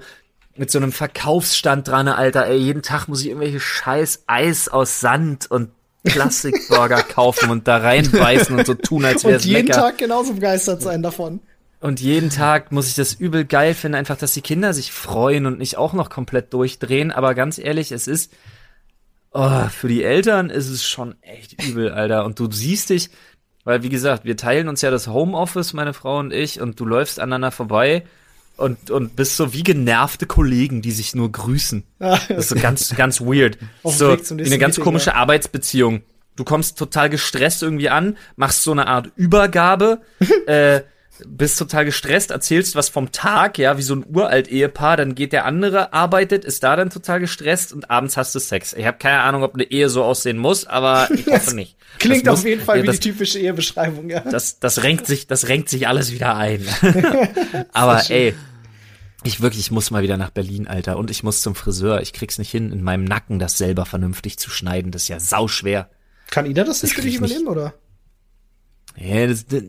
mit 0.55 0.71
so 0.71 0.77
einem 0.77 0.91
Verkaufsstand 0.91 1.87
dran, 1.87 2.07
Alter, 2.07 2.45
ey, 2.47 2.57
jeden 2.57 2.81
Tag 2.81 3.07
muss 3.07 3.21
ich 3.21 3.27
irgendwelche 3.27 3.59
scheiß 3.59 4.23
Eis 4.27 4.67
aus 4.67 4.99
Sand 4.99 5.49
und 5.49 5.69
Plastikburger 6.03 7.01
kaufen 7.09 7.49
und 7.49 7.67
da 7.67 7.77
reinbeißen 7.77 8.57
und 8.57 8.65
so 8.65 8.73
tun, 8.73 9.05
als 9.05 9.23
wäre 9.23 9.37
es 9.37 9.45
lecker. 9.45 9.59
Und 9.59 9.67
jeden 9.67 9.71
Tag 9.71 9.97
genauso 9.97 10.33
begeistert 10.33 10.81
sein 10.81 11.01
davon. 11.01 11.39
Und 11.83 11.99
jeden 11.99 12.29
Tag 12.29 12.71
muss 12.71 12.87
ich 12.87 12.95
das 12.95 13.13
übel 13.13 13.43
geil 13.43 13.73
finden, 13.73 13.95
einfach, 13.95 14.15
dass 14.15 14.31
die 14.31 14.41
Kinder 14.41 14.73
sich 14.73 14.93
freuen 14.93 15.45
und 15.45 15.59
nicht 15.59 15.75
auch 15.75 15.91
noch 15.91 16.09
komplett 16.09 16.53
durchdrehen. 16.53 17.11
Aber 17.11 17.35
ganz 17.35 17.57
ehrlich, 17.57 17.91
es 17.91 18.07
ist, 18.07 18.31
oh, 19.31 19.67
für 19.67 19.89
die 19.89 20.01
Eltern 20.01 20.49
ist 20.49 20.69
es 20.69 20.85
schon 20.87 21.21
echt 21.21 21.61
übel, 21.61 21.91
Alter. 21.91 22.23
Und 22.23 22.39
du 22.39 22.49
siehst 22.49 22.89
dich, 22.89 23.09
weil 23.65 23.83
wie 23.83 23.89
gesagt, 23.89 24.23
wir 24.23 24.37
teilen 24.37 24.69
uns 24.69 24.81
ja 24.81 24.91
das 24.91 25.09
Homeoffice, 25.09 25.73
meine 25.73 25.93
Frau 25.93 26.19
und 26.19 26.31
ich, 26.31 26.61
und 26.61 26.79
du 26.79 26.85
läufst 26.85 27.19
aneinander 27.19 27.51
vorbei 27.51 28.05
und, 28.55 28.89
und 28.89 29.17
bist 29.17 29.35
so 29.35 29.51
wie 29.51 29.63
genervte 29.63 30.25
Kollegen, 30.25 30.81
die 30.81 30.91
sich 30.91 31.15
nur 31.15 31.33
grüßen. 31.33 31.83
Das 31.99 32.29
ist 32.29 32.47
so 32.47 32.55
ganz, 32.55 32.95
ganz 32.95 33.19
weird. 33.19 33.57
so 33.83 34.17
wie 34.17 34.45
eine 34.45 34.57
ganz 34.57 34.79
komische. 34.79 35.15
Arbeitsbeziehung. 35.15 36.03
Du 36.37 36.45
kommst 36.45 36.77
total 36.77 37.09
gestresst 37.09 37.61
irgendwie 37.61 37.89
an, 37.89 38.15
machst 38.37 38.63
so 38.63 38.71
eine 38.71 38.87
Art 38.87 39.11
Übergabe, 39.17 39.99
äh, 40.47 40.79
bist 41.25 41.59
total 41.59 41.85
gestresst, 41.85 42.31
erzählst 42.31 42.75
was 42.75 42.89
vom 42.89 43.11
Tag, 43.11 43.57
ja, 43.57 43.77
wie 43.77 43.81
so 43.81 43.95
ein 43.95 44.05
uralt 44.07 44.47
Ehepaar, 44.47 44.97
dann 44.97 45.15
geht 45.15 45.33
der 45.33 45.45
andere, 45.45 45.93
arbeitet, 45.93 46.43
ist 46.43 46.63
da 46.63 46.75
dann 46.75 46.89
total 46.89 47.19
gestresst 47.19 47.71
und 47.73 47.89
abends 47.89 48.17
hast 48.17 48.33
du 48.33 48.39
Sex. 48.39 48.73
Ich 48.73 48.85
habe 48.85 48.97
keine 48.97 49.21
Ahnung, 49.21 49.43
ob 49.43 49.53
eine 49.53 49.63
Ehe 49.63 49.89
so 49.89 50.03
aussehen 50.03 50.37
muss, 50.37 50.65
aber 50.65 51.09
ich 51.13 51.27
hoffe 51.27 51.55
nicht. 51.55 51.77
Klingt 51.99 52.25
muss, 52.25 52.39
auf 52.39 52.45
jeden 52.45 52.61
Fall 52.61 52.77
ja, 52.77 52.83
wie 52.83 52.87
das, 52.87 52.99
die 52.99 53.11
typische 53.11 53.39
Ehebeschreibung, 53.39 54.09
ja. 54.09 54.21
Das, 54.21 54.59
das 54.59 54.83
renkt 54.83 55.05
sich, 55.05 55.27
das 55.27 55.47
renkt 55.47 55.69
sich 55.69 55.87
alles 55.87 56.11
wieder 56.11 56.35
ein. 56.35 56.65
aber 57.73 58.09
ey, 58.09 58.33
ich 59.23 59.41
wirklich 59.41 59.71
muss 59.71 59.91
mal 59.91 60.03
wieder 60.03 60.17
nach 60.17 60.31
Berlin, 60.31 60.67
Alter, 60.67 60.97
und 60.97 61.09
ich 61.11 61.23
muss 61.23 61.41
zum 61.41 61.55
Friseur. 61.55 62.01
Ich 62.01 62.11
krieg's 62.11 62.37
nicht 62.37 62.51
hin, 62.51 62.71
in 62.71 62.83
meinem 62.83 63.05
Nacken 63.05 63.39
das 63.39 63.57
selber 63.57 63.85
vernünftig 63.85 64.37
zu 64.37 64.49
schneiden. 64.49 64.91
Das 64.91 65.03
ist 65.03 65.07
ja 65.07 65.19
sauschwer. 65.19 65.89
Kann 66.29 66.45
Ida 66.45 66.63
das 66.63 66.83
nicht 66.83 66.95
für 66.95 67.01
dich 67.01 67.15
übernehmen, 67.15 67.47
oder? 67.47 67.73
Ja, 68.97 69.27
das, 69.27 69.45
das, 69.45 69.63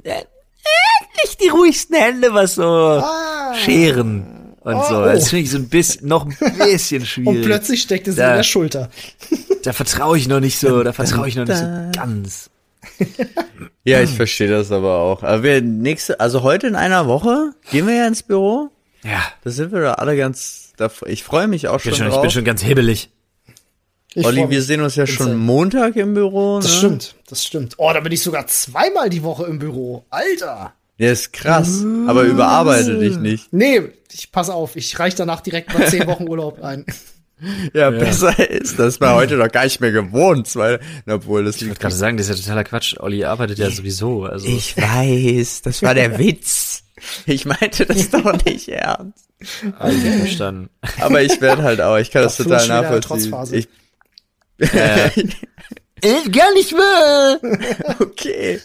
nicht 1.22 1.42
die 1.42 1.48
ruhigsten 1.48 1.96
Hände, 1.96 2.34
was 2.34 2.54
so 2.56 2.64
ah. 2.64 3.54
Scheren 3.54 4.34
und 4.64 4.74
oh, 4.74 4.84
so. 4.88 5.04
Das 5.04 5.28
finde 5.28 5.44
ich 5.44 5.50
so 5.50 5.58
ein 5.58 5.68
bisschen, 5.68 6.08
noch 6.08 6.24
ein 6.26 6.36
bisschen 6.58 7.04
schwierig. 7.06 7.28
Und 7.28 7.42
plötzlich 7.42 7.82
steckt 7.82 8.08
es 8.08 8.16
da, 8.16 8.30
in 8.30 8.36
der 8.38 8.42
Schulter. 8.42 8.90
Da 9.62 9.72
vertraue 9.72 10.16
ich 10.16 10.26
noch 10.26 10.40
nicht 10.40 10.58
so, 10.58 10.82
da 10.82 10.92
vertraue 10.92 11.28
ich 11.28 11.36
noch 11.36 11.46
nicht 11.46 11.58
so 11.58 11.66
ganz. 11.92 12.50
Ja, 13.86 14.00
ich 14.00 14.10
verstehe 14.10 14.48
das 14.48 14.72
aber 14.72 14.98
auch. 14.98 15.22
Aber 15.22 15.42
wir 15.42 15.60
nächste, 15.60 16.18
also 16.18 16.42
heute 16.42 16.66
in 16.66 16.74
einer 16.74 17.06
Woche 17.06 17.52
gehen 17.70 17.86
wir 17.86 17.94
ja 17.94 18.06
ins 18.06 18.22
Büro. 18.22 18.70
Ja. 19.02 19.22
Da 19.42 19.50
sind 19.50 19.72
wir 19.72 19.80
da 19.82 19.92
alle 19.94 20.16
ganz, 20.16 20.72
da, 20.78 20.90
ich 21.04 21.22
freue 21.22 21.48
mich 21.48 21.68
auch 21.68 21.80
schon, 21.80 21.94
schon 21.94 22.06
drauf. 22.06 22.16
Ich 22.16 22.22
bin 22.22 22.30
schon 22.30 22.44
ganz 22.44 22.62
hibbelig. 22.62 23.10
Ich 24.14 24.24
Olli, 24.24 24.48
wir 24.48 24.62
sehen 24.62 24.80
uns 24.80 24.96
ja 24.96 25.06
schon 25.06 25.36
Montag 25.36 25.96
im 25.96 26.14
Büro. 26.14 26.60
Das 26.60 26.70
ne? 26.70 26.78
stimmt, 26.78 27.14
das 27.28 27.44
stimmt. 27.44 27.74
Oh, 27.76 27.92
da 27.92 28.00
bin 28.00 28.10
ich 28.10 28.22
sogar 28.22 28.46
zweimal 28.46 29.10
die 29.10 29.22
Woche 29.22 29.44
im 29.44 29.58
Büro. 29.58 30.06
Alter. 30.08 30.72
Der 30.98 31.12
ist 31.12 31.32
krass, 31.32 31.84
aber 32.06 32.22
überarbeite 32.22 32.98
dich 32.98 33.16
nicht. 33.16 33.52
Nee, 33.52 33.82
ich 34.12 34.30
pass 34.30 34.48
auf, 34.48 34.76
ich 34.76 34.98
reich 34.98 35.14
danach 35.14 35.40
direkt 35.40 35.74
mal 35.74 35.88
zehn 35.88 36.06
Wochen 36.06 36.28
Urlaub 36.28 36.62
ein. 36.62 36.84
Ja, 37.72 37.90
ja, 37.90 37.98
besser 37.98 38.48
ist 38.48 38.78
das 38.78 39.00
war 39.00 39.16
heute 39.16 39.36
noch 39.36 39.50
gar 39.50 39.64
nicht 39.64 39.80
mehr 39.80 39.90
gewohnt, 39.90 40.54
weil, 40.54 40.78
obwohl 41.06 41.44
das. 41.44 41.56
Ich 41.56 41.66
wollte 41.66 41.80
gerade 41.80 41.94
sagen, 41.94 42.16
das 42.16 42.28
ist 42.28 42.38
ja 42.38 42.42
totaler 42.42 42.64
Quatsch. 42.64 42.94
Olli 43.00 43.24
arbeitet 43.24 43.58
ja 43.58 43.70
sowieso. 43.70 44.24
Also. 44.24 44.46
Ich 44.46 44.76
weiß, 44.76 45.62
das 45.62 45.82
war 45.82 45.94
der 45.94 46.18
Witz. 46.18 46.84
Ich 47.26 47.44
meinte 47.44 47.86
das 47.86 48.10
doch 48.10 48.32
nicht 48.44 48.68
ernst. 48.68 49.26
Also, 49.78 49.98
verstanden. 49.98 50.70
Aber 51.00 51.22
ich 51.22 51.40
werde 51.40 51.64
halt 51.64 51.80
auch, 51.80 51.98
ich 51.98 52.12
kann 52.12 52.22
das, 52.22 52.36
das 52.36 52.46
total 52.46 52.68
nachvollziehen. 52.68 53.34
Ich, 53.52 53.68
äh, 54.72 55.10
ich 56.00 56.32
gar 56.32 56.52
nicht 56.54 56.72
mehr. 56.72 57.40
okay. 57.98 58.60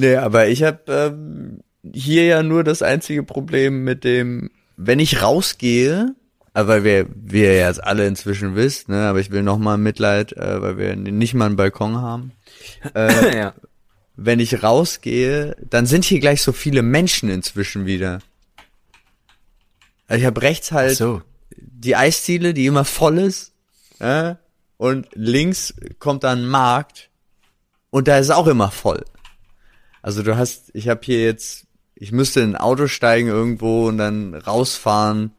Nee, 0.00 0.16
aber 0.16 0.48
ich 0.48 0.62
habe 0.62 0.80
ähm, 0.88 1.60
hier 1.92 2.24
ja 2.24 2.42
nur 2.42 2.64
das 2.64 2.80
einzige 2.80 3.22
Problem 3.22 3.84
mit 3.84 4.02
dem, 4.02 4.50
wenn 4.78 4.98
ich 4.98 5.20
rausgehe, 5.20 6.14
aber 6.54 6.84
wir, 6.84 7.06
wir 7.14 7.54
jetzt 7.54 7.84
alle 7.84 8.06
inzwischen 8.06 8.56
wisst, 8.56 8.88
ne, 8.88 9.08
aber 9.08 9.20
ich 9.20 9.30
will 9.30 9.42
noch 9.42 9.58
mal 9.58 9.76
Mitleid, 9.76 10.32
äh, 10.32 10.62
weil 10.62 10.78
wir 10.78 10.96
nicht 10.96 11.34
mal 11.34 11.46
einen 11.46 11.56
Balkon 11.56 11.98
haben. 11.98 12.32
Äh, 12.94 13.36
ja. 13.38 13.54
Wenn 14.16 14.40
ich 14.40 14.62
rausgehe, 14.62 15.54
dann 15.68 15.84
sind 15.84 16.06
hier 16.06 16.20
gleich 16.20 16.40
so 16.40 16.52
viele 16.52 16.80
Menschen 16.80 17.28
inzwischen 17.28 17.84
wieder. 17.84 18.20
Also 20.08 20.20
ich 20.20 20.26
habe 20.26 20.40
rechts 20.40 20.72
halt 20.72 20.96
so. 20.96 21.20
die 21.50 21.94
Eisziele, 21.94 22.54
die 22.54 22.64
immer 22.64 22.86
voll 22.86 23.18
ist, 23.18 23.52
äh, 23.98 24.34
und 24.78 25.08
links 25.12 25.74
kommt 25.98 26.24
dann 26.24 26.38
ein 26.44 26.48
Markt 26.48 27.10
und 27.90 28.08
da 28.08 28.16
ist 28.16 28.30
auch 28.30 28.46
immer 28.46 28.70
voll. 28.70 29.04
Also 30.02 30.22
du 30.22 30.36
hast, 30.36 30.70
ich 30.74 30.88
habe 30.88 31.00
hier 31.02 31.22
jetzt, 31.24 31.66
ich 31.94 32.12
müsste 32.12 32.40
in 32.40 32.50
ein 32.50 32.60
Auto 32.60 32.86
steigen 32.86 33.28
irgendwo 33.28 33.88
und 33.88 33.98
dann 33.98 34.34
rausfahren, 34.34 35.32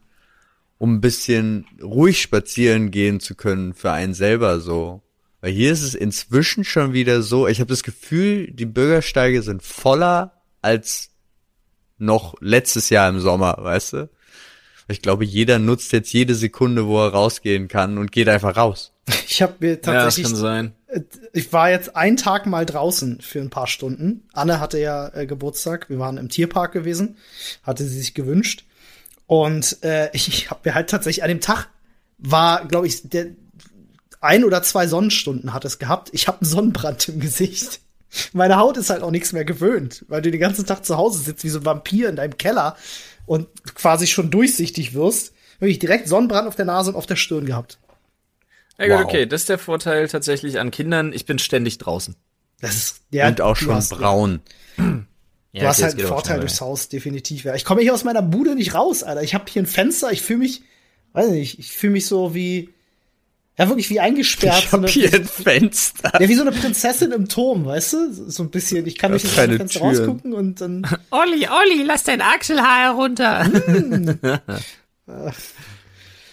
um 0.78 0.96
ein 0.96 1.02
bisschen 1.02 1.66
ruhig 1.82 2.22
spazieren 2.22 2.92
gehen 2.92 3.20
zu 3.20 3.36
können 3.36 3.74
für 3.74 3.92
einen 3.92 4.14
selber 4.14 4.60
so. 4.60 5.02
Weil 5.42 5.52
hier 5.52 5.72
ist 5.72 5.82
es 5.82 5.96
inzwischen 5.96 6.64
schon 6.64 6.94
wieder 6.94 7.24
so, 7.24 7.48
ich 7.48 7.60
habe 7.60 7.70
das 7.70 7.84
Gefühl, 7.84 8.52
die 8.52 8.66
Bürgersteige 8.66 9.42
sind 9.42 9.64
voller 9.64 10.42
als 10.62 11.10
noch 11.98 12.36
letztes 12.42 12.90
Jahr 12.90 13.10
im 13.10 13.20
Sommer, 13.20 13.58
weißt 13.60 13.94
du? 13.94 14.10
Ich 14.88 15.02
glaube, 15.02 15.24
jeder 15.24 15.58
nutzt 15.60 15.94
jetzt 15.94 16.12
jede 16.14 16.36
Sekunde, 16.36 16.86
wo 16.86 17.00
er 17.00 17.12
rausgehen 17.12 17.68
kann 17.68 17.98
und 17.98 18.12
geht 18.12 18.28
einfach 18.28 18.58
raus. 18.58 18.92
Ich 19.28 19.42
habe 19.42 19.56
mir 19.60 19.82
tatsächlich. 19.82 20.42
Ja, 20.42 20.72
ich 21.34 21.54
war 21.54 21.70
jetzt 21.70 21.96
einen 21.96 22.18
Tag 22.18 22.46
mal 22.46 22.66
draußen 22.66 23.22
für 23.22 23.40
ein 23.40 23.50
paar 23.50 23.68
Stunden. 23.68 24.28
Anne 24.34 24.60
hatte 24.60 24.80
ja 24.80 25.10
äh, 25.14 25.26
Geburtstag. 25.26 25.90
Wir 25.90 26.00
waren 26.00 26.18
im 26.18 26.30
Tierpark 26.30 26.72
gewesen. 26.72 27.18
Hatte 27.64 27.84
sie 27.84 27.98
sich 27.98 28.14
gewünscht. 28.14 28.66
Und 29.28 29.84
äh, 29.84 30.10
ich, 30.14 30.28
ich 30.28 30.50
habe 30.50 30.62
mir 30.66 30.76
halt 30.76 30.90
tatsächlich 30.90 31.24
an 31.24 31.30
dem 31.30 31.42
Tag 31.42 31.70
war, 32.18 32.68
glaube 32.68 32.88
ich, 32.88 33.10
der 33.10 33.28
ein 34.20 34.44
oder 34.44 34.62
zwei 34.62 34.86
Sonnenstunden 34.86 35.54
hat 35.54 35.66
es 35.66 35.80
gehabt. 35.80 36.10
Ich 36.14 36.28
habe 36.28 36.42
einen 36.42 36.50
Sonnenbrand 36.50 37.10
im 37.10 37.20
Gesicht. 37.20 37.80
Meine 38.34 38.58
Haut 38.58 38.78
ist 38.78 38.90
halt 38.90 39.02
auch 39.02 39.12
nichts 39.12 39.34
mehr 39.34 39.46
gewöhnt, 39.46 40.06
weil 40.08 40.22
du 40.22 40.30
den 40.30 40.40
ganzen 40.40 40.66
Tag 40.66 40.86
zu 40.86 40.98
Hause 40.98 41.20
sitzt 41.20 41.44
wie 41.44 41.50
so 41.50 41.60
ein 41.60 41.66
Vampir 41.66 42.10
in 42.10 42.18
deinem 42.18 42.38
Keller 42.38 42.76
und 43.26 43.48
quasi 43.76 44.08
schon 44.08 44.30
durchsichtig 44.30 44.94
wirst. 44.94 45.34
Wirklich 45.60 45.80
direkt 45.80 46.08
Sonnenbrand 46.08 46.48
auf 46.48 46.56
der 46.56 46.66
Nase 46.66 46.92
und 46.92 46.98
auf 46.98 47.06
der 47.06 47.16
Stirn 47.16 47.46
gehabt. 47.46 47.80
Ja 48.82 48.88
gut, 48.88 49.06
wow. 49.06 49.06
okay, 49.06 49.26
das 49.28 49.42
ist 49.42 49.50
der 49.50 49.60
Vorteil 49.60 50.08
tatsächlich 50.08 50.60
an 50.60 50.72
Kindern. 50.72 51.14
Ich 51.14 51.26
bin 51.28 51.38
ständig 51.38 51.78
draußen. 51.78 52.16
Das 52.60 52.76
ist 52.76 53.02
ja, 53.12 53.28
und 53.28 53.40
auch 53.42 53.56
schon 53.56 53.76
hast, 53.76 53.90
braun. 53.90 54.42
Ja. 54.78 55.62
Du 55.62 55.68
hast 55.68 55.84
halt 55.84 56.00
einen 56.00 56.08
Vorteil 56.08 56.40
durchs 56.40 56.62
Haus, 56.62 56.90
definitiv. 56.90 57.44
Ja. 57.44 57.54
Ich 57.56 57.66
komme 57.66 57.82
hier 57.82 57.94
aus 57.94 58.04
meiner 58.04 58.22
Bude 58.22 58.56
nicht 58.56 58.74
raus, 58.74 59.04
Alter. 59.04 59.22
Ich 59.22 59.36
habe 59.36 59.46
hier 59.50 59.62
ein 59.62 59.68
Fenster, 59.68 60.12
ich 60.12 60.22
fühle 60.22 60.40
mich, 60.40 60.64
weiß 61.14 61.30
nicht, 61.30 61.60
ich 61.60 61.72
fühle 61.72 61.94
mich 61.94 62.08
so 62.08 62.34
wie, 62.34 62.70
ja, 63.58 63.68
wirklich 63.68 63.90
wie 63.92 64.00
eingesperrt. 64.00 64.64
Ich 64.64 64.72
hab 64.72 64.82
so 64.82 64.88
hier 64.88 65.14
ein 65.14 65.26
Fenster. 65.26 66.20
Ja, 66.20 66.28
wie 66.28 66.36
so 66.36 66.42
eine 66.42 66.52
Prinzessin 66.52 67.12
im 67.12 67.28
Turm, 67.28 67.66
weißt 67.66 67.94
du? 67.94 68.14
So 68.32 68.44
ein 68.44 68.50
bisschen. 68.50 68.88
Ich 68.88 68.98
kann 68.98 69.12
mich 69.12 69.26
aus 69.26 69.36
dem 69.36 69.58
Fenster 69.58 69.80
Türen. 69.80 69.98
rausgucken 69.98 70.34
und 70.34 70.62
dann. 70.62 70.88
Olli, 71.12 71.48
Olli, 71.48 71.84
lass 71.84 72.04
dein 72.04 72.22
Achselhaar 72.22 72.96
herunter. 72.96 73.46
Hm. 73.46 74.20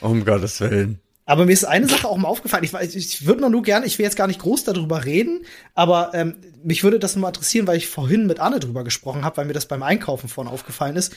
um 0.01 0.25
Gottes 0.25 0.61
Willen. 0.61 1.01
Aber 1.29 1.45
mir 1.45 1.53
ist 1.53 1.64
eine 1.64 1.87
Sache 1.87 2.09
auch 2.09 2.16
mal 2.16 2.26
aufgefallen. 2.26 2.64
Ich, 2.64 2.97
ich, 2.97 3.26
würde 3.26 3.43
noch 3.43 3.51
nur 3.51 3.62
gerne, 3.62 3.85
ich 3.85 3.99
will 3.99 4.05
jetzt 4.05 4.16
gar 4.16 4.26
nicht 4.26 4.41
groß 4.41 4.64
darüber 4.64 5.05
reden, 5.05 5.45
aber 5.74 6.12
ähm, 6.14 6.37
mich 6.64 6.83
würde 6.85 6.99
das 6.99 7.16
nur 7.16 7.20
mal 7.20 7.29
interessieren, 7.29 7.66
weil 7.66 7.76
ich 7.76 7.87
vorhin 7.87 8.26
mit 8.26 8.41
Anne 8.41 8.61
drüber 8.61 8.83
gesprochen 8.83 9.26
habe, 9.26 9.37
weil 9.37 9.45
mir 9.45 9.53
das 9.53 9.66
beim 9.66 9.83
Einkaufen 9.83 10.31
vorhin 10.31 10.51
aufgefallen 10.51 10.97
ist. 10.97 11.14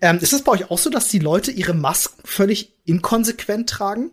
Ähm, 0.00 0.18
ist 0.20 0.32
es 0.32 0.42
bei 0.42 0.50
euch 0.50 0.68
auch 0.72 0.78
so, 0.78 0.90
dass 0.90 1.06
die 1.06 1.20
Leute 1.20 1.52
ihre 1.52 1.74
Masken 1.74 2.22
völlig 2.24 2.74
inkonsequent 2.86 3.70
tragen? 3.70 4.10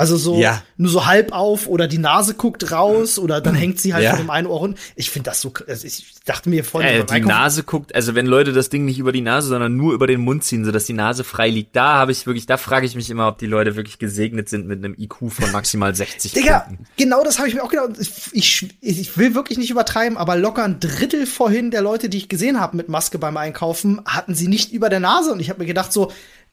Also 0.00 0.16
so 0.16 0.38
Ja. 0.40 0.62
nur 0.78 0.90
so 0.90 1.04
halb 1.04 1.30
auf 1.32 1.66
oder 1.66 1.86
die 1.86 1.98
Nase 1.98 2.32
guckt 2.32 2.72
raus 2.72 3.18
oder 3.18 3.42
dann 3.42 3.54
hängt 3.54 3.78
sie 3.78 3.92
halt 3.92 4.02
Ja. 4.04 4.10
von 4.12 4.20
dem 4.20 4.30
einen 4.30 4.46
Ohr 4.46 4.60
runter. 4.60 4.78
Ich 4.96 5.10
finde 5.10 5.28
das 5.28 5.42
so, 5.42 5.52
also 5.68 5.86
ich 5.86 6.14
dachte 6.24 6.48
mir 6.48 6.64
vorhin 6.64 7.02
Äh, 7.02 7.04
die 7.04 7.20
Nase 7.20 7.64
guckt, 7.64 7.94
also 7.94 8.14
wenn 8.14 8.24
Leute 8.24 8.54
das 8.54 8.70
Ding 8.70 8.86
nicht 8.86 8.98
über 8.98 9.12
die 9.12 9.20
Nase, 9.20 9.48
sondern 9.48 9.76
nur 9.76 9.92
über 9.92 10.06
den 10.06 10.20
Mund 10.22 10.42
ziehen, 10.42 10.64
sodass 10.64 10.86
die 10.86 10.94
Nase 10.94 11.22
frei 11.22 11.50
liegt, 11.50 11.76
da 11.76 11.96
habe 11.96 12.12
ich 12.12 12.26
wirklich, 12.26 12.46
da 12.46 12.56
frage 12.56 12.86
ich 12.86 12.94
mich 12.96 13.10
immer, 13.10 13.28
ob 13.28 13.36
die 13.36 13.46
Leute 13.46 13.76
wirklich 13.76 13.98
gesegnet 13.98 14.48
sind 14.48 14.66
mit 14.66 14.82
einem 14.82 14.94
IQ 14.98 15.30
von 15.30 15.52
maximal 15.52 15.94
60 15.94 16.32
Digga, 16.32 16.60
Punkten. 16.60 16.86
genau 16.96 17.22
das 17.22 17.38
habe 17.38 17.48
ich 17.48 17.54
mir 17.54 17.62
auch 17.62 17.68
gedacht. 17.68 17.90
Ich, 18.00 18.10
ich, 18.32 18.68
ich 18.80 19.18
will 19.18 19.34
wirklich 19.34 19.58
nicht 19.58 19.70
übertreiben, 19.70 20.16
aber 20.16 20.36
locker 20.36 20.64
ein 20.64 20.80
Drittel 20.80 21.26
vorhin 21.26 21.70
der 21.70 21.82
Leute, 21.82 22.08
die 22.08 22.16
ich 22.16 22.30
gesehen 22.30 22.58
habe 22.58 22.74
mit 22.76 22.88
Maske 22.88 23.18
beim 23.18 23.36
Einkaufen, 23.36 24.00
hatten 24.06 24.34
sie 24.34 24.48
nicht 24.48 24.72
über 24.72 24.88
der 24.88 25.00
Nase. 25.00 25.30
Und 25.32 25.40
ich 25.40 25.50
habe 25.50 25.60
mir 25.60 25.66
gedacht, 25.66 25.92
so, 25.92 26.10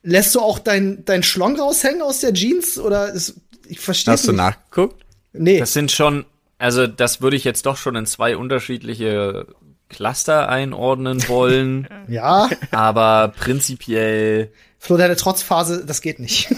lässt 0.08 0.34
du 0.36 0.40
auch 0.40 0.58
dein, 0.58 1.04
dein 1.06 1.22
Schlong 1.22 1.60
raushängen 1.60 2.02
aus 2.02 2.22
der 2.22 2.34
Jeans? 2.34 2.80
Oder 2.80 3.12
ist, 3.12 3.36
ich 3.68 3.80
verstehe 3.80 4.14
Hast 4.14 4.26
du 4.26 4.32
nicht. 4.32 4.38
nachgeguckt? 4.38 5.06
Nee. 5.34 5.60
Das 5.60 5.74
sind 5.74 5.92
schon, 5.92 6.26
also 6.58 6.88
das 6.88 7.22
würde 7.22 7.36
ich 7.36 7.44
jetzt 7.44 7.66
doch 7.66 7.78
schon 7.78 7.96
in 7.96 8.06
zwei 8.06 8.38
unterschiedliche 8.38 9.48
Cluster 9.90 10.50
einordnen 10.50 11.28
wollen, 11.28 11.88
ja, 12.08 12.50
aber 12.72 13.34
prinzipiell, 13.38 14.52
Flo, 14.80 14.98
deine 14.98 15.16
Trotzphase, 15.16 15.86
das 15.86 16.02
geht 16.02 16.20
nicht. 16.20 16.54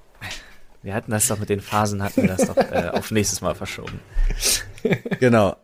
wir 0.82 0.94
hatten 0.94 1.10
das 1.10 1.28
doch 1.28 1.38
mit 1.38 1.48
den 1.48 1.60
Phasen, 1.60 2.02
hatten 2.02 2.22
wir 2.22 2.28
das 2.28 2.46
doch 2.46 2.56
äh, 2.56 2.88
auf 2.92 3.10
nächstes 3.10 3.40
Mal 3.40 3.54
verschoben. 3.54 4.00
Genau. 5.20 5.56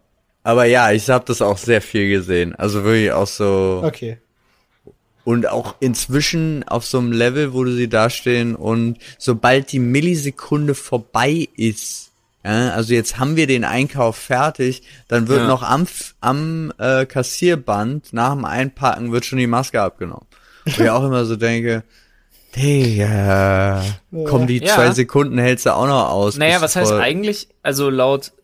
Aber 0.43 0.67
ja, 0.67 0.93
ich 0.93 1.09
habe 1.09 1.25
das 1.27 1.41
auch 1.41 1.57
sehr 1.57 1.81
viel 1.81 2.11
gesehen. 2.11 2.55
Also 2.55 2.85
wirklich 2.85 3.13
auch 3.13 3.27
so. 3.27 3.83
Okay. 3.85 4.19
Und 5.25 5.49
auch 5.49 5.77
inzwischen 5.81 6.65
auf 6.69 6.85
so 6.85 6.99
einem 6.99 7.13
Level, 7.13 7.55
wo 7.55 7.65
du 7.65 7.73
sie 7.73 7.89
dastehen 7.89 8.55
und 8.55 8.99
sobald 9.19 9.73
die 9.73 9.79
Millisekunde 9.79 10.75
vorbei 10.75 11.49
ist, 11.57 12.11
ja, 12.45 12.73
also 12.73 12.93
jetzt 12.93 13.19
haben 13.19 13.37
wir 13.37 13.47
den 13.47 13.65
Einkauf 13.65 14.17
fertig, 14.17 14.83
dann 15.09 15.29
wird 15.29 15.41
Ja. 15.41 15.47
noch 15.47 15.63
am, 15.63 15.87
am 16.21 16.73
äh, 16.79 17.07
Kassierband 17.07 18.13
nach 18.13 18.35
dem 18.35 18.45
Einpacken 18.45 19.13
wird 19.13 19.25
schon 19.25 19.39
die 19.39 19.47
Maske 19.47 19.81
abgenommen. 19.81 20.27
Wo 20.67 20.83
ich 20.83 20.91
auch 20.91 21.05
immer 21.05 21.25
so 21.25 21.37
denke, 21.37 21.85
Digga, 22.55 23.83
komm, 24.27 24.47
die 24.47 24.59
Ja. 24.59 24.75
zwei 24.75 24.91
Sekunden 24.93 25.39
hältst 25.39 25.67
du 25.67 25.75
auch 25.75 25.87
noch 25.87 26.11
aus. 26.11 26.37
Naja, 26.37 26.61
was 26.61 26.77
heißt 26.77 26.93
eigentlich, 26.93 27.49
also 27.63 27.91
laut 27.91 28.33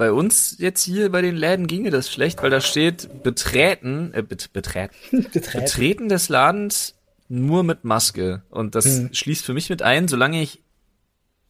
bei 0.00 0.12
uns 0.12 0.56
jetzt 0.58 0.82
hier 0.82 1.12
bei 1.12 1.20
den 1.20 1.36
Läden 1.36 1.66
ginge 1.66 1.90
das 1.90 2.10
schlecht, 2.10 2.42
weil 2.42 2.48
da 2.48 2.62
steht 2.62 3.22
betreten, 3.22 4.12
äh, 4.14 4.22
bet, 4.22 4.50
betreten, 4.54 4.94
Getreten. 5.10 5.60
betreten 5.60 6.08
des 6.08 6.30
Ladens 6.30 6.94
nur 7.28 7.62
mit 7.64 7.84
Maske. 7.84 8.42
Und 8.48 8.74
das 8.74 8.86
Hm. 8.86 9.10
schließt 9.12 9.44
für 9.44 9.52
mich 9.52 9.68
mit 9.68 9.82
ein, 9.82 10.08
solange 10.08 10.40
ich 10.40 10.62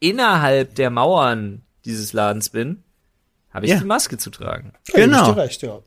innerhalb 0.01 0.75
der 0.75 0.91
Mauern 0.91 1.63
dieses 1.85 2.13
Ladens 2.13 2.51
bin, 2.51 2.83
habe 3.53 3.67
ich 3.67 3.73
Ja. 3.73 3.79
die 3.79 3.85
Maske 3.87 4.19
zu 4.19 4.31
tragen. 4.31 4.73
Genau. 4.95 5.29
Ja, 5.29 5.33
recht, 5.33 5.63
ja. 5.63 5.79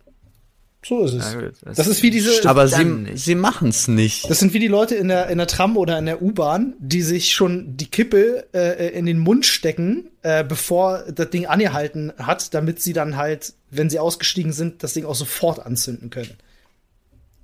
So 0.85 1.05
ist 1.05 1.13
es. 1.13 1.33
Ja, 1.33 1.41
gut, 1.41 1.53
das 1.63 1.87
ist 1.87 2.03
wie 2.03 2.09
diese, 2.09 2.47
Aber 2.47 2.67
sie, 2.67 2.83
nicht. 2.83 3.23
sie 3.23 3.35
machen's 3.35 3.87
nicht. 3.87 4.29
Das 4.29 4.39
sind 4.39 4.53
wie 4.53 4.59
die 4.59 4.67
Leute 4.67 4.95
in 4.95 5.07
der, 5.07 5.29
in 5.29 5.37
der 5.37 5.47
Tram 5.47 5.77
oder 5.77 5.97
in 5.97 6.05
der 6.05 6.21
U-Bahn, 6.21 6.73
die 6.79 7.01
sich 7.01 7.33
schon 7.33 7.77
die 7.77 7.85
Kippe 7.85 8.47
äh, 8.53 8.89
in 8.89 9.05
den 9.05 9.19
Mund 9.19 9.45
stecken, 9.45 10.09
äh, 10.21 10.43
bevor 10.43 11.03
das 11.03 11.29
Ding 11.29 11.45
angehalten 11.45 12.11
hat, 12.17 12.53
damit 12.53 12.81
sie 12.81 12.93
dann 12.93 13.15
halt, 13.15 13.53
wenn 13.69 13.89
sie 13.89 13.99
ausgestiegen 13.99 14.51
sind, 14.51 14.83
das 14.83 14.93
Ding 14.93 15.05
auch 15.05 15.15
sofort 15.15 15.59
anzünden 15.65 16.09
können. 16.09 16.35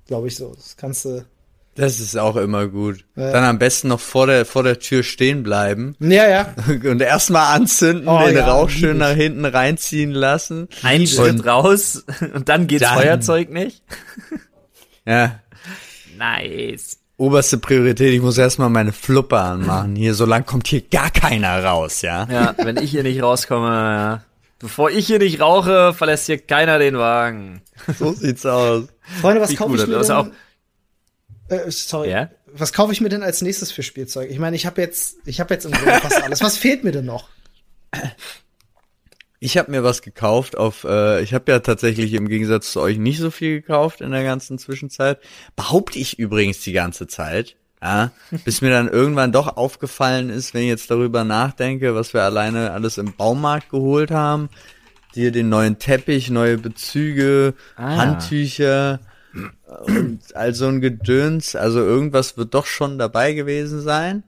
Glaube 0.06 0.28
ich 0.28 0.36
so. 0.36 0.54
Das 0.54 0.76
kannst 0.76 1.04
du. 1.04 1.24
Das 1.76 2.00
ist 2.00 2.18
auch 2.18 2.36
immer 2.36 2.66
gut. 2.66 3.04
Ja. 3.16 3.30
Dann 3.32 3.44
am 3.44 3.58
besten 3.58 3.88
noch 3.88 4.00
vor 4.00 4.26
der, 4.26 4.44
vor 4.44 4.62
der 4.64 4.80
Tür 4.80 5.02
stehen 5.02 5.42
bleiben 5.42 5.94
Ja, 6.00 6.28
ja. 6.28 6.54
und 6.90 7.00
erstmal 7.00 7.56
anzünden, 7.56 8.08
Oh 8.08 8.18
den 8.26 8.36
ja, 8.36 8.46
Rauch 8.46 8.68
schön 8.68 8.98
nach 8.98 9.14
hinten 9.14 9.44
reinziehen 9.44 10.10
lassen. 10.10 10.68
Ein 10.82 11.06
Schritt 11.06 11.46
raus 11.46 12.04
und 12.34 12.48
dann 12.48 12.66
geht's 12.66 12.82
Dann- 12.82 12.98
Feuerzeug 12.98 13.50
nicht. 13.50 13.82
Ja. 15.06 15.40
Nice. 16.18 16.98
Oberste 17.16 17.58
Priorität, 17.58 18.12
ich 18.12 18.20
muss 18.20 18.38
erstmal 18.38 18.68
meine 18.68 18.92
Fluppe 18.92 19.38
anmachen. 19.38 19.96
Hier, 19.96 20.14
so 20.14 20.24
lang 20.24 20.44
kommt 20.46 20.68
hier 20.68 20.82
gar 20.82 21.10
keiner 21.10 21.64
raus, 21.64 22.02
ja? 22.02 22.28
Ja, 22.30 22.54
wenn 22.58 22.76
ich 22.76 22.90
hier 22.90 23.02
nicht 23.02 23.22
rauskomme, 23.22 23.68
ja. 23.68 24.22
bevor 24.58 24.90
ich 24.90 25.06
hier 25.06 25.18
nicht 25.18 25.40
rauche, 25.40 25.92
verlässt 25.94 26.26
hier 26.26 26.38
keiner 26.38 26.78
den 26.78 26.96
Wagen. 26.98 27.62
So 27.98 28.12
sieht's 28.12 28.46
aus. 28.46 28.84
Freunde, 29.20 29.40
was 29.40 29.56
kaufe 29.56 29.74
ich 29.76 29.86
mir 29.86 29.98
denn? 30.00 30.32
Äh, 31.50 31.70
sorry. 31.70 32.10
Ja? 32.10 32.30
Was 32.52 32.72
kaufe 32.72 32.92
ich 32.92 33.00
mir 33.00 33.08
denn 33.08 33.22
als 33.22 33.42
nächstes 33.42 33.70
für 33.70 33.82
Spielzeug? 33.82 34.30
Ich 34.30 34.38
meine, 34.38 34.56
ich 34.56 34.66
habe 34.66 34.80
jetzt, 34.80 35.16
ich 35.24 35.40
habe 35.40 35.54
jetzt 35.54 35.66
im 35.66 35.72
Grunde 35.72 36.00
fast 36.00 36.22
alles. 36.22 36.40
Was 36.42 36.56
fehlt 36.56 36.82
mir 36.84 36.92
denn 36.92 37.04
noch? 37.04 37.28
Ich 39.38 39.56
habe 39.56 39.70
mir 39.70 39.82
was 39.82 40.02
gekauft 40.02 40.56
auf, 40.56 40.84
äh, 40.84 41.22
ich 41.22 41.32
habe 41.32 41.50
ja 41.50 41.60
tatsächlich 41.60 42.12
im 42.12 42.28
Gegensatz 42.28 42.72
zu 42.72 42.80
euch 42.80 42.98
nicht 42.98 43.18
so 43.20 43.30
viel 43.30 43.60
gekauft 43.62 44.00
in 44.02 44.10
der 44.10 44.22
ganzen 44.22 44.58
Zwischenzeit. 44.58 45.18
Behaupte 45.56 45.98
ich 45.98 46.18
übrigens 46.18 46.60
die 46.60 46.72
ganze 46.72 47.06
Zeit. 47.06 47.56
Ja, 47.82 48.10
bis 48.44 48.60
mir 48.60 48.68
dann 48.68 48.88
irgendwann 48.88 49.32
doch 49.32 49.56
aufgefallen 49.56 50.28
ist, 50.28 50.52
wenn 50.52 50.60
ich 50.62 50.68
jetzt 50.68 50.90
darüber 50.90 51.24
nachdenke, 51.24 51.94
was 51.94 52.12
wir 52.12 52.22
alleine 52.22 52.72
alles 52.72 52.98
im 52.98 53.14
Baumarkt 53.14 53.70
geholt 53.70 54.10
haben. 54.10 54.50
Dir 55.14 55.32
den 55.32 55.48
neuen 55.48 55.78
Teppich, 55.78 56.28
neue 56.28 56.58
Bezüge, 56.58 57.54
Ah. 57.76 57.96
Handtücher 57.96 59.00
und 59.86 60.20
all 60.34 60.54
so 60.54 60.66
ein 60.66 60.80
Gedöns. 60.80 61.54
Also 61.56 61.80
irgendwas 61.80 62.36
wird 62.36 62.54
doch 62.54 62.66
schon 62.66 62.98
dabei 62.98 63.32
gewesen 63.32 63.80
sein. 63.80 64.22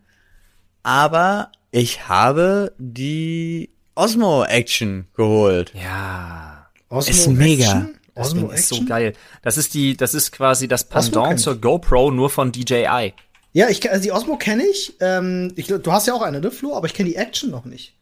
Aber 0.82 1.50
ich 1.70 2.08
habe 2.08 2.72
die 2.78 3.70
Osmo 3.94 4.44
Action 4.44 5.06
geholt. 5.16 5.72
Ja. 5.74 6.68
Osmo 6.88 7.10
Ist 7.10 7.28
mega. 7.28 7.64
Action? 7.64 7.98
Das 8.14 8.28
Osmo 8.28 8.40
Ding 8.48 8.50
ist 8.50 8.68
so 8.68 8.84
geil. 8.84 9.14
Das 9.42 9.56
ist 9.56 9.72
die, 9.74 9.96
das 9.96 10.12
ist 10.12 10.32
quasi 10.32 10.68
das 10.68 10.84
Pendant 10.84 11.40
zur 11.40 11.56
GoPro, 11.60 12.10
nur 12.10 12.28
von 12.28 12.52
DJI. 12.52 13.14
Ja, 13.54 13.68
ich, 13.68 13.90
also 13.90 14.02
die 14.02 14.12
Osmo 14.12 14.36
kenne 14.36 14.64
ich. 14.66 14.94
Ähm, 15.00 15.52
ich. 15.56 15.66
Du 15.68 15.92
hast 15.92 16.06
ja 16.06 16.14
auch 16.14 16.22
eine, 16.22 16.40
ne, 16.40 16.50
Flo? 16.50 16.74
Aber 16.76 16.86
ich 16.86 16.94
kenne 16.94 17.08
die 17.10 17.16
Action 17.16 17.50
noch 17.50 17.64
nicht. 17.64 17.94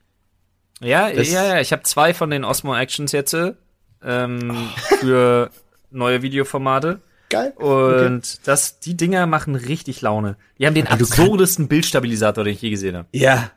Ja, 0.81 1.13
Das- 1.13 1.31
ja, 1.31 1.45
ja. 1.55 1.61
Ich 1.61 1.73
habe 1.73 1.83
zwei 1.83 2.15
von 2.15 2.31
den 2.31 2.45
Osmo 2.45 2.75
Actions 2.77 3.13
jetzt 3.13 3.37
ähm, 4.03 4.69
für 5.01 5.51
neue 5.91 6.23
Videoformate. 6.23 7.01
Geil. 7.29 7.53
Und 7.57 8.47
das, 8.49 8.81
die 8.81 8.97
Dinger 8.97 9.27
machen 9.27 9.55
richtig 9.55 10.01
Laune. 10.03 10.37
Die 10.59 10.67
haben 10.67 10.75
den 10.75 10.87
kannst- 10.87 11.13
absurdesten 11.13 11.69
Bildstabilisator, 11.69 12.43
den 12.45 12.55
ich 12.55 12.63
je 12.63 12.71
gesehen 12.71 12.97
habe. 12.97 13.09
Ja. 13.13 13.51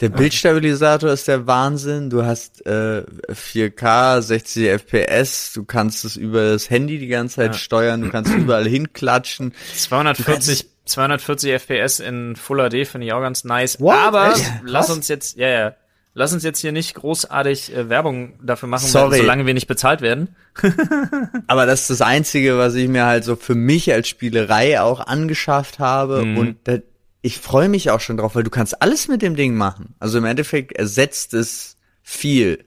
Der 0.00 0.08
Bildstabilisator 0.08 1.10
ist 1.10 1.28
der 1.28 1.46
Wahnsinn. 1.46 2.10
Du 2.10 2.24
hast 2.24 2.66
äh, 2.66 3.04
4K, 3.28 4.20
60 4.22 4.68
FPS. 4.68 5.52
Du 5.52 5.64
kannst 5.64 6.04
es 6.04 6.16
über 6.16 6.50
das 6.50 6.68
Handy 6.68 6.98
die 6.98 7.06
ganze 7.06 7.36
Zeit 7.36 7.52
Ja. 7.52 7.58
steuern. 7.58 8.02
Du 8.02 8.10
kannst 8.10 8.34
überall 8.34 8.66
hinklatschen. 8.66 9.52
240, 9.76 10.66
240 10.86 11.52
FPS 11.52 12.00
in 12.00 12.34
Full 12.36 12.58
HD 12.70 12.86
finde 12.88 13.06
ich 13.06 13.12
auch 13.12 13.20
ganz 13.20 13.44
nice. 13.44 13.78
What? 13.80 13.94
Aber 13.96 14.32
Echt? 14.32 14.44
lass 14.64 14.86
Krass. 14.86 14.96
uns 14.96 15.08
jetzt, 15.08 15.36
ja, 15.36 15.48
ja. 15.48 15.74
Lass 16.16 16.32
uns 16.32 16.44
jetzt 16.44 16.60
hier 16.60 16.70
nicht 16.70 16.94
großartig 16.94 17.74
äh, 17.74 17.88
Werbung 17.88 18.38
dafür 18.40 18.68
machen, 18.68 18.86
Sorry. 18.86 19.18
solange 19.18 19.46
wir 19.46 19.54
nicht 19.54 19.66
bezahlt 19.66 20.00
werden. 20.00 20.36
Aber 21.48 21.66
das 21.66 21.82
ist 21.82 21.90
das 21.90 22.00
Einzige, 22.02 22.56
was 22.56 22.74
ich 22.76 22.88
mir 22.88 23.04
halt 23.04 23.24
so 23.24 23.34
für 23.34 23.56
mich 23.56 23.92
als 23.92 24.08
Spielerei 24.08 24.80
auch 24.80 25.00
angeschafft 25.00 25.80
habe. 25.80 26.24
Mhm. 26.24 26.38
Und 26.38 26.56
da, 26.64 26.78
ich 27.20 27.38
freue 27.38 27.68
mich 27.68 27.90
auch 27.90 27.98
schon 28.00 28.16
drauf, 28.16 28.36
weil 28.36 28.44
du 28.44 28.50
kannst 28.50 28.80
alles 28.80 29.08
mit 29.08 29.22
dem 29.22 29.34
Ding 29.34 29.56
machen. 29.56 29.94
Also 29.98 30.18
im 30.18 30.24
Endeffekt 30.24 30.72
ersetzt 30.72 31.34
es 31.34 31.76
viel. 32.02 32.64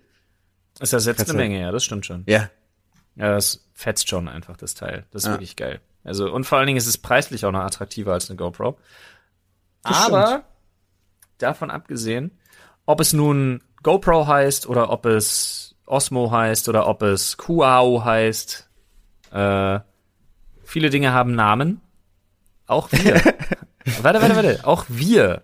Es 0.80 0.92
ersetzt 0.92 1.18
Kannst 1.20 1.32
eine 1.32 1.42
Menge, 1.42 1.62
ja, 1.62 1.72
das 1.72 1.86
stimmt 1.86 2.06
schon. 2.06 2.24
Ja. 2.28 2.50
Ja, 3.16 3.32
das 3.32 3.66
fetzt 3.74 4.10
schon 4.10 4.28
einfach, 4.28 4.58
das 4.58 4.74
Teil. 4.76 5.06
Das 5.12 5.24
ist 5.24 5.28
Ja. 5.28 5.34
wirklich 5.36 5.56
geil. 5.56 5.80
Also, 6.04 6.32
und 6.32 6.44
vor 6.44 6.58
allen 6.58 6.68
Dingen 6.68 6.78
ist 6.78 6.88
es 6.88 6.98
preislich 6.98 7.46
auch 7.46 7.52
noch 7.52 7.62
attraktiver 7.62 8.14
als 8.14 8.30
eine 8.30 8.38
GoPro. 8.38 8.78
Das 9.84 10.06
Aber 10.06 10.44
davon 11.38 11.72
abgesehen, 11.72 12.32
ob 12.88 13.00
es 13.00 13.14
nun 13.14 13.62
GoPro 13.84 14.26
heißt 14.26 14.68
oder 14.68 14.90
ob 14.90 15.06
es 15.06 15.76
Osmo 15.86 16.32
heißt 16.32 16.68
oder 16.68 16.88
ob 16.88 17.04
es 17.04 17.38
Kuao 17.38 18.04
heißt, 18.04 18.68
äh, 19.32 19.80
viele 20.64 20.90
Dinge 20.90 21.14
haben 21.14 21.36
Namen. 21.36 21.82
Auch 22.66 22.92
wir. 22.92 23.14
warte, 24.02 24.22
warte, 24.22 24.36
warte. 24.36 24.60
Auch 24.64 24.86
wir. 24.88 25.44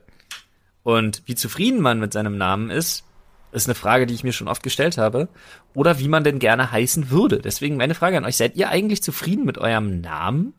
Und 0.82 1.22
wie 1.26 1.36
zufrieden 1.36 1.80
man 1.80 2.00
mit 2.00 2.12
seinem 2.12 2.38
Namen 2.38 2.70
ist, 2.70 3.04
ist 3.52 3.68
eine 3.68 3.76
Frage, 3.76 4.08
die 4.08 4.16
ich 4.16 4.24
mir 4.24 4.34
schon 4.34 4.48
oft 4.48 4.64
gestellt 4.64 4.98
habe. 4.98 5.30
Oder 5.74 6.00
wie 6.00 6.08
man 6.08 6.24
denn 6.24 6.39
gerne 6.39 6.72
heißen 6.72 7.12
würde. 7.12 7.39
Deswegen 7.39 7.78
meine 7.78 7.94
Frage 7.94 8.18
an 8.18 8.26
euch. 8.26 8.38
Seid 8.38 8.56
ihr 8.56 8.70
eigentlich 8.70 9.04
zufrieden 9.04 9.46
mit 9.46 9.58
eurem 9.58 10.02
Namen? 10.02 10.54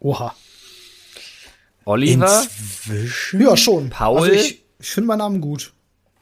Oha. 0.00 0.34
Oliver? 1.84 2.42
Inzwischen? 2.42 3.40
Ja, 3.40 3.56
schon. 3.56 3.90
Paul? 3.90 4.20
Also 4.20 4.32
ich 4.32 4.64
ich 4.84 4.90
finde 4.90 5.08
meinen 5.08 5.18
Namen 5.18 5.40
gut. 5.40 5.72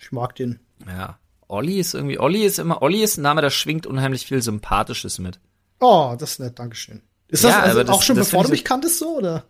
Ich 0.02 0.12
mag 0.12 0.34
den. 0.36 0.58
Ja. 0.86 1.18
Olli 1.48 1.78
ist 1.78 1.94
irgendwie, 1.94 2.18
Olli 2.18 2.44
ist 2.44 2.58
immer, 2.58 2.82
Olli 2.82 3.02
ist 3.02 3.16
ein 3.18 3.22
Name, 3.22 3.40
da 3.42 3.50
schwingt 3.50 3.86
unheimlich 3.86 4.26
viel 4.26 4.42
Sympathisches 4.42 5.18
mit. 5.18 5.38
Oh, 5.80 6.14
das 6.18 6.32
ist 6.32 6.40
nett, 6.40 6.58
Dankeschön. 6.58 7.02
Ist 7.28 7.44
das 7.44 7.52
Ja, 7.52 7.60
also 7.60 7.82
das- 7.82 7.90
auch 7.96 8.02
schon 8.02 8.16
das 8.16 8.26
bevor 8.28 8.42
du 8.42 8.48
ich 8.48 8.52
mich 8.52 8.64
kanntest 8.64 8.98
so, 8.98 9.18
oder? 9.18 9.44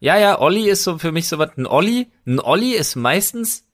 Ja, 0.00 0.16
ja, 0.16 0.40
Olli 0.40 0.68
ist 0.70 0.84
so 0.84 0.98
für 0.98 1.10
mich 1.12 1.26
so 1.28 1.38
was, 1.38 1.50
ein 1.56 1.66
Olli, 1.66 2.08
ein 2.26 2.38
Olli 2.40 2.72
ist 2.74 2.94
meistens 2.96 3.64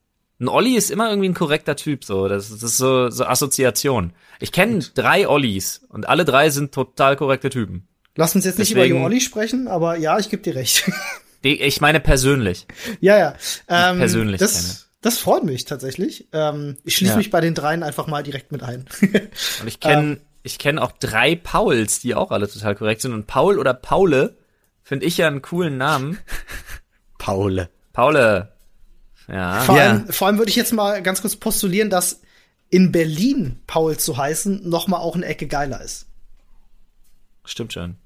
Ein 0.41 0.49
Olli 0.49 0.75
ist 0.75 0.91
immer 0.91 1.09
irgendwie 1.11 1.29
ein 1.29 1.35
korrekter 1.35 1.77
Typ, 1.77 2.05
so. 2.05 2.27
Das, 2.27 2.49
das 2.51 2.62
ist 2.62 2.77
so, 2.77 3.09
so 3.09 3.25
Assoziation. 3.25 4.12
Ich 4.41 4.51
kenne 4.51 4.81
drei 4.95 5.29
Ollis 5.29 5.83
und 5.89 6.09
alle 6.09 6.25
drei 6.25 6.51
sind 6.51 6.75
total 6.75 7.16
korrekte 7.16 7.51
Typen. 7.51 7.87
Lass 8.16 8.35
uns 8.35 8.45
jetzt 8.45 8.59
nicht 8.59 8.70
Deswegen- 8.75 8.97
über 8.97 9.05
Olli 9.07 9.20
sprechen, 9.20 9.68
aber 9.68 9.97
ja, 9.97 10.18
ich 10.18 10.31
gebe 10.31 10.43
dir 10.43 10.57
recht. 10.57 10.91
Die, 11.45 11.61
ich 11.61 11.81
meine 11.81 12.01
persönlich. 12.01 12.66
ja, 13.01 13.16
ja. 13.18 13.35
Ähm, 13.68 13.99
persönlich 13.99 14.39
kenne. 14.41 14.51
Das, 15.05 15.18
freut 15.18 15.44
mich 15.44 15.64
tatsächlich. 15.64 16.28
Ähm, 16.32 16.76
ich 16.84 16.96
schließe 16.96 17.12
Ja. 17.12 17.16
mich 17.18 17.30
bei 17.30 17.40
den 17.40 17.55
dreien 17.55 17.82
einfach 17.82 18.07
mal 18.07 18.22
direkt 18.22 18.52
mit 18.52 18.62
ein. 18.62 18.86
Und 19.61 19.66
ich 19.66 19.80
kenne 19.80 20.20
ich 20.42 20.59
kenne 20.59 20.82
auch 20.82 20.92
drei 20.92 21.36
Pauls, 21.36 22.00
die 22.00 22.14
auch 22.14 22.30
alle 22.30 22.48
total 22.48 22.74
korrekt 22.74 23.00
sind. 23.00 23.12
Und 23.14 23.26
Paul 23.26 23.59
oder 23.59 23.72
Paule 23.74 24.36
finde 24.82 25.07
ich 25.07 25.16
ja 25.16 25.26
einen 25.26 25.40
coolen 25.42 25.76
Namen. 25.78 26.18
Paule. 27.18 27.70
Paule. 27.92 28.52
Ja. 29.28 29.61
Vor, 29.61 29.76
Ja. 29.78 29.90
allem, 29.90 30.09
vor 30.09 30.26
allem 30.26 30.38
würde 30.38 30.50
ich 30.50 30.57
jetzt 30.57 30.72
mal 30.74 31.02
ganz 31.02 31.22
kurz 31.22 31.36
postulieren, 31.36 31.88
dass 31.88 32.20
in 32.68 32.92
Berlin 32.92 33.61
Paul 33.66 33.96
zu 33.96 34.16
heißen 34.18 34.68
noch 34.68 34.86
mal 34.88 34.98
auch 34.98 35.14
eine 35.14 35.24
Ecke 35.26 35.46
geiler 35.46 35.80
ist. 35.80 36.07
Stimmt 37.44 37.72
schon. 37.72 37.96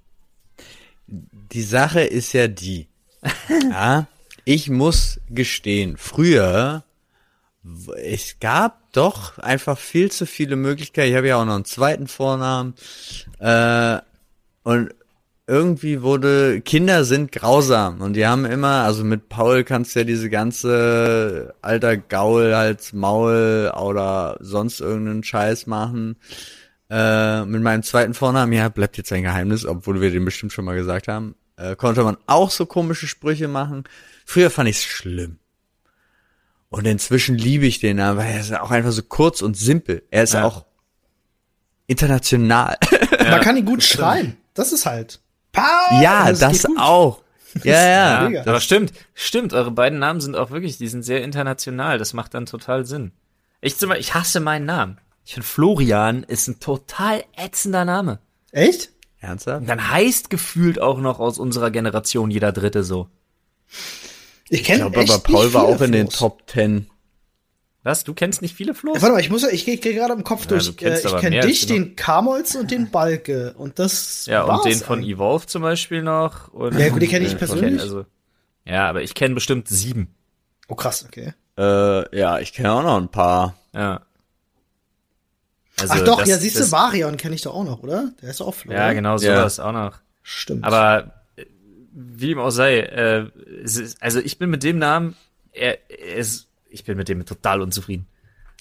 Die 1.06 1.62
Sache 1.62 2.02
ist 2.02 2.32
ja 2.34 2.48
die. 2.48 2.88
ja, 3.70 4.06
ich 4.44 4.68
muss 4.70 5.20
gestehen, 5.28 5.96
früher, 5.96 6.84
es 7.96 8.36
gab 8.40 8.92
doch 8.92 9.38
einfach 9.38 9.78
viel 9.78 10.10
zu 10.10 10.26
viele 10.26 10.56
Möglichkeiten. 10.56 11.10
Ich 11.10 11.16
habe 11.16 11.28
ja 11.28 11.40
auch 11.40 11.44
noch 11.44 11.54
einen 11.54 11.64
zweiten 11.64 12.08
Vornamen. 12.08 12.74
Äh, 13.38 13.98
und 14.62 14.90
irgendwie 15.48 16.02
wurde, 16.02 16.60
Kinder 16.60 17.04
sind 17.04 17.32
grausam 17.32 18.02
und 18.02 18.12
die 18.12 18.26
haben 18.26 18.44
immer, 18.44 18.82
also 18.82 19.02
mit 19.02 19.30
Paul 19.30 19.64
kannst 19.64 19.94
du 19.94 20.00
ja 20.00 20.04
diese 20.04 20.28
ganze 20.28 21.54
alter 21.62 21.96
Gaul, 21.96 22.54
Hals, 22.54 22.92
Maul 22.92 23.72
oder 23.74 24.36
sonst 24.40 24.80
irgendeinen 24.80 25.24
Scheiß 25.24 25.66
machen. 25.66 26.16
Äh, 26.90 27.46
mit 27.46 27.62
meinem 27.62 27.82
zweiten 27.82 28.12
Vornamen, 28.14 28.52
ja, 28.52 28.68
bleibt 28.68 28.98
jetzt 28.98 29.12
ein 29.12 29.22
Geheimnis, 29.22 29.64
obwohl 29.64 30.00
wir 30.00 30.10
den 30.10 30.24
bestimmt 30.26 30.52
schon 30.52 30.66
mal 30.66 30.76
gesagt 30.76 31.08
haben, 31.08 31.34
äh, 31.56 31.76
konnte 31.76 32.02
man 32.02 32.18
auch 32.26 32.50
so 32.50 32.66
komische 32.66 33.06
Sprüche 33.06 33.48
machen. 33.48 33.84
Früher 34.26 34.50
fand 34.50 34.68
ich's 34.68 34.84
schlimm. 34.84 35.38
Und 36.70 36.86
inzwischen 36.86 37.36
liebe 37.36 37.66
ich 37.66 37.80
den 37.80 37.96
Namen, 37.96 38.18
weil 38.18 38.30
er 38.32 38.40
ist 38.40 38.52
auch 38.54 38.70
einfach 38.70 38.92
so 38.92 39.02
kurz 39.02 39.40
und 39.42 39.56
simpel. 39.56 40.02
Er 40.10 40.22
ist 40.24 40.34
Ja. 40.34 40.44
auch 40.44 40.66
international. 41.86 42.76
Man 43.18 43.40
kann 43.40 43.56
ihn 43.56 43.64
gut 43.64 43.82
schreien. 43.82 44.36
Das 44.54 44.72
ist 44.72 44.86
halt. 44.86 45.20
Paul! 45.52 46.02
ja, 46.02 46.28
es 46.30 46.40
das 46.40 46.66
auch. 46.76 47.22
Ja, 47.64 48.28
ja. 48.28 48.42
Aber 48.42 48.60
stimmt, 48.60 48.92
stimmt, 49.14 49.54
eure 49.54 49.70
beiden 49.70 49.98
Namen 49.98 50.20
sind 50.20 50.36
auch 50.36 50.50
wirklich, 50.50 50.76
die 50.76 50.88
sind 50.88 51.02
sehr 51.02 51.22
international. 51.24 51.96
Das 51.98 52.12
macht 52.12 52.34
dann 52.34 52.44
total 52.46 52.84
Sinn. 52.84 53.12
Ich 53.60 53.76
zum 53.78 53.88
Beispiel, 53.88 54.02
ich 54.02 54.14
hasse 54.14 54.40
meinen 54.40 54.66
Namen. 54.66 54.98
Ich 55.24 55.34
finde 55.34 55.46
Florian 55.48 56.22
ist 56.22 56.48
ein 56.48 56.60
total 56.60 57.24
ätzender 57.36 57.84
Name. 57.84 58.18
Echt? 58.52 58.90
Ernsthaft? 59.20 59.62
Und 59.62 59.66
dann 59.68 59.90
heißt 59.90 60.30
gefühlt 60.30 60.80
auch 60.80 60.98
noch 60.98 61.18
aus 61.18 61.38
unserer 61.38 61.70
Generation 61.70 62.30
jeder 62.30 62.52
Dritte 62.52 62.84
so. 62.84 63.08
Ich 64.50 64.64
kenne 64.64 64.84
aber 64.86 65.04
Paul 65.20 65.52
war 65.54 65.64
auch 65.64 65.80
in 65.80 65.92
den 65.92 66.08
Top 66.08 66.46
Ten. 66.46 66.86
Was? 67.84 68.04
Du 68.04 68.12
kennst 68.12 68.42
nicht 68.42 68.54
viele 68.54 68.74
Flo's? 68.74 69.00
Warte 69.00 69.14
mal, 69.14 69.20
ich 69.20 69.30
muss, 69.30 69.42
ja- 69.42 69.48
ich 69.50 69.64
gehe 69.64 69.76
geh 69.78 69.94
gerade 69.94 70.12
im 70.12 70.24
Kopf 70.24 70.42
Ja, 70.42 70.48
durch. 70.48 70.66
du 70.66 70.72
kennst 70.74 71.04
Äh, 71.04 71.08
ich 71.08 71.16
kenne 71.16 71.40
dich, 71.40 71.66
den 71.66 71.96
Kamolz 71.96 72.54
und 72.54 72.70
den 72.70 72.90
Balke. 72.90 73.54
Und 73.56 73.78
das 73.78 74.26
Ja, 74.26 74.42
und 74.42 74.64
den 74.64 74.78
von 74.78 74.98
eigentlich. 74.98 75.14
Evolve 75.16 75.46
zum 75.46 75.62
Beispiel 75.62 76.02
noch. 76.02 76.48
Und 76.52 76.78
Ja, 76.78 76.88
gut, 76.90 77.00
den 77.02 77.08
kenn 77.08 77.24
ich 77.24 77.32
äh, 77.34 77.36
persönlich. 77.36 77.80
Also, 77.80 78.04
ja, 78.66 78.88
aber 78.88 79.02
ich 79.02 79.14
kenne 79.14 79.34
bestimmt 79.34 79.68
sieben. 79.68 80.14
Oh 80.68 80.74
krass, 80.74 81.04
okay. 81.06 81.32
Äh, 81.56 82.16
ja, 82.18 82.38
ich 82.40 82.52
kenne 82.52 82.72
auch 82.72 82.82
noch 82.82 82.96
ein 82.98 83.08
paar. 83.10 83.54
Ja. 83.72 84.02
Also, 85.80 85.94
Ach 85.94 86.00
doch, 86.04 86.18
das- 86.20 86.28
ja, 86.28 86.38
siehst 86.38 86.58
du, 86.58 86.70
Varion 86.72 87.16
kenne 87.16 87.34
ich 87.36 87.42
doch 87.42 87.54
auch 87.54 87.64
noch, 87.64 87.82
oder? 87.82 88.10
Der 88.20 88.30
ist 88.30 88.40
auch 88.40 88.54
Flo. 88.54 88.72
Ja, 88.72 88.92
genau, 88.92 89.12
Ja. 89.18 89.36
sowas 89.38 89.60
auch 89.60 89.72
noch. 89.72 89.98
Stimmt. 90.22 90.64
Aber 90.64 91.17
wie 91.92 92.30
ihm 92.32 92.38
auch 92.38 92.50
sei, 92.50 92.78
äh, 92.80 93.28
ist, 93.62 94.02
also 94.02 94.20
ich 94.20 94.38
bin 94.38 94.50
mit 94.50 94.62
dem 94.62 94.78
Namen, 94.78 95.16
er, 95.52 95.78
er 95.90 96.16
ist, 96.16 96.48
ich 96.68 96.84
bin 96.84 96.96
mit 96.96 97.08
dem 97.08 97.24
total 97.26 97.62
unzufrieden. 97.62 98.06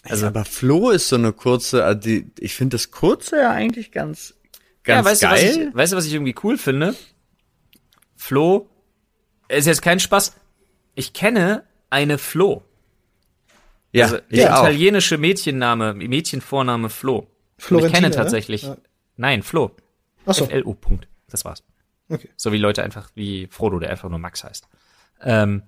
Also, 0.03 0.27
aber 0.27 0.45
Flo 0.45 0.89
ist 0.91 1.09
so 1.09 1.15
eine 1.17 1.33
kurze, 1.33 1.83
also 1.83 1.99
die, 1.99 2.31
ich 2.39 2.53
finde 2.55 2.75
das 2.75 2.91
kurze 2.91 3.37
ja 3.37 3.51
eigentlich 3.51 3.91
ganz, 3.91 4.35
ganz 4.83 5.05
ja, 5.05 5.11
weißt 5.11 5.21
geil. 5.21 5.31
du, 5.31 5.37
was 5.37 5.67
ich, 5.69 5.75
weißt 5.75 5.93
du, 5.93 5.97
was 5.97 6.05
ich 6.05 6.13
irgendwie 6.13 6.35
cool 6.43 6.57
finde? 6.57 6.95
Flo, 8.15 8.69
ist 9.49 9.67
jetzt 9.67 9.81
kein 9.81 9.99
Spaß. 9.99 10.35
Ich 10.95 11.13
kenne 11.13 11.63
eine 11.89 12.17
Flo. 12.17 12.63
ja, 13.91 14.05
also 14.05 14.17
der 14.31 14.57
auch. 14.57 14.63
italienische 14.63 15.17
Mädchenname, 15.17 15.93
Mädchenvorname 15.93 16.89
Flo. 16.89 17.27
Und 17.69 17.85
ich 17.85 17.91
kenne 17.91 18.09
ne? 18.09 18.15
tatsächlich, 18.15 18.63
Ja. 18.63 18.77
nein, 19.15 19.43
Flo. 19.43 19.71
Ach 20.25 20.33
so. 20.33 20.45
F-L-O. 20.45 20.73
Punkt. 20.73 21.07
Das 21.29 21.45
war's. 21.45 21.63
Okay. 22.09 22.29
So 22.37 22.51
wie 22.51 22.57
Leute 22.57 22.83
einfach 22.83 23.09
wie 23.15 23.47
Frodo, 23.47 23.79
der 23.79 23.89
einfach 23.89 24.09
nur 24.09 24.19
Max 24.19 24.43
heißt. 24.43 24.67
Ähm, 25.21 25.63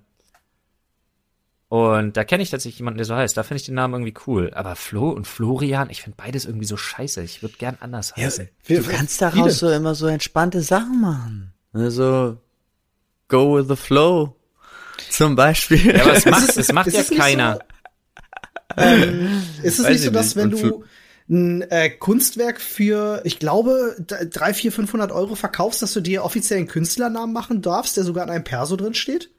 und 1.68 2.16
da 2.16 2.24
kenne 2.24 2.42
ich 2.42 2.50
tatsächlich 2.50 2.78
jemanden, 2.80 2.98
der 2.98 3.04
so 3.04 3.14
heißt. 3.14 3.36
Da 3.36 3.44
finde 3.44 3.56
ich 3.60 3.66
den 3.66 3.74
Namen 3.76 3.94
irgendwie 3.94 4.14
cool. 4.26 4.50
Aber 4.54 4.74
Flo 4.74 5.10
und 5.10 5.26
Florian, 5.28 5.88
ich 5.90 6.02
finde 6.02 6.16
beides 6.16 6.44
irgendwie 6.44 6.66
so 6.66 6.76
scheiße. 6.76 7.22
Ich 7.22 7.42
würde 7.42 7.56
gern 7.58 7.76
anders 7.80 8.16
heißen. 8.16 8.48
Du 8.66 8.82
kannst 8.82 9.22
daraus 9.22 9.58
so 9.60 9.70
immer 9.70 9.94
so 9.94 10.06
entspannte 10.08 10.62
Sachen 10.62 11.00
machen. 11.00 11.52
Also, 11.72 12.38
go 13.28 13.56
with 13.56 13.68
the 13.68 13.76
flow. 13.76 14.34
Zum 15.10 15.36
Beispiel. 15.36 15.94
Ja, 15.96 16.02
aber 16.02 16.14
es 16.14 16.24
macht, 16.26 16.56
es- 16.56 16.72
macht 16.72 16.86
ist 16.88 16.94
ja 16.94 17.00
es 17.02 17.10
nicht 17.10 17.20
keiner. 17.20 17.60
Ist 19.62 19.78
es 19.78 19.84
Weiß 19.84 19.90
nicht 19.90 20.02
so, 20.02 20.10
dass 20.10 20.34
nicht. 20.34 20.36
wenn 20.36 20.54
Und 20.54 20.60
du 20.62 20.84
ein 21.30 21.62
äh, 21.70 21.90
Kunstwerk 21.90 22.60
für, 22.60 23.20
ich 23.24 23.38
glaube, 23.38 23.94
d- 23.98 24.28
drei, 24.28 24.52
vier, 24.52 24.72
500 24.72 25.12
Euro 25.12 25.36
verkaufst, 25.36 25.80
dass 25.80 25.92
du 25.92 26.00
dir 26.00 26.24
offiziell 26.24 26.58
einen 26.58 26.66
Künstlernamen 26.68 27.32
machen 27.32 27.62
darfst, 27.62 27.96
der 27.96 28.02
sogar 28.04 28.24
in 28.24 28.30
einem 28.30 28.42
Perso 28.44 28.74
drin 28.76 28.94
steht? 28.94 29.30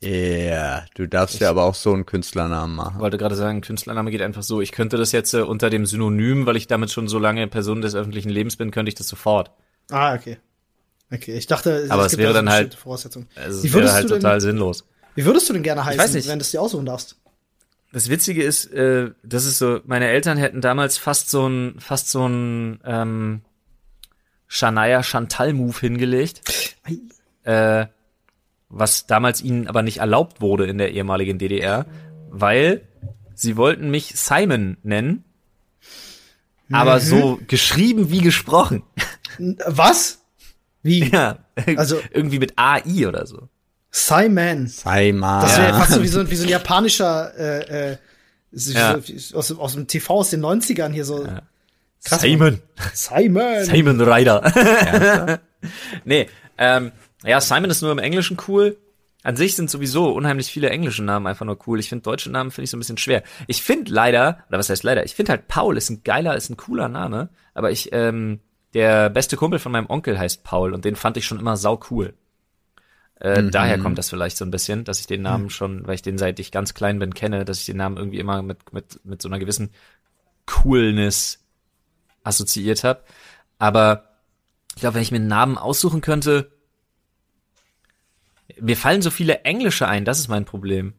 Ja, 0.00 0.84
du 0.94 1.08
darfst 1.08 1.40
ja 1.40 1.50
aber 1.50 1.64
auch 1.64 1.74
so 1.74 1.92
einen 1.92 2.06
Künstlernamen 2.06 2.74
Ich 2.78 2.84
machen. 2.84 3.00
wollte 3.00 3.18
gerade 3.18 3.34
sagen, 3.34 3.62
Künstlername 3.62 4.12
geht 4.12 4.22
einfach 4.22 4.44
so. 4.44 4.60
Ich 4.60 4.70
könnte 4.70 4.96
das 4.96 5.10
jetzt 5.10 5.34
äh, 5.34 5.40
unter 5.40 5.70
dem 5.70 5.86
Synonym, 5.86 6.46
weil 6.46 6.56
ich 6.56 6.68
damit 6.68 6.92
schon 6.92 7.08
so 7.08 7.18
lange 7.18 7.48
Person 7.48 7.80
des 7.80 7.96
öffentlichen 7.96 8.28
Lebens 8.30 8.56
bin, 8.56 8.70
könnte 8.70 8.90
ich 8.90 8.94
das 8.94 9.08
sofort. 9.08 9.50
Ah, 9.90 10.14
okay. 10.14 10.38
Okay, 11.12 11.36
ich 11.36 11.46
dachte, 11.48 11.86
Aber 11.88 12.04
es 12.04 12.12
gibt 12.12 12.22
wäre 12.22 12.32
da 12.32 12.40
so 12.40 12.44
dann 12.44 12.52
halt-. 12.54 12.78
Also 13.34 13.62
Wie 13.62 13.66
es 13.66 13.72
wäre 13.72 13.74
würdest 13.74 13.94
halt 13.94 14.04
du 14.04 14.08
denn- 14.10 14.20
total 14.20 14.40
sinnlos. 14.40 14.84
Wie 15.16 15.24
würdest 15.24 15.48
du 15.48 15.52
denn 15.54 15.64
gerne 15.64 15.84
heißen, 15.84 15.98
weiß 15.98 16.12
nicht. 16.14 16.28
wenn 16.28 16.38
du 16.38 16.42
es 16.44 16.50
dir 16.52 16.62
aussuchen 16.62 16.86
darfst? 16.86 17.16
Das 17.92 18.08
Witzige 18.10 18.42
ist, 18.42 18.66
äh, 18.66 19.10
das 19.22 19.44
ist 19.46 19.58
so, 19.58 19.80
meine 19.86 20.08
Eltern 20.08 20.36
hätten 20.36 20.60
damals 20.60 20.98
fast 20.98 21.30
so 21.30 21.46
ein, 21.48 21.80
fast 21.80 22.10
so 22.10 22.26
ein 22.28 22.80
ähm, 22.84 23.40
Shania 24.46 25.02
Chantal 25.02 25.52
Move 25.54 25.78
hingelegt, 25.78 26.42
äh, 27.44 27.86
was 28.68 29.06
damals 29.06 29.40
ihnen 29.40 29.68
aber 29.68 29.82
nicht 29.82 29.98
erlaubt 29.98 30.40
wurde 30.42 30.66
in 30.66 30.76
der 30.78 30.92
ehemaligen 30.92 31.38
DDR, 31.38 31.86
weil 32.30 32.82
sie 33.34 33.56
wollten 33.56 33.90
mich 33.90 34.14
Simon 34.16 34.76
nennen, 34.82 35.24
aber 36.70 36.96
Mhm. 36.96 37.00
so 37.00 37.40
geschrieben 37.46 38.10
wie 38.10 38.20
gesprochen. 38.20 38.82
Was? 39.66 40.22
Wie? 40.82 41.08
Ja, 41.10 41.38
Also- 41.76 42.00
irgendwie 42.12 42.38
mit 42.38 42.52
AI 42.58 43.08
oder 43.08 43.26
so. 43.26 43.48
Simon. 43.90 44.66
Sei 44.66 45.12
mal. 45.12 45.40
Das 45.42 45.56
wäre 45.58 45.68
Ja. 45.70 45.78
fast 45.78 45.92
so 45.92 46.02
wie 46.02 46.08
so, 46.08 46.20
ein- 46.20 46.30
wie 46.30 46.36
so 46.36 46.44
ein 46.44 46.48
japanischer 46.48 47.32
äh, 47.38 47.90
äh, 47.92 47.96
Ja. 48.52 48.98
so, 49.02 49.36
aus, 49.38 49.52
aus 49.58 49.72
dem 49.74 49.86
TV 49.86 50.14
aus 50.14 50.30
den 50.30 50.40
90ern 50.40 50.92
hier 50.92 51.04
so. 51.04 51.26
Krass, 52.04 52.20
Simon. 52.20 52.60
Simon. 52.94 53.64
Simon 53.64 54.00
Ryder. 54.00 55.40
nee, 56.04 56.28
ähm, 56.56 56.92
ja, 57.24 57.40
Simon 57.40 57.70
ist 57.70 57.82
nur 57.82 57.92
im 57.92 57.98
Englischen 57.98 58.36
cool. 58.46 58.76
An 59.24 59.34
sich 59.36 59.56
sind 59.56 59.68
sowieso 59.68 60.12
unheimlich 60.12 60.46
viele 60.46 60.70
englische 60.70 61.02
Namen 61.02 61.26
einfach 61.26 61.44
nur 61.44 61.58
cool. 61.66 61.80
Ich 61.80 61.88
finde 61.88 62.04
deutsche 62.04 62.30
Namen 62.30 62.50
finde 62.52 62.64
ich 62.64 62.70
so 62.70 62.76
ein 62.76 62.80
bisschen 62.80 62.98
schwer. 62.98 63.24
Ich 63.48 63.62
finde 63.62 63.92
leider, 63.92 64.44
oder 64.48 64.58
was 64.58 64.70
heißt 64.70 64.84
leider, 64.84 65.04
ich 65.04 65.14
finde 65.16 65.32
halt 65.32 65.48
Paul 65.48 65.76
ist 65.76 65.90
ein 65.90 66.02
geiler, 66.04 66.36
ist 66.36 66.50
ein 66.50 66.56
cooler 66.56 66.88
Name, 66.88 67.28
aber 67.52 67.70
ich, 67.72 67.88
ähm, 67.92 68.40
der 68.74 69.10
beste 69.10 69.36
Kumpel 69.36 69.58
von 69.58 69.72
meinem 69.72 69.90
Onkel 69.90 70.18
heißt 70.18 70.44
Paul 70.44 70.72
und 70.72 70.84
den 70.84 70.94
fand 70.94 71.16
ich 71.16 71.26
schon 71.26 71.40
immer 71.40 71.56
sau 71.56 71.80
cool. 71.90 72.14
Äh, 73.20 73.50
Daher 73.50 73.78
kommt 73.78 73.98
das 73.98 74.10
vielleicht 74.10 74.36
so 74.36 74.44
ein 74.44 74.50
bisschen, 74.50 74.84
dass 74.84 75.00
ich 75.00 75.06
den 75.06 75.22
Namen 75.22 75.50
schon, 75.50 75.86
weil 75.86 75.96
ich 75.96 76.02
den 76.02 76.18
seit 76.18 76.38
ich 76.38 76.52
ganz 76.52 76.74
klein 76.74 76.98
bin 77.00 77.14
kenne, 77.14 77.44
dass 77.44 77.60
ich 77.60 77.66
den 77.66 77.76
Namen 77.76 77.96
irgendwie 77.96 78.18
immer 78.18 78.42
mit, 78.42 78.72
mit, 78.72 79.04
mit 79.04 79.20
so 79.20 79.28
einer 79.28 79.40
gewissen 79.40 79.70
Coolness 80.46 81.40
assoziiert 82.22 82.84
habe. 82.84 83.02
Aber 83.58 84.04
ich 84.76 84.80
glaube, 84.80 84.94
wenn 84.94 85.02
ich 85.02 85.10
mir 85.10 85.16
einen 85.16 85.26
Namen 85.26 85.58
aussuchen 85.58 86.00
könnte, 86.00 86.52
mir 88.60 88.76
fallen 88.76 89.02
so 89.02 89.10
viele 89.10 89.40
englische 89.40 89.88
ein, 89.88 90.04
das 90.04 90.20
ist 90.20 90.28
mein 90.28 90.44
Problem. 90.44 90.94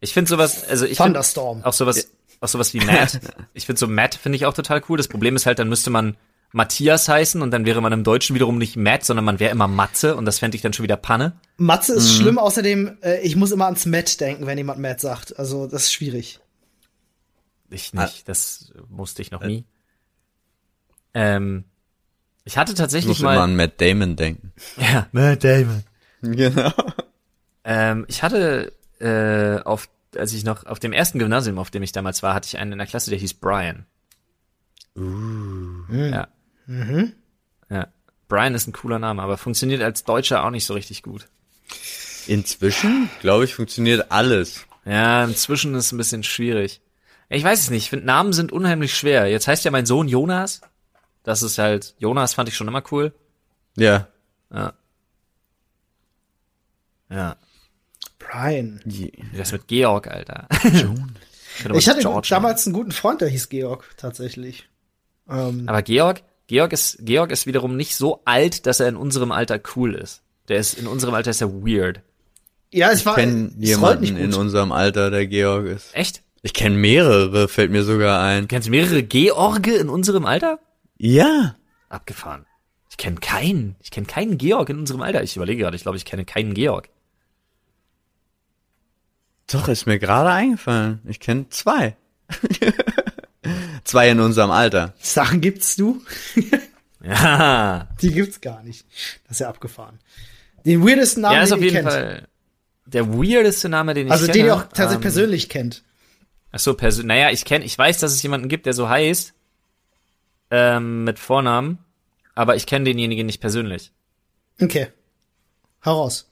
Ich 0.00 0.12
finde 0.12 0.28
sowas, 0.28 0.68
also 0.68 0.84
ich 0.84 0.96
finde 0.96 1.10
Thunderstorm. 1.12 1.62
auch 1.62 1.72
sowas, 1.72 2.10
auch 2.40 2.48
sowas 2.48 2.74
wie 2.74 2.80
Matt. 2.80 3.20
ich 3.54 3.66
finde 3.66 3.78
so 3.78 3.86
Matt 3.86 4.16
finde 4.16 4.34
ich 4.34 4.46
auch 4.46 4.54
total 4.54 4.82
cool. 4.88 4.96
Das 4.96 5.06
Problem 5.06 5.36
ist 5.36 5.46
halt, 5.46 5.60
dann 5.60 5.68
müsste 5.68 5.90
man 5.90 6.16
Matthias 6.52 7.08
heißen 7.08 7.40
und 7.42 7.50
dann 7.50 7.64
wäre 7.64 7.80
man 7.80 7.92
im 7.92 8.04
Deutschen 8.04 8.34
wiederum 8.34 8.58
nicht 8.58 8.76
Matt, 8.76 9.04
sondern 9.04 9.24
man 9.24 9.40
wäre 9.40 9.50
immer 9.50 9.68
Matze 9.68 10.16
und 10.16 10.24
das 10.26 10.38
fände 10.38 10.54
ich 10.56 10.62
dann 10.62 10.72
schon 10.72 10.82
wieder 10.82 10.96
Panne. 10.96 11.32
Matze 11.56 11.94
ist 11.94 12.14
schlimm, 12.14 12.38
außerdem, 12.38 12.98
äh, 13.02 13.20
ich 13.20 13.36
muss 13.36 13.52
immer 13.52 13.64
ans 13.66 13.86
Matt 13.86 14.20
denken, 14.20 14.46
wenn 14.46 14.58
jemand 14.58 14.78
Matt 14.80 15.00
sagt. 15.00 15.38
Also, 15.38 15.66
das 15.66 15.84
ist 15.84 15.92
schwierig. 15.92 16.40
Ich 17.70 17.94
nicht, 17.94 18.28
das 18.28 18.72
musste 18.90 19.22
ich 19.22 19.30
noch 19.30 19.42
nie. 19.42 19.64
Ähm, 21.14 21.64
ich 22.44 22.58
hatte 22.58 22.72
Ich 22.72 22.78
tatsächlich 22.78 23.08
muss 23.08 23.20
immer 23.20 23.34
mal. 23.36 23.44
an 23.44 23.56
Matt 23.56 23.80
Damon 23.80 24.16
denken. 24.16 24.52
Ja, 24.76 25.06
Matt 25.12 25.42
Damon. 25.44 25.82
Genau. 26.20 26.72
Ähm, 27.64 28.04
ich 28.08 28.22
hatte 28.22 28.72
äh, 29.00 29.62
auf, 29.64 29.88
als 30.16 30.32
ich 30.34 30.44
noch 30.44 30.66
auf 30.66 30.78
dem 30.80 30.92
ersten 30.92 31.18
Gymnasium, 31.18 31.58
auf 31.58 31.70
dem 31.70 31.82
ich 31.82 31.92
damals 31.92 32.22
war, 32.22 32.34
hatte 32.34 32.46
ich 32.48 32.58
einen 32.58 32.72
in 32.72 32.78
der 32.78 32.86
Klasse, 32.86 33.10
der 33.10 33.18
hieß 33.18 33.34
Brian. 33.34 33.86
Ja. 34.96 36.28
Ja. 36.66 37.88
Brian 38.28 38.54
ist 38.54 38.66
ein 38.66 38.72
cooler 38.72 38.98
Name, 38.98 39.22
aber 39.22 39.36
funktioniert 39.36 39.82
als 39.82 40.04
Deutscher 40.04 40.44
auch 40.44 40.50
nicht 40.50 40.64
so 40.64 40.74
richtig 40.74 41.02
gut. 41.02 41.28
Inzwischen, 42.26 43.10
glaube 43.20 43.44
ich, 43.44 43.54
funktioniert 43.54 44.10
alles. 44.10 44.64
Ja, 44.84 45.24
inzwischen 45.24 45.74
ist 45.74 45.86
es 45.86 45.92
ein 45.92 45.98
bisschen 45.98 46.22
schwierig. 46.22 46.80
Ich 47.28 47.44
weiß 47.44 47.60
es 47.60 47.70
nicht, 47.70 47.84
ich 47.84 47.90
finde 47.90 48.06
Namen 48.06 48.32
sind 48.32 48.52
unheimlich 48.52 48.94
schwer. 48.94 49.26
Jetzt 49.26 49.48
heißt 49.48 49.64
ja 49.64 49.70
mein 49.70 49.86
Sohn 49.86 50.08
Jonas. 50.08 50.60
Das 51.22 51.42
ist 51.42 51.58
halt, 51.58 51.94
Jonas 51.98 52.34
fand 52.34 52.48
ich 52.48 52.56
schon 52.56 52.68
immer 52.68 52.82
cool. 52.90 53.12
Ja. 53.76 54.08
Ja. 54.52 54.74
Ja. 57.10 57.36
Brian. 58.18 58.80
Das 59.36 59.52
mit 59.52 59.66
Georg, 59.68 60.08
Alter. 60.08 60.48
Ich 61.74 61.86
hatte 61.86 62.00
George 62.00 62.28
damals 62.30 62.66
einen 62.66 62.72
guten 62.72 62.92
Freund, 62.92 63.20
der 63.20 63.28
hieß 63.28 63.50
Georg, 63.50 63.84
tatsächlich. 63.98 64.70
Ähm, 65.28 65.68
Aber 65.68 65.82
Georg, 65.82 66.22
Georg 66.52 66.74
ist, 66.74 66.98
Georg 67.00 67.30
ist 67.32 67.46
wiederum 67.46 67.78
nicht 67.78 67.96
so 67.96 68.20
alt, 68.26 68.66
dass 68.66 68.78
er 68.78 68.86
in 68.86 68.96
unserem 68.96 69.32
Alter 69.32 69.58
cool 69.74 69.94
ist. 69.94 70.20
Der 70.48 70.58
ist, 70.58 70.74
in 70.74 70.86
unserem 70.86 71.14
Alter 71.14 71.30
ist 71.30 71.40
er 71.40 71.50
weird. 71.50 72.02
ja, 72.70 72.90
es 72.90 73.00
Ich 73.00 73.06
war, 73.06 73.14
kenne 73.14 73.52
es 73.58 73.68
jemanden 73.68 74.02
nicht 74.02 74.18
in 74.18 74.34
unserem 74.34 74.70
Alter, 74.70 75.10
der 75.10 75.26
Georg 75.26 75.64
ist. 75.64 75.94
Echt? 75.94 76.22
Ich 76.42 76.52
kenne 76.52 76.76
mehrere, 76.76 77.48
fällt 77.48 77.70
mir 77.70 77.84
sogar 77.84 78.22
ein. 78.22 78.48
Kennst 78.48 78.68
du 78.68 78.70
mehrere 78.70 79.02
George 79.02 79.74
in 79.76 79.88
unserem 79.88 80.26
Alter? 80.26 80.58
Ja. 80.98 81.56
Abgefahren. 81.88 82.44
Ich 82.90 82.98
kenne 82.98 83.16
keinen. 83.16 83.76
Ich 83.80 83.90
kenne 83.90 84.06
keinen 84.06 84.36
Georg 84.36 84.68
in 84.68 84.78
unserem 84.78 85.00
Alter. 85.00 85.22
Ich 85.22 85.36
überlege 85.36 85.62
gerade, 85.62 85.76
ich 85.76 85.82
glaube, 85.84 85.96
ich 85.96 86.04
kenne 86.04 86.26
keinen 86.26 86.52
Georg. 86.52 86.90
Doch, 89.50 89.68
ist 89.68 89.86
mir 89.86 89.98
gerade 89.98 90.28
eingefallen. 90.28 91.00
Ich 91.06 91.18
kenne 91.18 91.48
zwei. 91.48 91.96
zwei 93.92 94.08
in 94.10 94.20
unserem 94.20 94.50
Alter. 94.50 94.94
Sachen 95.00 95.40
gibt's 95.40 95.76
du? 95.76 96.02
Ja. 97.04 97.88
Die 98.00 98.12
gibt's 98.12 98.40
gar 98.40 98.62
nicht. 98.62 98.86
Das 99.24 99.32
ist 99.32 99.40
ja 99.40 99.48
abgefahren. 99.48 99.98
Den 100.64 100.86
weirdesten 100.86 101.22
Namen, 101.22 101.34
Ja, 101.34 101.42
ist 101.42 101.48
den 101.50 101.54
auf 101.58 101.60
ihr 101.60 101.64
jeden 101.72 101.76
kennt. 101.88 101.90
Fall 101.90 102.28
der 102.86 103.08
weirdeste 103.08 103.68
Name, 103.68 103.94
den 103.94 104.06
ich 104.06 104.12
Also 104.12 104.26
kenne. 104.26 104.38
den 104.38 104.46
ihr 104.46 104.54
auch 104.54 104.62
tatsächlich 104.62 104.94
Ähm, 104.94 105.00
persönlich 105.00 105.48
kennt. 105.48 105.82
Ach 106.52 106.60
so, 106.60 106.74
persönlich. 106.74 107.08
Naja, 107.08 107.30
ich 107.30 107.44
kenne, 107.44 107.64
ich 107.64 107.76
weiß, 107.76 107.98
dass 107.98 108.12
es 108.12 108.22
jemanden 108.22 108.48
gibt, 108.48 108.66
der 108.66 108.72
so 108.72 108.88
heißt, 108.88 109.34
ähm, 110.52 111.02
mit 111.02 111.18
Vornamen, 111.18 111.78
aber 112.36 112.54
ich 112.54 112.66
kenne 112.66 112.84
denjenigen 112.84 113.26
nicht 113.26 113.40
persönlich. 113.40 113.90
Okay. 114.60 114.86
Hau 115.84 116.02
raus. 116.02 116.30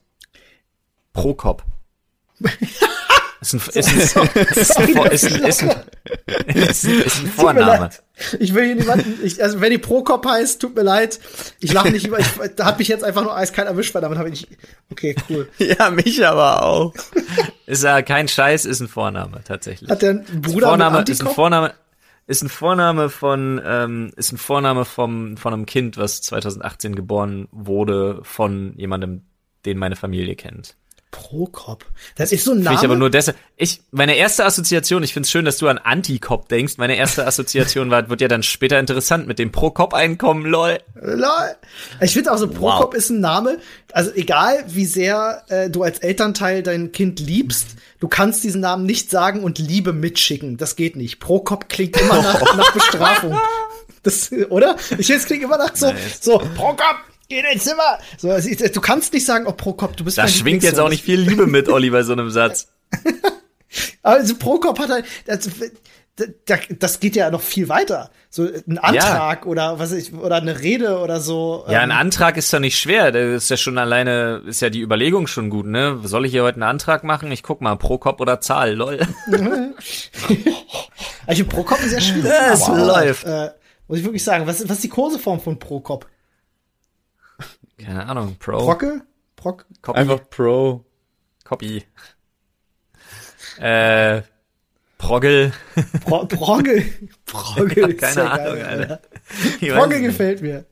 Prokop. 1.11 1.65
ist 3.41 3.53
ein, 3.55 3.59
ist 3.73 3.75
ein, 3.89 3.99
ist 3.99 4.17
ein, 4.17 4.27
ist 4.51 4.77
ein, 4.77 5.43
ist 5.43 5.63
ein, 5.63 5.69
ist 6.45 6.83
ist 6.83 6.85
ist 6.85 7.17
Vorname. 7.35 7.89
Ich 8.39 8.53
will 8.53 8.65
hier 8.65 8.75
niemanden, 8.75 9.17
ich, 9.23 9.41
also 9.41 9.61
wenn 9.61 9.71
die 9.71 9.79
Prokop 9.79 10.23
heißt, 10.27 10.61
tut 10.61 10.75
mir 10.75 10.83
leid. 10.83 11.19
Ich 11.59 11.73
lache 11.73 11.89
nicht 11.89 12.05
über, 12.05 12.19
ich, 12.19 12.27
da 12.55 12.65
hat 12.65 12.77
mich 12.77 12.87
jetzt 12.87 13.03
einfach 13.03 13.23
nur 13.23 13.35
eiskalt 13.35 13.67
erwischt, 13.67 13.95
weil 13.95 14.03
damit 14.03 14.19
habe 14.19 14.29
ich 14.29 14.41
nicht, 14.41 14.59
okay, 14.91 15.15
cool. 15.27 15.49
Ja, 15.57 15.89
mich 15.89 16.23
aber 16.25 16.63
auch. 16.63 16.93
Ist 17.65 17.83
ja 17.83 18.03
kein 18.03 18.27
Scheiß, 18.27 18.65
ist 18.65 18.79
ein 18.79 18.87
Vorname, 18.87 19.41
tatsächlich. 19.43 19.89
Hat 19.89 20.03
der 20.03 20.11
einen 20.11 20.41
Bruder 20.41 20.67
Vorname 20.67 20.99
mit 20.99 21.09
ist 21.09 21.21
ein? 21.21 21.33
Vorname 21.33 21.73
ist 22.27 22.43
ein 22.43 22.49
Vorname 22.49 23.09
von 23.09 23.59
ähm, 23.65 24.11
ist 24.17 24.31
ein 24.31 24.37
Vorname 24.37 24.85
vom 24.85 25.35
von 25.37 25.51
einem 25.51 25.65
Kind, 25.65 25.97
was 25.97 26.21
2018 26.21 26.95
geboren 26.95 27.47
wurde 27.51 28.19
von 28.21 28.75
jemandem, 28.77 29.23
den 29.65 29.79
meine 29.79 29.95
Familie 29.95 30.35
kennt. 30.35 30.75
Prokop. 31.11 31.85
Das 32.15 32.31
ist 32.31 32.45
so 32.45 32.53
ein 32.53 32.61
Name. 32.61 32.77
ich 32.77 32.83
aber 32.83 32.95
nur 32.95 33.09
deshalb. 33.09 33.37
Ich 33.57 33.81
meine 33.91 34.15
erste 34.15 34.45
Assoziation, 34.45 35.03
ich 35.03 35.13
finde 35.13 35.25
es 35.25 35.31
schön, 35.31 35.45
dass 35.45 35.57
du 35.57 35.67
an 35.67 35.77
Antikop 35.77 36.47
denkst. 36.47 36.77
Meine 36.77 36.95
erste 36.95 37.27
Assoziation 37.27 37.91
war, 37.91 38.09
wird 38.09 38.21
ja 38.21 38.27
dann 38.29 38.43
später 38.43 38.79
interessant 38.79 39.27
mit 39.27 39.37
dem 39.37 39.51
Prokop-Einkommen, 39.51 40.45
lol. 40.45 40.79
Lol. 40.95 41.55
Ich 41.99 42.13
finde 42.13 42.31
auch 42.31 42.37
so, 42.37 42.47
Prokop 42.47 42.93
ist 42.93 43.09
ein 43.09 43.19
Name, 43.19 43.59
also 43.91 44.11
egal 44.13 44.63
wie 44.67 44.85
sehr 44.85 45.43
äh, 45.49 45.69
du 45.69 45.83
als 45.83 45.99
Elternteil 45.99 46.63
dein 46.63 46.91
Kind 46.91 47.19
liebst, 47.19 47.75
du 47.99 48.07
kannst 48.07 48.43
diesen 48.43 48.61
Namen 48.61 48.85
nicht 48.85 49.11
sagen 49.11 49.43
und 49.43 49.59
Liebe 49.59 49.93
mitschicken. 49.93 50.57
Das 50.57 50.75
geht 50.75 50.95
nicht. 50.95 51.19
Prokop 51.19 51.67
klingt 51.69 51.97
immer 51.97 52.21
nach, 52.21 52.41
nach 52.57 52.71
Bestrafung. 52.73 53.37
Das, 54.03 54.31
oder? 54.49 54.77
Ich 54.97 55.09
es 55.09 55.25
klingt 55.25 55.43
immer 55.43 55.57
nach 55.57 55.75
so, 55.75 55.87
Nice. 55.87 56.19
so, 56.21 56.39
Prokop, 56.55 56.95
geh 57.31 57.39
in 57.39 57.45
dein 57.45 57.59
Zimmer. 57.59 57.97
So, 58.17 58.29
du 58.29 58.81
kannst 58.81 59.13
nicht 59.13 59.25
sagen, 59.25 59.47
oh 59.47 59.53
Prokop, 59.53 59.97
du 59.97 60.03
bist 60.03 60.17
Da 60.17 60.27
schwingt 60.27 60.63
jetzt 60.63 60.79
auch 60.79 60.89
nicht 60.89 61.03
viel 61.03 61.19
Liebe 61.19 61.47
mit, 61.47 61.69
Olli, 61.69 61.89
bei 61.89 62.03
so 62.03 62.13
einem 62.13 62.29
Satz. 62.29 62.67
Also 64.03 64.35
Prokop 64.35 64.79
hat 64.79 64.89
halt, 64.89 65.05
das, 65.25 65.49
das, 66.77 66.99
geht 66.99 67.15
ja 67.15 67.31
noch 67.31 67.39
viel 67.39 67.69
weiter. 67.69 68.09
So 68.29 68.43
ein 68.67 68.77
Antrag 68.79 69.45
oder 69.45 69.79
was 69.79 69.93
ich, 69.93 70.11
oder 70.11 70.35
eine 70.35 70.59
Rede 70.59 70.99
oder 70.99 71.21
so. 71.21 71.63
Ja, 71.69 71.79
ein 71.79 71.89
ähm, 71.89 71.95
Antrag 71.95 72.35
ist 72.35 72.51
doch 72.51 72.59
nicht 72.59 72.77
schwer. 72.77 73.13
Das 73.13 73.43
ist 73.43 73.49
ja 73.49 73.55
schon 73.55 73.77
alleine, 73.77 74.41
ist 74.45 74.59
ja 74.59 74.69
die 74.69 74.81
Überlegung 74.81 75.27
schon 75.27 75.49
gut, 75.49 75.67
ne? 75.67 76.01
Soll 76.03 76.25
ich 76.25 76.33
hier 76.33 76.43
heute 76.43 76.55
einen 76.55 76.63
Antrag 76.63 77.05
machen? 77.05 77.31
Ich 77.31 77.43
guck 77.43 77.61
mal, 77.61 77.77
Prokop 77.77 78.19
oder 78.19 78.41
Zahl, 78.41 78.73
lol. 78.73 78.99
Also 81.27 81.45
Prokop 81.45 81.79
ist 81.79 81.91
sehr 81.91 82.01
schwierig. 82.01 82.31
Es 82.51 82.67
läuft. 82.67 83.25
Äh, 83.25 83.51
muss 83.87 83.99
ich 83.99 84.03
wirklich 84.03 84.23
sagen, 84.23 84.47
was, 84.47 84.67
was 84.67 84.77
ist 84.77 84.83
die 84.83 84.89
Kurseform 84.89 85.39
von 85.39 85.59
Prokop? 85.59 86.07
Keine 87.83 88.05
Ahnung, 88.05 88.35
Pro. 88.39 88.57
Procke? 88.57 89.01
Proc? 89.35 89.65
Copy. 89.81 89.99
Einfach 89.99 90.29
Pro. 90.29 90.85
Copy. 91.43 91.83
Äh, 93.57 94.21
Progel. 94.97 95.51
Pro, 96.05 96.25
Progge? 96.25 96.85
Progge. 97.25 97.87
ist 97.87 97.97
Keine 97.99 98.21
ja 98.21 98.31
Ahnung, 98.31 98.59
geil, 98.59 98.65
Alter. 98.65 99.01
Ich 99.59 99.69
es 99.69 99.87
nicht. 99.87 100.01
gefällt 100.01 100.41
mir. 100.41 100.65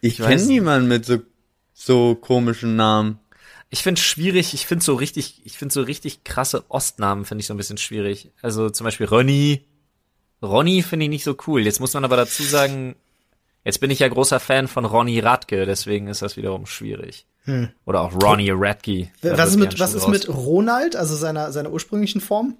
Ich 0.00 0.20
weiß 0.20 0.28
kenne 0.28 0.44
niemanden 0.44 0.88
mit 0.88 1.04
so, 1.04 1.18
so 1.72 2.14
komischen 2.14 2.76
Namen. 2.76 3.18
Ich 3.70 3.82
finde 3.82 4.00
schwierig, 4.00 4.54
ich 4.54 4.66
finde 4.66 4.84
so 4.84 4.94
richtig, 4.94 5.42
ich 5.44 5.58
finde 5.58 5.72
so 5.72 5.82
richtig 5.82 6.22
krasse 6.22 6.64
Ostnamen 6.70 7.24
finde 7.24 7.40
ich 7.40 7.48
so 7.48 7.54
ein 7.54 7.56
bisschen 7.56 7.78
schwierig. 7.78 8.30
Also 8.40 8.70
zum 8.70 8.84
Beispiel 8.84 9.06
Ronny. 9.06 9.64
Ronny 10.40 10.82
finde 10.82 11.06
ich 11.06 11.10
nicht 11.10 11.24
so 11.24 11.36
cool. 11.46 11.62
Jetzt 11.62 11.80
muss 11.80 11.94
man 11.94 12.04
aber 12.04 12.16
dazu 12.16 12.44
sagen, 12.44 12.94
jetzt 13.64 13.80
bin 13.80 13.90
ich 13.90 13.98
ja 13.98 14.08
großer 14.08 14.40
Fan 14.40 14.68
von 14.68 14.84
Ronny 14.84 15.18
Radke, 15.20 15.66
deswegen 15.66 16.08
ist 16.08 16.22
das 16.22 16.36
wiederum 16.36 16.66
schwierig. 16.66 17.26
Oder 17.84 18.00
auch 18.00 18.14
Ronny 18.22 18.50
Radke. 18.50 19.10
Was 19.20 19.50
ist 19.50 19.56
mit, 19.56 19.78
was 19.78 19.92
ist 19.92 20.08
mit 20.08 20.28
Ronald, 20.28 20.96
also 20.96 21.14
seiner, 21.14 21.52
seiner 21.52 21.70
ursprünglichen 21.70 22.22
Form? 22.22 22.56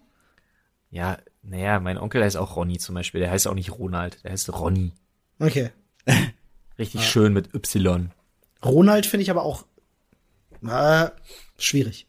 Ja, 0.91 1.19
naja, 1.43 1.81
mein 1.81 1.99
Onkel 1.99 2.23
heißt 2.23 2.37
auch 2.37 2.57
Ronny 2.57 2.79
zum 2.79 2.95
Beispiel. 2.95 3.21
Der 3.21 3.31
heißt 3.31 3.47
auch 3.49 3.55
nicht 3.55 3.79
Ronald, 3.79 4.23
der 4.25 4.33
heißt 4.33 4.53
Ronny. 4.53 4.93
Okay. 5.39 5.71
Richtig 6.79 7.09
schön 7.09 7.33
mit 7.33 7.55
Y. 7.55 8.11
Ronald 8.65 9.07
finde 9.07 9.23
ich 9.23 9.31
aber 9.31 9.43
auch 9.43 9.65
äh, 10.67 11.09
schwierig. 11.59 12.07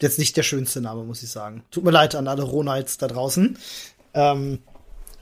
Jetzt 0.00 0.18
nicht 0.18 0.36
der 0.36 0.42
schönste 0.42 0.80
Name, 0.80 1.04
muss 1.04 1.22
ich 1.22 1.30
sagen. 1.30 1.64
Tut 1.70 1.84
mir 1.84 1.90
leid 1.90 2.14
an 2.14 2.28
alle 2.28 2.42
Ronalds 2.42 2.98
da 2.98 3.06
draußen. 3.06 3.56
Ähm, 4.14 4.58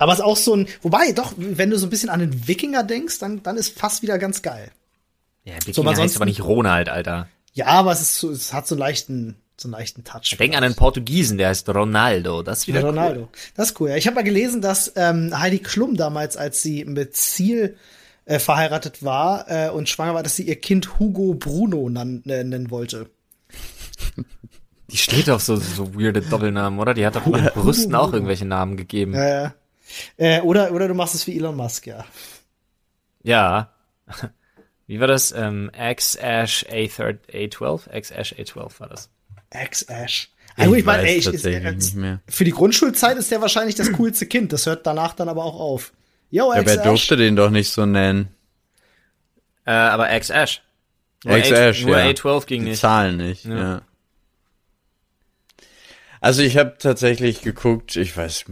aber 0.04 0.12
es 0.12 0.18
ist 0.18 0.24
auch 0.24 0.36
so 0.36 0.54
ein, 0.54 0.68
wobei, 0.82 1.12
doch, 1.12 1.32
wenn 1.38 1.70
du 1.70 1.78
so 1.78 1.86
ein 1.86 1.90
bisschen 1.90 2.10
an 2.10 2.20
den 2.20 2.46
Wikinger 2.46 2.82
denkst, 2.82 3.20
dann, 3.20 3.42
dann 3.42 3.56
ist 3.56 3.78
fast 3.78 4.02
wieder 4.02 4.18
ganz 4.18 4.42
geil. 4.42 4.70
Ja, 5.44 5.54
Wikinger 5.64 5.88
aber 5.88 6.02
heißt 6.02 6.16
aber 6.16 6.26
nicht 6.26 6.44
Ronald, 6.44 6.90
Alter. 6.90 7.26
Ja, 7.54 7.68
aber 7.68 7.92
es, 7.92 8.02
ist 8.02 8.18
so, 8.18 8.30
es 8.30 8.52
hat 8.52 8.66
so 8.66 8.74
einen 8.74 8.80
leichten, 8.80 9.36
so 9.56 9.66
einen 9.66 9.72
leichten 9.72 10.04
Touch. 10.04 10.36
Denk 10.38 10.54
an 10.58 10.62
einen 10.62 10.74
Portugiesen, 10.74 11.38
der 11.38 11.48
heißt 11.48 11.66
Ronaldo. 11.70 12.42
Das 12.42 12.58
ist 12.58 12.68
wieder 12.68 12.80
Ja, 12.80 12.84
cool. 12.84 12.90
Ronaldo. 12.90 13.28
Das 13.56 13.70
ist 13.70 13.80
cool. 13.80 13.88
Ja, 13.88 13.96
ich 13.96 14.06
habe 14.06 14.16
mal 14.16 14.24
gelesen, 14.24 14.60
dass 14.60 14.92
ähm, 14.94 15.38
Heidi 15.38 15.60
Klum 15.60 15.96
damals, 15.96 16.36
als 16.36 16.60
sie 16.60 16.84
mit 16.84 17.16
Ziel 17.16 17.78
äh, 18.26 18.38
verheiratet 18.38 19.02
war 19.02 19.46
äh, 19.48 19.70
und 19.70 19.88
schwanger 19.88 20.12
war, 20.12 20.22
dass 20.22 20.36
sie 20.36 20.42
ihr 20.42 20.56
Kind 20.56 20.98
Hugo 20.98 21.32
Bruno 21.32 21.88
äh, 21.88 22.04
nennen 22.04 22.70
wollte. 22.70 23.08
Die 24.90 24.98
steht 24.98 25.30
auf 25.30 25.42
so, 25.42 25.56
so 25.56 25.94
weirde 25.94 26.20
Doppelnamen, 26.20 26.78
oder? 26.78 26.92
Die 26.92 27.06
hat 27.06 27.16
doch 27.16 27.26
ihren 27.26 27.46
Brüsten 27.54 27.94
auch 27.94 28.12
irgendwelche 28.12 28.44
Namen 28.44 28.76
gegeben. 28.76 29.14
Äh, 29.14 29.48
äh, 30.16 30.40
oder, 30.40 30.72
oder 30.72 30.88
du 30.88 30.94
machst 30.94 31.14
es 31.14 31.26
wie 31.26 31.36
Elon 31.36 31.56
Musk, 31.56 31.86
ja. 31.86 32.04
Ja. 33.22 33.72
Wie 34.86 35.00
war 35.00 35.06
das? 35.06 35.32
Ähm, 35.32 35.70
X-Ash 35.74 36.66
A12? 36.68 37.90
X-Ash 37.90 38.34
A12 38.34 38.80
war 38.80 38.88
das. 38.88 39.08
X-Ash. 39.50 40.30
Also 40.56 40.74
ich 40.74 40.84
meine, 40.84 41.02
weiß 41.04 41.10
ey, 41.10 41.16
ich, 41.16 41.24
tatsächlich 41.24 41.76
ist, 41.76 41.94
mehr. 41.94 42.20
für 42.28 42.44
die 42.44 42.50
Grundschulzeit 42.52 43.16
ist 43.16 43.30
der 43.30 43.40
wahrscheinlich 43.40 43.74
das 43.76 43.92
coolste 43.92 44.26
Kind. 44.26 44.52
Das 44.52 44.66
hört 44.66 44.86
danach 44.86 45.14
dann 45.14 45.28
aber 45.28 45.42
auch 45.44 45.58
auf. 45.58 45.92
Yo, 46.30 46.52
Ja, 46.52 46.64
wer 46.66 46.76
durfte 46.82 47.16
den 47.16 47.34
doch 47.34 47.50
nicht 47.50 47.70
so 47.70 47.86
nennen? 47.86 48.28
Äh, 49.64 49.72
aber 49.72 50.14
X-Ash. 50.14 50.62
X-Ash, 51.24 51.84
Nur 51.84 51.98
ja. 51.98 52.04
A12 52.10 52.46
ging 52.46 52.64
Die 52.64 52.70
nicht. 52.70 52.80
Zahlen 52.80 53.16
nicht, 53.16 53.46
Ja. 53.46 53.56
ja. 53.56 53.82
Also 56.20 56.42
ich 56.42 56.56
habe 56.56 56.76
tatsächlich 56.78 57.42
geguckt, 57.42 57.96
ich 57.96 58.16
weiß, 58.16 58.44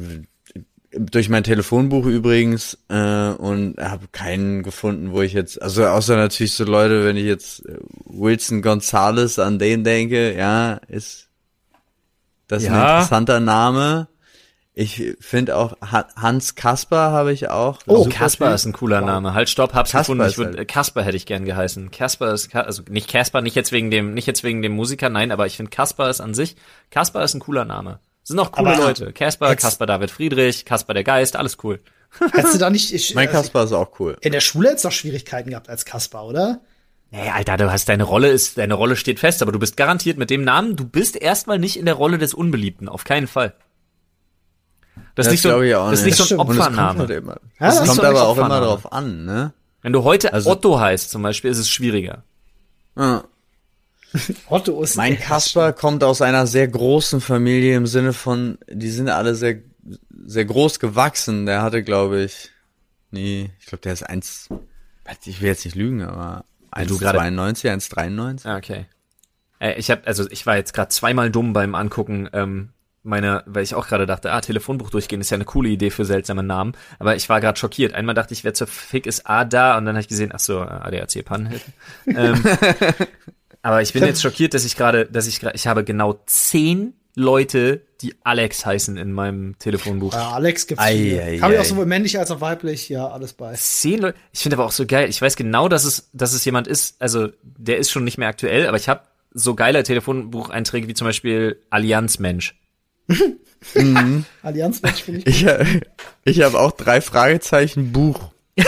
durch 0.95 1.29
mein 1.29 1.43
Telefonbuch 1.45 2.05
übrigens, 2.07 2.79
äh, 2.89 3.31
und 3.31 3.77
habe 3.79 4.07
keinen 4.13 4.63
gefunden, 4.63 5.13
wo 5.13 5.23
ich 5.23 5.33
jetzt, 5.33 5.61
also 5.63 5.87
außer 5.87 6.17
natürlich 6.17 6.53
so 6.55 6.65
Leute, 6.65 7.05
wenn 7.05 7.17
ich 7.17 7.25
jetzt 7.25 7.65
äh, 7.67 7.79
Wilson 8.05 8.61
Gonzalez 8.63 9.39
an 9.39 9.59
den 9.59 9.85
denke, 9.85 10.37
ja, 10.37 10.75
ist 10.89 11.29
das 12.49 12.65
ein 12.65 12.73
Ja. 12.73 12.95
interessanter 12.99 13.41
Name. 13.41 14.09
Ich 14.75 15.03
finde 15.21 15.57
auch 15.57 15.77
Ha- 15.83 16.09
Hans 16.17 16.55
Kasper 16.55 17.11
habe 17.11 17.33
ich 17.33 17.51
auch. 17.51 17.81
Oh, 17.87 18.07
Kasper 18.09 18.55
ist 18.55 18.65
ein 18.65 18.73
cooler 18.73 19.03
Name. 19.03 19.35
Halt, 19.35 19.51
stopp, 19.51 19.75
hab's 19.75 19.93
Kasper 19.93 20.15
gefunden. 20.15 20.31
Ich 20.31 20.39
würd, 20.39 20.47
halt- 20.49 20.59
äh, 20.61 20.65
Kasper 20.65 21.03
hätte 21.03 21.17
ich 21.19 21.27
gern 21.27 21.45
geheißen. 21.45 21.91
Kasper 21.91 22.33
ist, 22.33 22.55
also 22.57 22.83
nicht 22.89 23.11
Kasper, 23.11 23.43
nicht 23.43 23.55
jetzt 23.55 23.73
wegen 23.73 23.91
dem, 23.91 24.15
nicht 24.15 24.27
jetzt 24.27 24.45
wegen 24.45 24.63
dem 24.63 24.73
Musiker, 24.73 25.11
nein, 25.11 25.31
aber 25.31 25.47
ich 25.47 25.57
finde 25.59 25.71
Kasper 25.71 26.09
ist 26.09 26.23
an 26.23 26.33
sich, 26.33 26.57
Kasper 26.91 27.23
ist 27.23 27.35
ein 27.35 27.41
cooler 27.41 27.67
Name. 27.67 27.99
Sind 28.25 28.39
auch 28.39 28.53
coole 28.53 28.71
Aber 28.71 28.85
Leute. 28.85 29.13
Kasper, 29.13 29.51
jetzt- 29.51 29.63
Kasper 29.63 29.87
David 29.87 30.11
Friedrich, 30.11 30.65
Kasper 30.65 30.95
der 30.95 31.05
Geist, 31.05 31.37
alles 31.37 31.59
cool. 31.65 31.81
Hättest 32.33 32.55
du 32.55 32.59
da 32.59 32.71
nicht 32.71 32.93
ich, 32.93 33.15
Mein 33.15 33.29
also, 33.29 33.41
Kasper 33.41 33.65
ist 33.65 33.73
auch 33.73 33.99
cool. 33.99 34.17
in 34.21 34.33
der 34.33 34.41
Schule 34.41 34.71
jetzt 34.71 34.85
noch 34.85 34.93
Schwierigkeiten 34.93 35.51
gehabt 35.51 35.69
als 35.69 35.85
Kasper, 35.85 36.25
oder? 36.25 36.61
Nee, 37.11 37.29
Alter, 37.31 37.57
du 37.57 37.71
hast 37.71 37.89
deine 37.89 38.05
Rolle 38.05 38.29
ist, 38.31 38.57
deine 38.59 38.75
Rolle 38.75 38.97
steht 38.97 39.19
fest, 39.21 39.43
aber 39.43 39.53
du 39.53 39.59
bist 39.59 39.77
garantiert 39.77 40.19
mit 40.19 40.31
dem 40.31 40.45
Namen, 40.45 40.77
du 40.77 40.87
bist 40.87 41.17
erstmal 41.17 41.59
nicht 41.59 41.77
in 41.79 41.85
der 41.87 41.95
Rolle 41.95 42.19
des 42.19 42.33
Unbeliebten, 42.35 42.89
auf 42.89 43.05
keinen 43.05 43.27
Fall. 43.27 43.55
Das, 45.15 45.27
Das 45.27 45.27
ist 45.27 45.33
nicht 45.33 45.43
so, 45.43 45.61
ich 45.63 45.75
auch 45.75 45.91
das 45.91 46.01
ist 46.01 46.05
nicht. 46.07 46.19
nicht 46.19 46.29
so 46.29 46.35
ein 46.35 46.47
Das 46.47 46.57
es 46.57 46.63
kommt 46.63 46.79
Opfername. 46.79 46.99
halt. 47.01 47.11
Ja, 47.11 47.41
das 47.59 47.75
ist 47.75 47.87
kommt 47.87 47.99
nicht 47.99 48.05
aber 48.07 48.23
auch 48.23 48.37
immer 48.37 48.45
Opfername. 48.47 48.67
drauf 48.67 48.93
an, 48.93 49.25
ne? 49.25 49.53
Wenn 49.83 49.93
du 49.93 50.05
heute 50.05 50.33
Also- 50.33 50.51
Otto 50.51 50.79
heißt 50.81 51.11
zum 51.11 51.23
Beispiel, 51.23 51.51
ist 51.51 51.59
es 51.59 51.69
schwieriger. 51.71 52.25
Ja. 52.97 53.25
Otto 54.49 54.83
ist 54.83 54.97
Mein 54.97 55.19
Kasper 55.19 55.73
kommt 55.73 56.05
aus 56.05 56.23
einer 56.23 56.47
sehr 56.47 56.69
großen 56.69 57.21
Familie 57.21 57.77
im 57.77 57.87
Sinne 57.87 58.13
von, 58.13 58.59
die 58.69 58.91
sind 58.91 59.09
alle 59.09 59.35
sehr, 59.35 59.59
sehr 60.27 60.45
groß 60.45 60.81
gewachsen. 60.81 61.47
Der 61.47 61.63
hatte, 61.63 61.83
glaube 61.83 62.23
ich, 62.23 62.51
nie, 63.11 63.51
ich 63.61 63.67
glaube, 63.67 63.83
der 63.83 63.93
ist 63.93 64.03
eins, 64.03 64.49
ich 65.25 65.41
will 65.41 65.49
jetzt 65.49 65.65
nicht 65.65 65.75
lügen, 65.77 66.03
aber 66.03 66.45
du 66.87 66.99
gerade- 66.99 67.21
1,92, 67.21 67.71
1,93. 67.71 68.47
Ah, 68.49 68.57
okay. 68.57 68.87
Äh, 69.59 69.75
ich 69.79 69.91
habe 69.91 70.07
also 70.07 70.29
ich 70.31 70.45
war 70.47 70.57
jetzt 70.57 70.75
gerade 70.75 70.89
zweimal 70.89 71.31
dumm 71.31 71.53
beim 71.53 71.75
Angucken 71.75 72.29
ähm, 72.33 72.71
meiner, 73.05 73.43
weil 73.47 73.63
ich 73.65 73.75
auch 73.75 73.89
gerade 73.89 74.07
dachte, 74.07 74.33
ah, 74.33 74.41
Telefonbuch 74.41 74.91
durchgehen 74.91 75.21
ist 75.21 75.31
ja 75.31 75.35
eine 75.37 75.45
coole 75.45 75.69
Idee 75.69 75.91
für 75.91 76.05
seltsame 76.05 76.43
Namen, 76.43 76.73
aber 76.99 77.17
ich 77.17 77.29
war 77.29 77.41
gerade 77.41 77.59
schockiert. 77.59 77.95
Einmal 77.95 78.15
dachte 78.15 78.33
ich, 78.33 78.45
wer 78.45 78.55
zur 78.55 78.67
Fick 78.69 79.07
ist 79.07 79.27
A 79.29 79.45
da 79.45 79.77
und 79.77 79.85
dann 79.87 79.95
habe 79.95 80.03
ich 80.03 80.09
gesehen, 80.09 80.31
ach 80.33 80.39
so, 80.41 80.61
äh, 80.61 80.67
ADAC 80.67 81.25
Pannenhilfen. 81.25 81.73
ähm, 82.07 82.45
aber 83.63 83.83
ich 83.83 83.93
bin 83.93 84.05
jetzt 84.05 84.23
schockiert, 84.23 84.55
dass 84.55 84.65
ich 84.65 84.77
gerade, 84.77 85.07
dass 85.07 85.27
ich 85.27 85.41
gerade, 85.41 85.57
ich 85.57 85.67
habe 85.67 85.85
genau 85.85 86.21
zehn 86.27 86.95
Leute, 87.15 87.83
die 88.01 88.15
Alex 88.25 88.65
heißen 88.65 88.97
in 88.97 89.13
meinem 89.13 89.59
Telefonbuch. 89.59 90.15
Ja, 90.15 90.31
Alex 90.33 90.67
gibt's 90.67 90.83
Ei, 90.83 90.97
viele. 90.97 91.23
ei, 91.23 91.39
Habe 91.39 91.55
ich 91.55 91.61
auch 91.61 91.65
sowohl 91.65 91.87
männlich 91.87 92.19
als 92.19 92.31
auch 92.31 92.41
weiblich, 92.41 92.89
ja, 92.89 93.07
alles 93.09 93.35
bei. 93.35 93.53
Zehn 93.55 94.01
Leute. 94.01 94.19
Ich 94.33 94.41
finde 94.41 94.57
aber 94.57 94.65
auch 94.65 94.73
so 94.73 94.87
geil. 94.87 95.09
Ich 95.11 95.21
weiß 95.21 95.37
genau, 95.37 95.69
dass 95.69 95.85
es, 95.85 96.09
dass 96.13 96.33
es 96.33 96.45
jemand 96.45 96.67
ist. 96.67 96.97
Also 97.01 97.29
der 97.43 97.79
ist 97.79 97.91
schon 97.91 98.05
nicht 98.05 98.19
mehr 98.19 98.29
aktuell, 98.29 98.67
aber 98.67 98.79
ich 98.79 98.89
habe 98.89 99.03
so 99.35 99.55
geile 99.55 99.83
Telefonbucheinträge 99.83 100.89
wie 100.89 100.95
zum 100.95 101.07
Beispiel 101.07 101.61
Allianzmensch. 101.71 102.59
Allianzmensch 104.43 105.03
finde 105.03 105.21
ich. 105.21 105.45
Ich, 105.45 105.47
ich 106.25 106.43
habe 106.43 106.59
auch 106.59 106.73
drei 106.73 107.01
Fragezeichen 107.01 107.93
Buch 107.93 108.33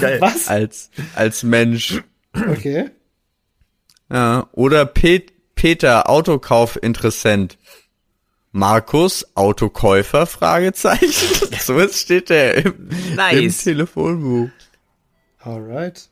Geil. 0.00 0.20
Was? 0.20 0.48
als, 0.48 0.90
als 1.14 1.42
Mensch. 1.42 2.02
Okay. 2.34 2.90
Ja. 4.10 4.48
Oder 4.52 4.86
Pet, 4.86 5.32
Peter, 5.54 6.08
Autokaufinteressent. 6.10 7.58
Markus, 8.52 9.26
Autokäufer, 9.36 10.26
Fragezeichen. 10.26 11.06
so 11.60 11.76
was 11.76 12.00
steht 12.00 12.30
der 12.30 12.56
im, 12.56 12.90
im 12.90 13.14
Nice. 13.14 13.64
Telefonbuch. 13.64 14.48
Alright. 15.38 16.08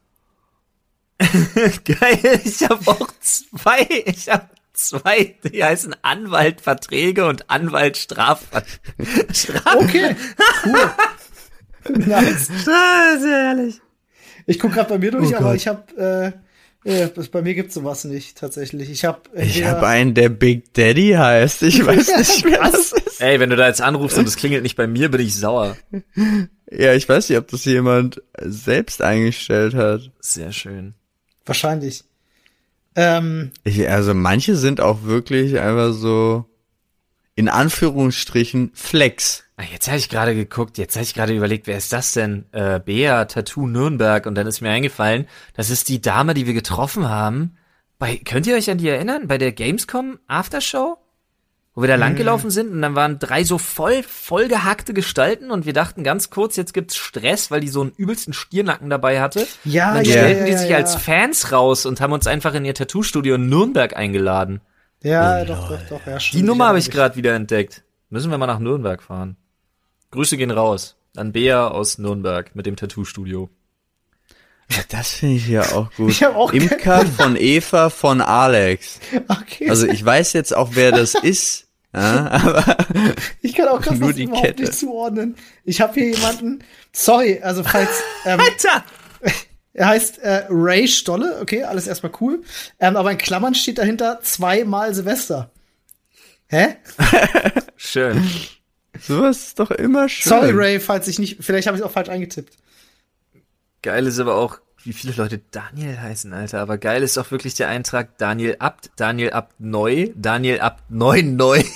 Geil. 1.19 2.41
Ich 2.45 2.63
habe 2.69 2.89
auch 2.89 3.09
zwei. 3.21 3.87
Ich 4.07 4.29
habe 4.29 4.49
zwei. 4.73 5.35
Die 5.43 5.65
heißen 5.65 5.97
Anwalt 6.03 6.61
Verträge 6.61 7.27
und 7.27 7.51
Anwalt 7.51 7.97
Straf. 7.97 8.45
Straf. 9.33 9.75
Okay. 9.75 10.15
Cool. 10.65 10.91
nice. 12.07 12.47
Sehr 12.65 13.43
herrlich. 13.43 13.81
Ich 14.47 14.61
guck 14.61 14.73
gerade 14.73 14.91
bei 14.91 14.99
mir 14.99 15.11
durch, 15.11 15.33
Oh 15.33 15.37
aber 15.37 15.47
Gott. 15.47 15.57
ich 15.57 15.67
habe 15.67 16.33
äh, 16.37 16.39
äh, 16.85 17.09
das- 17.15 17.29
bei 17.29 17.43
mir 17.43 17.55
gibt's 17.55 17.75
sowas 17.75 18.05
nicht 18.05 18.39
tatsächlich. 18.39 18.91
Ich 18.91 19.05
habe 19.05 19.21
Ich 19.37 19.65
habe 19.65 19.87
einen, 19.87 20.15
der 20.15 20.29
Big 20.29 20.73
Daddy 20.75 21.11
heißt. 21.13 21.63
Ich 21.65 21.85
weiß 21.87 22.17
nicht, 22.17 22.45
wer 22.45 22.59
das 22.61 22.93
ist. 22.93 23.21
Ey, 23.21 23.41
wenn 23.41 23.51
du 23.51 23.57
da 23.57 23.67
jetzt 23.69 23.81
anrufst 23.83 24.17
und 24.19 24.29
es 24.29 24.37
klingelt 24.37 24.63
nicht 24.63 24.77
bei 24.77 24.87
mir, 24.87 25.11
bin 25.11 25.21
ich 25.21 25.35
sauer. 25.37 25.77
Ja, 26.71 26.95
ich 26.95 27.09
weiß 27.09 27.29
nicht, 27.29 27.39
ob 27.39 27.49
das 27.49 27.65
jemand 27.65 28.23
selbst 28.41 29.03
eingestellt 29.03 29.75
hat. 29.75 30.11
Sehr 30.21 30.53
schön. 30.53 30.95
wahrscheinlich. 31.47 32.05
Ähm, 32.95 33.51
Ich, 33.65 33.89
also 33.89 34.13
manche 34.15 34.57
sind 34.57 34.81
auch 34.81 35.05
wirklich 35.05 35.59
einfach 35.59 35.93
so 35.93 36.45
in 37.35 37.49
Anführungsstrichen 37.49 38.71
Flex. 38.75 39.45
Ah, 39.61 39.65
Jetzt 39.73 39.89
habe 39.89 39.99
ich 39.99 40.09
gerade 40.09 40.37
geguckt, 40.37 40.79
jetzt 40.79 40.95
habe 40.95 41.03
ich 41.03 41.15
gerade 41.15 41.35
überlegt, 41.35 41.67
wer 41.67 41.77
ist 41.77 41.93
das 41.93 42.13
denn? 42.13 42.45
Äh, 42.53 42.79
Bea 42.79 43.25
Tattoo 43.25 43.67
Nürnberg 43.67 44.25
und 44.27 44.37
dann 44.37 44.47
ist 44.47 44.61
mir 44.61 44.71
eingefallen, 44.71 45.27
das 45.55 45.69
ist 45.69 45.89
die 45.89 46.01
Dame, 46.01 46.33
die 46.35 46.47
wir 46.47 46.55
getroffen 46.55 47.09
haben. 47.09 47.57
Bei, 47.99 48.17
könnt 48.19 48.47
ihr 48.47 48.55
euch 48.55 48.71
an 48.71 48.79
die 48.79 48.89
erinnern? 48.89 49.27
Bei 49.27 49.37
der 49.37 49.51
Gamescom 49.51 50.21
Aftershow? 50.29 50.99
Wo 51.75 51.83
wir 51.83 51.89
da 51.89 51.97
langgelaufen 51.97 52.51
sind 52.51 52.71
und 52.71 52.83
dann 52.83 52.95
waren 52.95 53.19
drei 53.19 53.43
so 53.43 53.59
voll, 53.59 54.05
voll 54.05 54.47
gehackte 54.47 54.95
Gestalten 54.95 55.51
und 55.51 55.67
wir 55.67 55.73
dachten 55.73 56.05
ganz 56.05 56.31
kurz, 56.31 56.55
jetzt 56.55 56.73
gibt's 56.73 56.97
Stress, 56.97 57.51
weil 57.51 57.61
die 57.61 57.69
so 57.69 57.81
einen 57.81 57.91
übelsten 57.97 58.35
Stiernacken 58.35 58.91
dabei 58.91 59.21
hatte. 59.21 59.45
Ja, 59.65 59.89
und 59.89 59.97
dann 59.97 60.05
ja, 60.05 60.13
stellten 60.13 60.41
ja, 60.41 60.47
die 60.47 60.53
ja, 60.53 60.59
sich 60.59 60.71
ja. 60.71 60.77
als 60.77 60.95
Fans 60.95 61.51
raus 61.51 61.85
und 61.85 62.01
haben 62.01 62.13
uns 62.13 62.29
einfach 62.29 62.55
in 62.55 62.65
ihr 62.65 62.75
Tattoo-Studio 62.75 63.35
in 63.35 63.49
Nürnberg 63.49 63.97
eingeladen. 63.97 64.61
ja, 65.03 65.45
doch, 65.45 65.69
doch, 65.69 65.83
doch, 65.89 66.07
ja, 66.07 66.19
Die 66.19 66.25
stimmt. 66.25 66.45
Nummer 66.47 66.69
habe 66.69 66.79
ich 66.79 66.93
gerade 66.93 67.17
wieder 67.17 67.35
entdeckt. 67.35 67.83
Müssen 68.09 68.31
wir 68.31 68.39
mal 68.39 68.47
nach 68.47 68.61
Nürnberg 68.61 69.03
fahren. 69.03 69.37
Grüße 70.11 70.37
gehen 70.37 70.51
raus. 70.51 70.97
An 71.17 71.33
Bea 71.33 71.69
aus 71.69 71.99
Nürnberg 71.99 72.55
mit 72.55 72.67
dem 72.67 72.77
Tattoo-Studio. 72.77 73.51
Ja, 74.71 74.79
das 74.91 75.13
finde 75.13 75.37
ich 75.37 75.49
ja 75.49 75.63
auch 75.73 75.91
gut. 75.95 76.11
Ich 76.13 76.23
hab 76.23 76.37
auch 76.37 76.53
Imker 76.53 77.05
von 77.07 77.37
Eva 77.37 77.91
von 77.91 78.21
Alex. 78.21 79.01
Okay, 79.29 79.69
Also 79.71 79.87
ich 79.87 80.05
weiß 80.05 80.35
jetzt 80.35 80.55
auch, 80.55 80.71
wer 80.75 80.93
das 80.93 81.15
ist. 81.23 81.67
Ja, 81.95 82.31
aber 82.31 82.77
ich 83.41 83.55
kann 83.55 83.67
auch 83.69 83.81
gerade 83.81 83.99
nur 83.99 84.09
das 84.11 84.17
die 84.17 84.25
überhaupt 84.25 84.45
Kette. 84.47 84.63
nicht 84.63 84.75
zuordnen. 84.79 85.37
Ich 85.65 85.81
habe 85.81 85.95
hier 85.95 86.11
jemanden, 86.11 86.63
sorry, 86.93 87.41
also 87.43 87.65
falls, 87.65 87.89
ähm, 88.27 88.39
Alter! 88.39 88.85
er 89.73 89.87
heißt 89.89 90.19
äh, 90.19 90.45
Ray 90.51 90.87
Stolle, 90.87 91.39
okay, 91.41 91.65
alles 91.65 91.87
erstmal 91.87 92.13
cool. 92.21 92.43
Ähm, 92.79 92.95
aber 92.97 93.11
in 93.11 93.17
Klammern 93.19 93.55
steht 93.55 93.79
dahinter 93.79 94.21
zweimal 94.23 94.93
Silvester. 94.95 95.51
Hä? 96.49 96.77
Schön. 97.77 98.23
Sowas 99.01 99.49
ist 99.49 99.59
doch 99.61 99.71
immer 99.71 100.09
schön. 100.09 100.31
Sorry, 100.31 100.51
Ray, 100.53 100.81
falls 100.81 101.09
ich 101.09 101.19
nicht, 101.19 101.39
vielleicht 101.41 101.67
habe 101.67 101.77
ich 101.77 101.83
auch 101.83 101.91
falsch 101.91 102.09
eingetippt. 102.09 102.57
Geil 103.83 104.07
ist 104.07 104.19
aber 104.19 104.35
auch, 104.35 104.59
wie 104.85 104.93
viele 104.93 105.13
Leute 105.15 105.41
Daniel 105.51 105.99
heißen, 106.01 106.33
Alter. 106.33 106.61
Aber 106.61 106.79
geil 106.79 107.03
ist 107.03 107.19
auch 107.19 107.31
wirklich 107.31 107.55
der 107.55 107.69
Eintrag 107.69 108.19
Daniel 108.19 108.57
Abt, 108.59 108.91
Daniel 108.97 109.31
Abt 109.31 109.61
neu, 109.61 110.11
Daniel 110.15 110.61
Abt 110.61 110.91
neun 110.91 111.37
neu. 111.37 111.63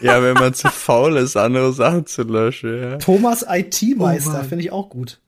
Ja, 0.00 0.22
wenn 0.22 0.34
man 0.34 0.54
zu 0.54 0.68
faul 0.68 1.16
ist, 1.16 1.36
andere 1.36 1.72
Sachen 1.72 2.06
zu 2.06 2.22
löschen. 2.22 2.78
Ja. 2.78 2.96
Thomas 2.98 3.44
IT-Meister, 3.48 4.42
Oh 4.44 4.48
finde 4.48 4.64
ich 4.64 4.72
auch 4.72 4.90
gut. 4.90 5.18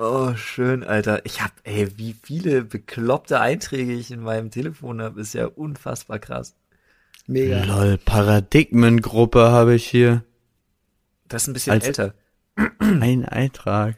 Oh, 0.00 0.32
schön, 0.36 0.84
Alter. 0.84 1.24
Ich 1.26 1.42
hab, 1.42 1.50
ey, 1.64 1.88
wie 1.96 2.14
viele 2.22 2.62
bekloppte 2.62 3.40
Einträge 3.40 3.92
ich 3.94 4.12
in 4.12 4.20
meinem 4.20 4.52
Telefon 4.52 5.02
habe, 5.02 5.20
ist 5.20 5.34
ja 5.34 5.46
unfassbar 5.46 6.20
krass. 6.20 6.54
Mega. 7.26 7.64
Lol, 7.64 7.98
Paradigmengruppe 7.98 9.50
habe 9.50 9.74
ich 9.74 9.86
hier. 9.86 10.22
Das 11.26 11.42
ist 11.42 11.48
ein 11.48 11.52
bisschen 11.52 11.72
Als- 11.72 11.86
älter. 11.86 12.14
Ein 12.78 13.24
Eintrag. 13.24 13.96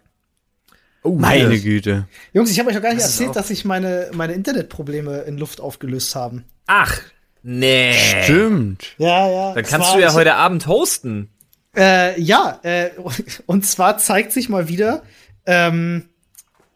Oh, 1.02 1.16
Meine 1.16 1.54
yes. 1.54 1.62
Güte. 1.62 2.08
Jungs, 2.32 2.50
ich 2.50 2.58
habe 2.58 2.70
euch 2.70 2.74
noch 2.74 2.82
gar 2.82 2.92
nicht 2.94 3.04
Das 3.04 3.12
erzählt, 3.18 3.36
dass 3.36 3.48
sich 3.48 3.64
meine, 3.64 4.10
meine 4.14 4.32
Internetprobleme 4.34 5.20
in 5.22 5.38
Luft 5.38 5.60
aufgelöst 5.60 6.14
haben. 6.14 6.44
Ach, 6.66 6.98
nee. 7.42 7.94
Stimmt. 8.24 8.94
Ja, 8.98 9.30
ja. 9.30 9.54
Dann 9.54 9.64
kannst 9.64 9.94
du 9.94 9.98
ja 9.98 10.12
heute 10.14 10.34
Abend 10.34 10.66
hosten. 10.66 11.30
Äh, 11.76 12.20
ja, 12.20 12.58
äh, 12.62 12.90
und 13.46 13.64
zwar 13.66 13.98
zeigt 13.98 14.32
sich 14.32 14.48
mal 14.48 14.68
wieder, 14.68 15.02
ähm, 15.50 16.08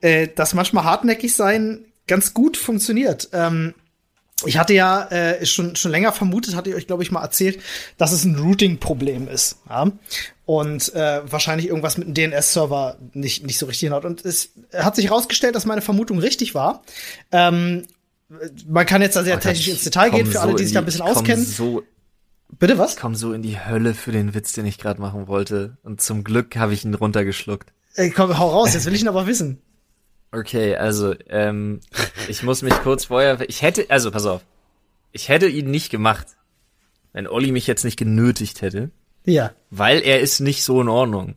äh, 0.01 0.27
dass 0.35 0.53
manchmal 0.53 0.83
hartnäckig 0.83 1.35
sein 1.35 1.85
ganz 2.09 2.35
gut 2.35 2.57
funktioniert. 2.57 3.29
Ähm, 3.33 3.73
ich 4.45 4.59
hatte 4.59 4.75
ja 4.75 5.07
äh, 5.11 5.47
schon, 5.47 5.77
schon 5.77 5.93
länger 5.93 6.13
vermutet, 6.13 6.57
hatte 6.57 6.71
ich 6.71 6.77
euch, 6.77 6.89
glaube 6.89 7.05
ich, 7.05 7.13
mal 7.13 7.23
erzählt, 7.23 7.61
dass 7.99 8.11
es 8.11 8.25
ein 8.25 8.37
Routing-Problem 8.37 9.29
ist. 9.29 9.59
Ja? 9.71 9.93
Und 10.45 10.93
äh, 10.93 11.23
wahrscheinlich 11.31 11.69
irgendwas 11.69 11.97
mit 11.97 12.09
dem 12.09 12.33
DNS-Server 12.33 12.99
nicht, 13.13 13.47
nicht 13.47 13.59
so 13.59 13.67
richtig 13.67 13.87
hinhaut. 13.87 14.05
Und 14.05 14.25
es 14.25 14.51
hat 14.75 14.97
sich 14.97 15.07
herausgestellt, 15.07 15.55
dass 15.55 15.67
meine 15.67 15.83
Vermutung 15.83 16.19
richtig 16.19 16.57
war. 16.57 16.83
Ähm, 17.31 17.87
man 18.67 18.87
kann 18.87 19.03
jetzt 19.03 19.15
da 19.15 19.23
sehr 19.23 19.37
Oh, 19.37 19.41
technisch 19.41 19.69
ins 19.69 19.85
Detail 19.85 20.11
gehen, 20.11 20.27
für 20.27 20.41
alle, 20.41 20.51
so 20.51 20.57
die 20.57 20.65
in 20.65 20.67
sich 20.67 20.75
da 20.75 20.81
ein 20.81 20.85
bisschen 20.85 21.03
auskennen. 21.03 21.45
So, 21.45 21.85
Bitte 22.59 22.77
was? 22.77 22.95
ich 22.95 23.01
komm 23.01 23.15
so 23.15 23.33
in 23.33 23.43
die 23.43 23.61
Hölle 23.61 23.95
für 23.95 24.11
den 24.11 24.35
Witz, 24.35 24.53
den 24.53 24.67
ich 24.67 24.79
gerade 24.79 25.01
machen 25.01 25.29
wollte. 25.29 25.79
Und 25.85 26.01
zum 26.01 26.25
Glück 26.25 26.57
habe 26.57 26.75
ich 26.75 26.85
ihn 26.85 26.95
runtergeschluckt. 26.95 27.73
Ey, 27.95 28.11
komm, 28.11 28.37
hau 28.39 28.49
raus, 28.51 28.75
jetzt 28.75 28.87
will 28.87 28.95
ich 28.95 29.03
ihn 29.03 29.09
aber 29.09 29.27
wissen. 29.27 29.61
Okay, 30.33 30.75
also, 30.77 31.15
ähm, 31.29 31.81
ich 32.29 32.43
muss 32.43 32.63
mich 32.63 32.75
kurz 32.83 33.05
vorher, 33.05 33.39
ich 33.49 33.63
hätte, 33.63 33.87
also, 33.89 34.11
pass 34.11 34.27
auf. 34.27 34.43
Ich 35.13 35.29
hätte 35.29 35.47
ihn 35.47 35.71
nicht 35.71 35.91
gemacht, 35.91 36.27
wenn 37.13 37.29
Olli 37.29 37.53
mich 37.53 37.69
jetzt 37.69 37.85
nicht 37.85 37.97
genötigt 37.97 38.63
hätte, 38.63 38.91
Ja. 39.25 39.53
weil 39.71 40.01
er 40.01 40.21
ist 40.21 40.41
nicht 40.41 40.65
so 40.65 40.81
in 40.81 40.89
Ordnung. 40.89 41.37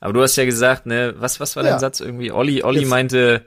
Aber 0.00 0.14
du 0.14 0.22
hast 0.22 0.36
ja 0.36 0.46
gesagt, 0.46 0.86
ne, 0.86 1.14
was, 1.18 1.40
was 1.40 1.56
war 1.56 1.62
dein 1.62 1.72
Ja. 1.72 1.78
Satz 1.78 2.00
irgendwie? 2.00 2.32
Olli, 2.32 2.62
Olli 2.62 2.80
Jetzt- 2.80 2.88
meinte, 2.88 3.44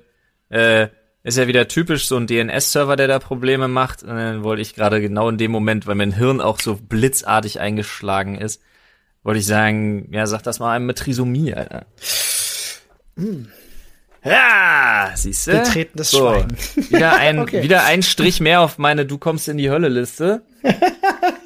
äh, 0.50 0.88
ist 1.24 1.38
ja 1.38 1.48
wieder 1.48 1.68
typisch 1.68 2.08
so 2.08 2.16
ein 2.16 2.26
DNS-Server, 2.28 2.95
der 2.95 3.08
da 3.08 3.20
Probleme 3.20 3.68
macht. 3.68 4.02
Und 4.04 4.10
dann 4.16 4.43
wollte 4.43 4.62
ich 4.62 4.76
gerade 4.76 5.02
genau 5.02 5.28
in 5.30 5.38
dem 5.38 5.52
Moment, 5.52 5.86
weil 5.86 5.95
mein 5.95 6.14
Hirn 6.14 6.39
auch 6.41 6.60
so 6.62 6.76
blitzartig 6.82 7.60
eingeschlagen 7.60 8.38
ist, 8.38 8.62
wollte 9.28 9.42
ich 9.42 9.46
sagen, 9.46 10.08
ja, 10.14 10.26
sag 10.26 10.42
das 10.44 10.60
mal 10.60 10.74
einem 10.74 10.86
mit 10.86 11.00
Trisomie, 11.00 11.54
Alter. 11.54 11.86
Ja, 14.24 15.12
siehst 15.16 15.48
du? 15.48 15.52
Betretenes 15.52 16.12
Schweigen. 16.12 16.56
Wieder 16.76 17.18
ein, 17.18 17.40
Okay. 17.42 17.62
wieder 17.62 17.84
ein 17.84 18.04
Strich 18.04 18.40
mehr 18.40 18.62
auf 18.62 18.78
meine 18.78 19.06
Du 19.06 19.18
kommst 19.18 19.50
in 19.50 19.58
die 19.58 19.70
Hölle 19.70 19.90
Liste. 19.90 20.44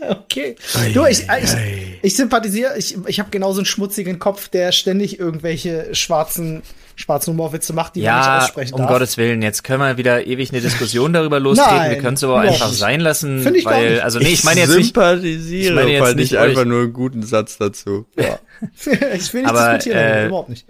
Okay. 0.10 0.56
Du, 0.94 1.06
ich, 1.06 1.20
ich, 1.22 1.56
ich 2.02 2.16
sympathisiere, 2.16 2.78
ich, 2.78 2.98
ich 3.08 3.20
habe 3.20 3.30
genauso 3.30 3.60
einen 3.60 3.66
schmutzigen 3.66 4.20
Kopf, 4.20 4.48
der 4.50 4.72
ständig 4.72 5.20
irgendwelche 5.20 5.94
schwarzen, 5.94 6.62
schwarzen 6.96 7.32
Humorwitze 7.34 7.74
macht, 7.74 7.96
die 7.96 8.02
man 8.02 8.18
nicht 8.18 8.26
Ja, 8.26 8.40
aussprechen 8.40 8.74
um 8.74 8.82
darf. 8.82 8.90
Gottes 8.90 9.18
Willen, 9.18 9.42
jetzt 9.42 9.64
können 9.64 9.80
wir 9.80 9.98
wieder 9.98 10.26
ewig 10.26 10.52
eine 10.52 10.62
Diskussion 10.62 11.14
darüber 11.14 11.40
lostreten. 11.40 11.76
Nein, 11.76 11.92
wir 11.92 11.98
können 12.00 12.16
es 12.16 12.24
aber 12.24 12.40
einfach 12.42 12.70
nicht. 12.70 12.80
sein 12.80 13.00
lassen, 13.00 13.42
Find 13.42 13.58
ich 13.58 13.66
gar 13.66 13.74
weil, 13.74 13.92
nicht. 13.94 14.04
also 14.04 14.20
nee, 14.20 14.30
ich 14.30 14.44
meine 14.44 14.62
jetzt 14.62 14.76
nicht, 14.76 14.86
sympathisiere, 14.88 15.70
ich 15.70 15.76
meine 15.76 15.92
jetzt 15.92 16.16
nicht 16.16 16.32
ich 16.34 16.40
einfach 16.40 16.66
nur 16.66 16.82
einen 16.82 16.94
guten 16.94 17.24
Satz 17.24 17.58
dazu. 17.58 18.06
Ja. 18.18 18.40
ich 19.16 19.34
will 19.34 19.42
nicht 19.42 19.50
Aber, 19.50 19.74
diskutieren, 19.78 19.98
äh, 19.98 20.28
überhaupt 20.28 20.50
nicht. 20.50 20.66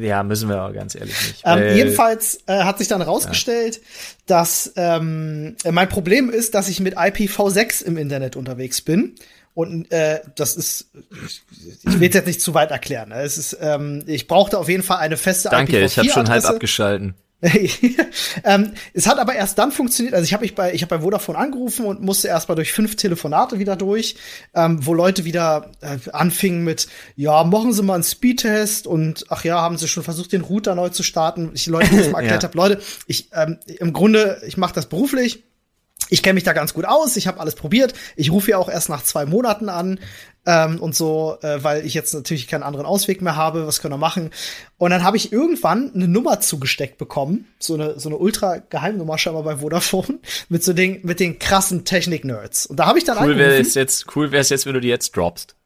ja, 0.00 0.22
müssen 0.22 0.48
wir 0.48 0.62
auch 0.62 0.72
ganz 0.72 0.94
ehrlich 0.94 1.14
nicht. 1.26 1.42
Ähm, 1.44 1.76
jedenfalls 1.76 2.40
äh, 2.46 2.62
hat 2.62 2.78
sich 2.78 2.88
dann 2.88 3.02
rausgestellt, 3.02 3.80
dass 4.26 4.72
ähm, 4.76 5.56
mein 5.70 5.88
Problem 5.88 6.30
ist, 6.30 6.54
dass 6.54 6.68
ich 6.68 6.80
mit 6.80 6.96
IPv6 6.96 7.84
im 7.84 7.96
Internet 7.96 8.36
unterwegs 8.36 8.80
bin. 8.82 9.14
Und 9.54 9.90
äh, 9.92 10.20
das 10.34 10.56
ist, 10.56 10.88
ich 11.20 12.00
will 12.00 12.08
es 12.08 12.14
jetzt 12.14 12.26
nicht 12.26 12.40
zu 12.40 12.54
weit 12.54 12.72
erklären. 12.72 13.10
ne? 13.10 13.22
Es 13.22 13.38
ist, 13.38 13.56
ähm, 13.60 14.02
ich 14.06 14.26
brauchte 14.26 14.58
auf 14.58 14.68
jeden 14.68 14.82
Fall 14.82 14.98
eine 14.98 15.16
feste 15.16 15.48
Danke, 15.48 15.80
ich 15.80 15.96
habe 15.96 16.08
schon 16.08 16.28
halb 16.28 16.42
IPv4-Adresse. 16.42 16.48
abgeschalten. 16.54 17.14
ähm, 18.44 18.72
es 18.94 19.06
hat 19.06 19.18
aber 19.18 19.34
erst 19.34 19.58
dann 19.58 19.70
funktioniert, 19.70 20.14
also 20.14 20.24
ich 20.24 20.32
habe 20.32 20.42
mich 20.42 20.54
bei, 20.54 20.72
ich 20.72 20.82
habe 20.82 20.96
bei 20.96 21.02
Vodafone 21.02 21.36
angerufen 21.38 21.84
und 21.84 22.00
musste 22.00 22.28
erst 22.28 22.48
mal 22.48 22.54
durch 22.54 22.72
fünf 22.72 22.96
Telefonate 22.96 23.58
wieder 23.58 23.76
durch, 23.76 24.16
ähm, 24.54 24.84
wo 24.86 24.94
Leute 24.94 25.24
wieder 25.26 25.70
äh, 25.82 25.98
anfingen 26.12 26.64
mit, 26.64 26.88
ja, 27.16 27.44
machen 27.44 27.74
Sie 27.74 27.82
mal 27.82 27.94
einen 27.94 28.02
Speedtest 28.02 28.86
und 28.86 29.26
ach 29.28 29.44
ja, 29.44 29.60
haben 29.60 29.76
Sie 29.76 29.88
schon 29.88 30.02
versucht, 30.04 30.32
den 30.32 30.40
Router 30.40 30.74
neu 30.74 30.88
zu 30.88 31.02
starten. 31.02 31.50
Ich 31.54 31.68
mal 31.68 31.80
erklärt 31.82 32.42
Ja. 32.42 32.48
habe, 32.48 32.56
Leute, 32.56 32.80
ich 33.06 33.28
ähm, 33.34 33.58
im 33.66 33.92
Grunde, 33.92 34.40
ich 34.46 34.56
mache 34.56 34.74
das 34.74 34.86
beruflich. 34.86 35.44
Ich 36.10 36.22
kenne 36.22 36.34
mich 36.34 36.44
da 36.44 36.52
ganz 36.52 36.74
gut 36.74 36.84
aus, 36.84 37.16
ich 37.16 37.26
habe 37.26 37.40
alles 37.40 37.54
probiert. 37.54 37.94
Ich 38.16 38.30
rufe 38.30 38.50
ja 38.50 38.58
auch 38.58 38.68
erst 38.68 38.88
nach 38.88 39.02
zwei 39.02 39.24
Monaten 39.26 39.68
an 39.68 39.98
ähm, 40.46 40.80
und 40.80 40.94
so, 40.94 41.38
äh, 41.42 41.62
weil 41.62 41.86
ich 41.86 41.94
jetzt 41.94 42.12
natürlich 42.14 42.46
keinen 42.46 42.62
anderen 42.62 42.86
Ausweg 42.86 43.22
mehr 43.22 43.36
habe. 43.36 43.66
Was 43.66 43.80
können 43.80 43.94
wir 43.94 43.98
machen? 43.98 44.30
Und 44.76 44.90
dann 44.90 45.02
habe 45.02 45.16
ich 45.16 45.32
irgendwann 45.32 45.92
eine 45.94 46.08
Nummer 46.08 46.40
zugesteckt 46.40 46.98
bekommen, 46.98 47.46
so 47.58 47.74
eine 47.74 47.98
so 47.98 48.08
eine 48.08 48.18
ultra 48.18 48.58
Geheimnummer 48.58 49.18
scheinbar 49.18 49.44
bei 49.44 49.56
Vodafone 49.56 50.18
mit 50.48 50.62
so 50.62 50.72
den 50.72 51.00
mit 51.02 51.20
den 51.20 51.38
krassen 51.38 51.84
Technik-Nerds. 51.84 52.66
Und 52.66 52.78
da 52.78 52.86
habe 52.86 52.98
ich 52.98 53.04
dann 53.04 53.18
Cool 53.18 53.38
wäre 53.38 53.56
es 53.56 53.74
jetzt, 53.74 54.14
cool 54.14 54.30
wäre 54.32 54.42
es 54.42 54.50
jetzt, 54.50 54.66
wenn 54.66 54.74
du 54.74 54.80
die 54.80 54.88
jetzt 54.88 55.16
droppst. 55.16 55.56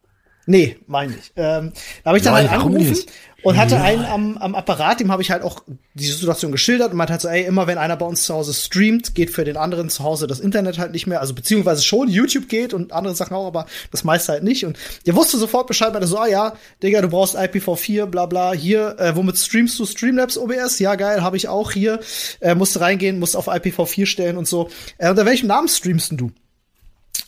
Nee, 0.47 0.78
meine 0.86 1.12
ich. 1.14 1.32
Ähm, 1.36 1.72
da 2.05 2.09
habe 2.09 2.16
ich 2.16 2.24
dann 2.24 2.32
Nein, 2.32 2.51
halt 2.51 2.62
angerufen? 2.62 2.97
Und 3.43 3.57
hatte 3.57 3.80
einen 3.80 4.05
am, 4.05 4.36
am 4.39 4.55
Apparat, 4.57 4.99
dem 4.99 5.12
habe 5.12 5.22
ich 5.22 5.30
halt 5.30 5.43
auch 5.45 5.62
die 5.95 6.07
Situation 6.07 6.51
geschildert 6.51 6.91
und 6.91 6.97
meinte 6.97 7.12
halt 7.12 7.22
so, 7.22 7.28
ey, 7.28 7.45
immer 7.45 7.68
wenn 7.68 7.78
einer 7.78 7.97
bei 7.97 8.05
uns 8.05 8.24
zu 8.24 8.34
Hause 8.34 8.53
streamt, 8.53 9.14
geht 9.14 9.30
für 9.30 9.45
den 9.45 9.57
anderen 9.57 9.91
zu 9.91 10.03
Hause 10.03 10.26
das 10.26 10.41
Internet 10.41 10.78
halt 10.78 10.91
nicht 10.91 11.07
mehr, 11.07 11.20
also 11.20 11.34
beziehungsweise 11.34 11.84
schon 11.84 12.09
YouTube 12.09 12.49
geht 12.49 12.74
und 12.74 12.93
andere 12.93 13.14
Sachen 13.14 13.36
auch, 13.36 13.47
aber 13.47 13.66
das 13.93 14.03
meiste 14.03 14.32
halt 14.32 14.43
nicht. 14.43 14.64
Und 14.64 14.76
der 15.07 15.14
wusste 15.14 15.39
sofort 15.39 15.68
Bescheid, 15.68 15.93
meinte 15.93 16.09
so, 16.09 16.18
ah 16.18 16.26
ja, 16.26 16.55
Digga, 16.82 17.01
du 17.01 17.09
brauchst 17.09 17.36
IPv4, 17.39 18.07
bla 18.07 18.26
bla, 18.26 18.53
hier, 18.53 18.99
äh, 18.99 19.14
womit 19.14 19.39
streamst 19.39 19.78
du 19.78 19.86
Streamlabs 19.86 20.36
OBS? 20.36 20.80
Ja, 20.80 20.97
geil, 20.97 21.22
habe 21.22 21.36
ich 21.36 21.47
auch 21.47 21.70
hier. 21.70 22.01
Äh, 22.41 22.57
musst 22.57 22.80
reingehen, 22.80 23.20
musst 23.20 23.36
auf 23.36 23.49
IPv4 23.49 24.07
stellen 24.07 24.36
und 24.36 24.49
so. 24.49 24.68
Äh, 24.99 25.11
unter 25.11 25.26
welchem 25.26 25.47
Namen 25.47 25.68
streamst 25.68 26.11
denn 26.11 26.18
du? 26.18 26.32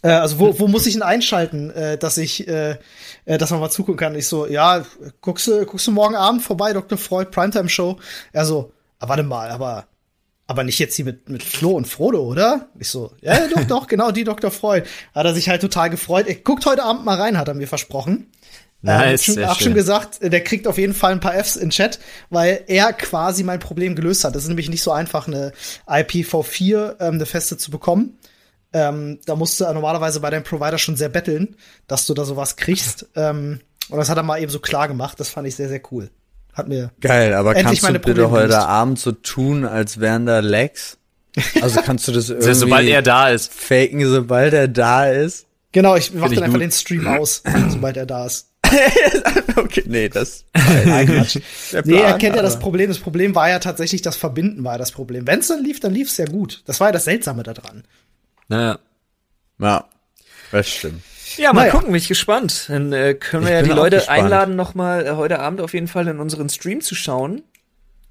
Äh, 0.03 0.11
also 0.11 0.39
wo, 0.39 0.59
wo 0.59 0.69
muss 0.69 0.87
ich 0.87 0.95
ihn 0.95 1.03
einschalten, 1.03 1.71
äh, 1.71 1.99
dass 1.99 2.17
ich, 2.19 2.47
äh, 2.49 2.77
äh, 3.25 3.39
dass 3.39 3.51
man 3.51 3.61
mal 3.61 3.71
zugucken 3.71 3.99
kann? 3.99 4.15
Ich 4.15 4.27
so, 4.27 4.47
ja, 4.47 4.85
guckst 5.21 5.47
du, 5.47 5.65
guckst 5.67 5.87
du 5.87 5.93
morgen 5.93 6.17
Abend 6.17 6.43
vorbei, 6.43 6.73
Dr. 6.73 6.99
Freud, 6.99 7.31
Primetime 7.31 7.69
Show? 7.69 7.99
Er 8.33 8.45
so, 8.45 8.73
ah, 8.99 9.09
warte 9.09 9.23
mal, 9.23 9.51
aber, 9.51 9.87
aber 10.47 10.65
nicht 10.65 10.79
jetzt 10.79 10.97
hier 10.97 11.05
mit, 11.05 11.29
mit 11.29 11.43
Flo 11.43 11.71
und 11.71 11.87
Frodo, 11.87 12.21
oder? 12.21 12.69
Ich 12.79 12.89
so, 12.89 13.13
ja, 13.21 13.47
doch, 13.49 13.65
doch, 13.65 13.87
genau, 13.87 14.11
die 14.11 14.25
Dr. 14.25 14.51
Freud. 14.51 14.87
Hat 15.15 15.27
er 15.27 15.35
sich 15.35 15.49
halt 15.49 15.61
total 15.61 15.91
gefreut. 15.91 16.27
Er 16.27 16.37
guckt 16.37 16.67
heute 16.67 16.83
Abend 16.83 17.05
mal 17.05 17.21
rein, 17.21 17.39
hat 17.39 17.49
er 17.49 17.55
mir 17.55 17.69
versprochen. 17.69 18.27
Nice, 18.83 19.29
ähm, 19.29 19.35
sehr 19.35 19.49
hab 19.49 19.61
schon 19.61 19.75
gesagt, 19.75 20.21
der 20.23 20.43
kriegt 20.43 20.67
auf 20.67 20.79
jeden 20.79 20.95
Fall 20.95 21.13
ein 21.13 21.21
paar 21.21 21.35
Fs 21.35 21.57
in 21.57 21.69
Chat, 21.71 21.99
weil 22.31 22.65
er 22.67 22.95
quasi 22.95 23.45
mein 23.45 23.59
Problem 23.59 23.95
gelöst 23.95 24.25
hat. 24.25 24.35
Das 24.35 24.45
ist 24.45 24.49
nämlich 24.49 24.71
nicht 24.71 24.83
so 24.83 24.91
einfach, 24.91 25.27
eine 25.27 25.53
IPv4, 25.87 26.97
ähm, 26.99 27.15
eine 27.15 27.27
feste 27.27 27.59
zu 27.59 27.71
bekommen. 27.71 28.19
Ähm, 28.73 29.19
da 29.27 29.35
musst 29.35 29.61
du 29.61 29.65
normalerweise 29.65 30.21
bei 30.21 30.31
deinem 30.31 30.45
Provider 30.45 30.79
schon 30.79 30.97
sehr 30.97 31.09
betteln, 31.09 31.57
dass 31.87 32.07
du 32.07 32.15
da 32.15 32.25
sowas 32.25 32.57
kriegst. 32.57 33.07
ähm, 33.17 33.61
und 33.89 33.99
das 33.99 34.09
hat 34.09 34.17
er 34.17 34.23
mal 34.23 34.41
eben 34.41 34.51
so 34.51 34.61
klar 34.61 34.89
gemacht. 34.89 35.19
Das 35.19 35.29
fand 35.29 35.49
ich 35.49 35.57
sehr, 35.57 35.69
sehr 35.69 35.83
cool. 35.91 36.11
Hat 36.53 36.69
mir. 36.69 36.93
Geil, 37.01 37.35
aber 37.35 37.51
Endlich 37.51 37.65
kannst 37.65 37.83
du 37.83 37.87
meine 37.87 38.01
bitte 38.01 38.31
heute 38.31 38.49
gelöst. 38.49 38.67
Abend 38.67 38.99
so 38.99 39.13
tun, 39.13 39.65
als 39.65 40.01
wären 40.01 40.27
da 40.27 40.41
Lags? 40.41 40.99
Also 41.61 41.81
kannst 41.81 42.09
du 42.09 42.13
das 42.13 42.29
irgendwie 42.29 42.55
sobald 42.55 42.89
er 42.89 43.03
da 43.03 43.31
ist. 43.31 43.53
faken, 43.53 44.05
sobald 44.09 44.53
er 44.53 44.69
da 44.69 45.07
ist? 45.07 45.47
Genau, 45.73 45.95
ich 45.95 46.13
mach 46.13 46.29
ich 46.29 46.35
dann 46.35 46.45
einfach 46.45 46.55
gut. 46.55 46.63
den 46.63 46.73
Stream 46.73 47.07
aus, 47.07 47.43
sobald 47.69 47.97
er 47.97 48.07
da 48.07 48.27
ist. 48.27 48.49
okay, 49.57 49.83
nee, 49.87 50.09
das. 50.09 50.45
Nein, 50.55 51.07
Quatsch. 51.07 51.39
Der 51.73 51.83
Nee, 51.85 51.95
er 51.95 52.01
Plan, 52.01 52.19
kennt 52.19 52.37
ja 52.37 52.43
das 52.43 52.59
Problem. 52.59 52.89
Das 52.89 52.99
Problem 52.99 53.35
war 53.35 53.49
ja 53.49 53.59
tatsächlich, 53.59 54.03
das 54.03 54.17
Verbinden 54.17 54.63
war 54.65 54.73
ja 54.73 54.79
das 54.79 54.93
Problem. 54.93 55.27
Wenn 55.27 55.41
es 55.41 55.49
dann 55.49 55.65
lief, 55.65 55.81
dann 55.81 55.93
lief 55.93 56.09
es 56.09 56.17
ja 56.17 56.25
gut. 56.25 56.63
Das 56.67 56.79
war 56.79 56.89
ja 56.89 56.93
das 56.93 57.05
Seltsame 57.05 57.43
daran. 57.43 57.85
Naja. 58.51 58.79
Ja, 59.59 59.85
das 60.53 60.69
stimmt. 60.69 61.03
Ja, 61.37 61.53
mal 61.53 61.61
Naja. 61.63 61.73
gucken, 61.73 61.87
bin 61.89 61.95
ich 61.97 62.09
gespannt. 62.09 62.65
Dann 62.69 62.93
äh, 62.93 63.15
können 63.15 63.45
wir 63.47 63.51
Ich 63.53 63.57
ja 63.57 63.63
die 63.63 63.71
Leute 63.71 63.97
gespannt. 63.97 64.19
einladen, 64.25 64.57
noch 64.57 64.75
mal 64.75 65.07
äh, 65.07 65.11
heute 65.13 65.39
Abend 65.39 65.61
auf 65.61 65.73
jeden 65.73 65.87
Fall 65.89 66.07
in 66.09 66.19
unseren 66.19 66.49
Stream 66.49 66.81
zu 66.81 66.95
schauen. 66.95 67.43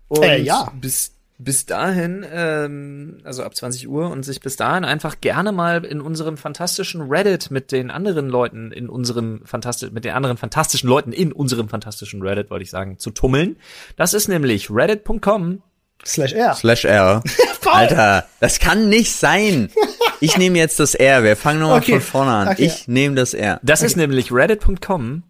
Und 0.08 0.24
Äh, 0.24 0.38
ja. 0.42 0.72
bis, 0.80 1.12
bis 1.38 1.66
dahin, 1.66 2.26
ähm, 2.32 3.20
also 3.26 3.44
ab 3.44 3.56
20 3.56 3.90
Uhr 3.90 4.10
und 4.10 4.24
sich 4.24 4.40
bis 4.40 4.56
dahin 4.56 4.86
einfach 4.86 5.20
gerne 5.20 5.52
mal 5.52 5.84
in 5.84 6.00
unserem 6.02 6.38
fantastischen 6.38 7.02
Reddit 7.02 7.52
mit 7.52 7.72
den 7.74 7.92
anderen 7.92 8.30
Leuten 8.30 8.72
in 8.72 8.88
unserem 8.90 9.42
fantastisch 9.46 9.92
mit 9.92 10.06
den 10.06 10.14
anderen 10.14 10.38
fantastischen 10.38 10.88
Leuten 10.90 11.12
in 11.12 11.34
unserem 11.34 11.68
fantastischen 11.68 12.22
Reddit, 12.22 12.50
wollte 12.50 12.64
ich 12.64 12.70
sagen, 12.72 12.98
zu 13.00 13.12
tummeln. 13.12 13.58
Das 13.98 14.14
ist 14.14 14.30
nämlich 14.30 14.70
reddit.com 14.72 15.62
Slash 16.06 16.32
R. 16.32 16.56
Slash 16.56 16.86
R. 16.86 17.22
Alter, 17.66 18.26
das 18.40 18.60
kann 18.60 18.88
nicht 18.88 19.12
sein. 19.14 19.70
Ich 20.22 20.38
nehme 20.38 20.58
jetzt 20.58 20.80
das 20.80 20.96
R. 20.96 21.24
Wir 21.24 21.36
fangen 21.36 21.60
nochmal 21.60 21.80
Okay. 21.80 21.94
von 21.94 22.02
vorne 22.02 22.32
an. 22.32 22.48
Okay. 22.50 22.66
Ich 22.66 22.88
nehme 22.88 23.16
das 23.16 23.34
R. 23.34 23.60
Das 23.64 23.82
ist 23.82 23.96
nämlich 23.96 24.32
reddit.com. 24.32 25.24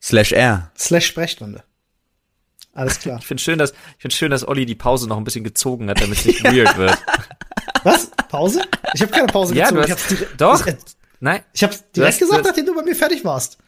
Slash 0.00 0.32
R. 0.32 0.70
Slash 0.78 1.06
Sprechstunde. 1.06 1.62
Alles 2.72 3.00
klar. 3.00 3.18
Ich 3.20 3.26
finde 3.26 3.42
schön, 3.42 3.58
dass 3.58 3.72
ich 3.72 4.02
finde 4.02 4.14
schön, 4.14 4.30
dass 4.30 4.46
Olli 4.46 4.64
die 4.64 4.76
Pause 4.76 5.08
noch 5.08 5.16
ein 5.16 5.24
bisschen 5.24 5.42
gezogen 5.44 5.90
hat, 5.90 6.00
damit 6.00 6.18
es 6.18 6.24
nicht 6.24 6.44
weird 6.44 6.76
wird. 6.76 6.96
Was? 7.82 8.10
Pause? 8.28 8.62
Ich 8.94 9.02
habe 9.02 9.10
keine 9.12 9.26
Pause 9.26 9.54
Ja, 9.56 9.70
gezogen. 9.70 9.80
du 9.82 9.86
ich 9.86 9.92
hast- 9.92 10.00
hab's 10.04 10.08
direkt, 10.08 10.40
Doch. 10.40 10.66
Ich, 10.66 10.74
Nein, 11.20 11.42
ich 11.52 11.64
hab's 11.64 11.78
Du 11.78 11.84
direkt 11.96 12.12
hast- 12.14 12.18
gesagt, 12.20 12.32
du 12.32 12.38
hast- 12.44 12.46
nachdem 12.56 12.66
du 12.66 12.74
bei 12.76 12.82
mir 12.82 12.94
fertig 12.94 13.24
warst. 13.24 13.58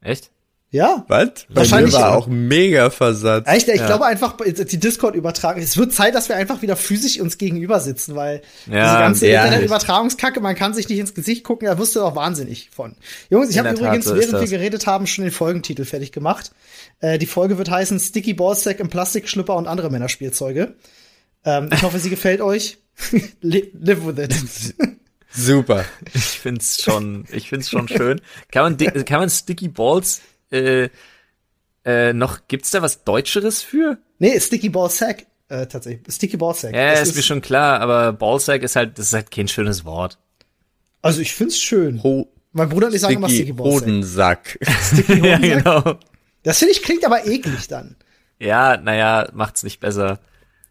echt? 0.00 0.30
Ja. 0.70 1.06
Was? 1.08 1.46
Bei 1.48 1.56
Wahrscheinlich 1.56 1.94
mir 1.94 2.00
war 2.00 2.14
auch 2.16 2.26
mega 2.26 2.90
versatzt. 2.90 3.48
Echt, 3.48 3.68
ich 3.68 3.80
Ja. 3.80 3.86
glaube 3.86 4.04
einfach, 4.04 4.36
die 4.44 4.78
Discord 4.78 5.14
übertragen. 5.14 5.62
Es 5.62 5.78
wird 5.78 5.94
Zeit, 5.94 6.14
dass 6.14 6.28
wir 6.28 6.36
einfach 6.36 6.60
wieder 6.60 6.76
physisch 6.76 7.18
uns 7.20 7.38
gegenüber 7.38 7.80
sitzen, 7.80 8.14
weil 8.16 8.42
Ja, 8.66 8.84
diese 8.84 8.98
ganze. 8.98 9.26
Internetübertragungskacke, 9.28 10.40
man 10.40 10.54
kann 10.56 10.74
sich 10.74 10.86
nicht 10.88 10.98
ins 10.98 11.14
Gesicht 11.14 11.42
gucken, 11.42 11.66
da 11.68 11.78
wirst 11.78 11.96
du 11.96 12.02
auch 12.02 12.14
wahnsinnig 12.16 12.68
von. 12.70 12.96
Jungs, 13.30 13.48
ich 13.48 13.58
habe 13.58 13.70
Tat, 13.70 13.78
übrigens, 13.78 14.04
so 14.04 14.14
während 14.14 14.40
wir 14.40 14.46
geredet 14.48 14.86
haben, 14.86 15.06
schon 15.06 15.24
den 15.24 15.32
Folgentitel 15.32 15.86
fertig 15.86 16.12
gemacht. 16.12 16.50
Äh, 17.00 17.18
die 17.18 17.26
Folge 17.26 17.56
wird 17.56 17.70
heißen 17.70 17.98
Sticky 17.98 18.34
Ballsack 18.34 18.80
im 18.80 18.90
Plastikschlüpper 18.90 19.56
und 19.56 19.68
andere 19.68 19.90
Männerspielzeuge. 19.90 20.74
Ähm, 21.46 21.70
ich 21.72 21.82
hoffe, 21.82 21.98
sie 21.98 22.10
gefällt 22.10 22.42
euch. 22.42 22.76
Li- 23.40 23.72
Live 23.80 24.04
with 24.04 24.18
it. 24.22 24.34
Super. 25.30 25.84
Ich 26.12 26.22
find's 26.24 26.82
schon, 26.82 27.24
ich 27.32 27.48
find's 27.48 27.70
schon 27.70 27.88
schön. 27.88 28.20
Kann 28.50 28.76
man, 28.76 29.04
kann 29.04 29.20
man 29.20 29.30
Sticky 29.30 29.68
Balls, 29.68 30.20
äh, 30.52 30.88
äh, 31.84 32.12
noch, 32.12 32.40
gibt's 32.48 32.70
da 32.70 32.82
was 32.82 33.04
Deutscheres 33.04 33.62
für? 33.62 33.98
nee, 34.18 34.38
Sticky 34.40 34.68
Ball 34.68 34.90
Sack. 34.90 35.26
Äh, 35.48 35.66
tatsächlich. 35.66 36.12
Sticky 36.14 36.36
Ball 36.36 36.54
Sack. 36.54 36.74
Ja, 36.74 36.92
Das 36.92 37.08
ist 37.08 37.16
mir 37.16 37.22
schon 37.22 37.40
klar, 37.40 37.80
aber 37.80 38.12
Ballsack 38.12 38.62
ist 38.62 38.76
halt, 38.76 38.98
das 38.98 39.06
ist 39.06 39.12
halt 39.14 39.30
kein 39.30 39.48
schönes 39.48 39.84
Wort. 39.84 40.18
Also 41.00 41.20
ich 41.20 41.32
find's 41.34 41.58
schön. 41.58 42.02
Ho 42.02 42.28
Mein 42.52 42.68
Bruder 42.68 42.88
und 42.88 42.94
ich 42.94 43.00
sagen 43.00 43.14
immer 43.14 43.28
Sticky 43.28 43.44
Sticky 43.44 43.52
Ball 43.54 43.70
Sack. 43.72 43.80
Hodensack. 43.82 44.58
Sticky 44.82 45.12
ja, 45.26 45.38
Hodensack. 45.38 45.64
genau. 45.64 45.98
Das 46.42 46.58
finde 46.58 46.72
ich 46.72 46.82
klingt 46.82 47.04
aber 47.06 47.26
eklig 47.26 47.68
dann. 47.68 47.96
Ja, 48.38 48.76
naja, 48.76 49.28
macht's 49.32 49.62
nicht 49.62 49.80
besser. 49.80 50.20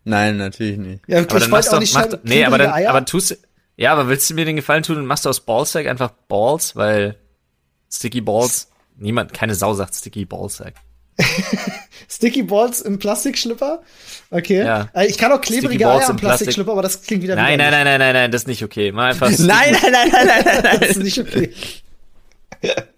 Nein, 0.04 0.38
natürlich 0.38 0.78
nicht. 0.78 1.04
Ja, 1.08 1.20
Aber 1.20 1.40
dann 1.40 1.50
machst 1.50 1.72
du 1.72 1.76
auch 1.76 1.80
nicht, 1.82 1.94
mach, 1.94 2.08
nee, 2.24 2.46
aber 2.46 2.58
dann, 2.58 2.72
Eier. 2.72 2.90
aber 2.92 3.04
tust, 3.04 3.38
ja, 3.76 3.92
aber 3.92 4.08
willst 4.08 4.30
du 4.30 4.36
mir 4.36 4.46
den 4.46 4.56
Gefallen 4.56 4.84
tun 4.84 4.98
und 4.98 5.06
machst 5.06 5.26
du 5.26 5.30
aus 5.30 5.42
Ballsack 5.42 5.86
einfach 5.88 6.12
Balls, 6.30 6.76
weil 6.78 7.18
Sticky 7.92 8.22
Balls, 8.22 8.70
niemand, 8.98 9.34
keine 9.34 9.56
Sau 9.56 9.74
sagt 9.74 9.96
Sticky 9.96 10.26
Ballsack. 10.26 10.74
Sticky 12.10 12.44
Balls 12.44 12.82
im 12.82 13.00
Plastikschlipper? 13.00 13.82
Okay. 14.30 14.60
Ja. 14.64 14.90
Äh, 14.94 15.08
Ich 15.08 15.18
kann 15.18 15.32
auch 15.32 15.42
klebrige 15.42 15.88
Eier 15.88 15.96
im 15.96 16.02
im 16.02 16.06
Plastik- 16.06 16.20
Plastikschlipper, 16.20 16.72
aber 16.72 16.82
das 16.84 17.02
klingt 17.02 17.24
wieder 17.24 17.36
Nein, 17.36 17.58
nein, 17.58 17.72
nein, 17.72 17.86
nein, 17.86 18.00
nein, 18.00 18.14
nein, 18.14 18.32
das 18.32 18.44
ist 18.44 18.48
nicht 18.48 18.64
okay. 18.64 18.92
Mach 18.92 19.06
einfach 19.06 19.30
Nein, 19.40 19.76
nein, 19.82 19.92
nein, 19.92 20.10
nein, 20.12 20.12
nein, 20.12 20.42
nein, 20.46 20.60
nein. 20.64 20.78
Das 20.80 20.90
ist 20.92 20.98
nicht 21.04 21.20
okay. 21.20 21.52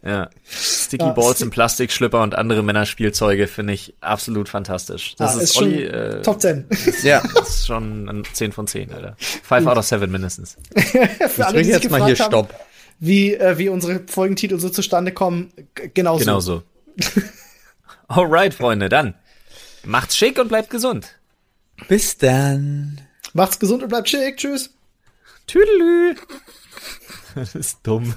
ja. 0.04 0.30
Sticky 0.50 1.06
Ja, 1.06 1.12
Balls 1.12 1.38
Sti- 1.38 1.44
im 1.44 1.50
Plastikschlipper 1.50 2.22
und 2.22 2.36
andere 2.36 2.62
Männerspielzeuge 2.64 3.48
finde 3.48 3.74
ich 3.74 3.94
absolut 4.02 4.48
fantastisch. 4.50 5.16
Das 5.18 5.38
Ah, 5.38 5.42
ist, 5.42 5.56
schon 5.56 5.64
Olli, 5.66 5.84
äh, 5.86 6.22
Top 6.22 6.40
10. 6.42 6.66
Ja, 7.04 7.22
das 7.36 7.50
ist 7.50 7.68
schon 7.68 8.08
ein 8.10 8.24
10 8.34 8.52
von 8.52 8.68
10, 8.68 8.94
Alter. 8.94 9.16
5 9.18 9.66
out 9.68 9.78
of 9.78 9.86
7 9.86 10.12
mindestens. 10.12 10.56
Für 10.76 11.00
ich 11.04 11.46
alle, 11.46 11.62
die 11.64 11.70
drücke 11.72 11.84
jetzt 11.84 11.90
mal 11.92 12.06
hier 12.06 12.18
haben, 12.18 12.32
Stopp. 12.32 12.54
Wie, 13.00 13.34
äh, 13.34 13.58
wie 13.58 13.70
unsere 13.70 14.02
Folgentitel 14.08 14.60
so 14.60 14.70
zustande 14.70 15.12
kommen, 15.14 15.52
g- 15.76 15.90
genauso. 15.94 16.20
Genau 16.20 16.40
so. 16.40 16.64
Alright, 18.08 18.54
Freunde, 18.54 18.90
dann. 18.90 19.16
Macht's 19.86 20.18
schick 20.18 20.38
und 20.40 20.48
bleibt 20.50 20.70
gesund. 20.70 21.16
Bis 21.88 22.18
dann. 22.18 23.00
Macht's 23.34 23.60
gesund 23.60 23.84
und 23.84 23.90
bleibt 23.90 24.10
schick. 24.10 24.38
Tschüss. 24.38 24.72
Tüdelü. 25.48 26.16
Das 27.36 27.54
ist 27.54 27.78
dumm. 27.84 28.16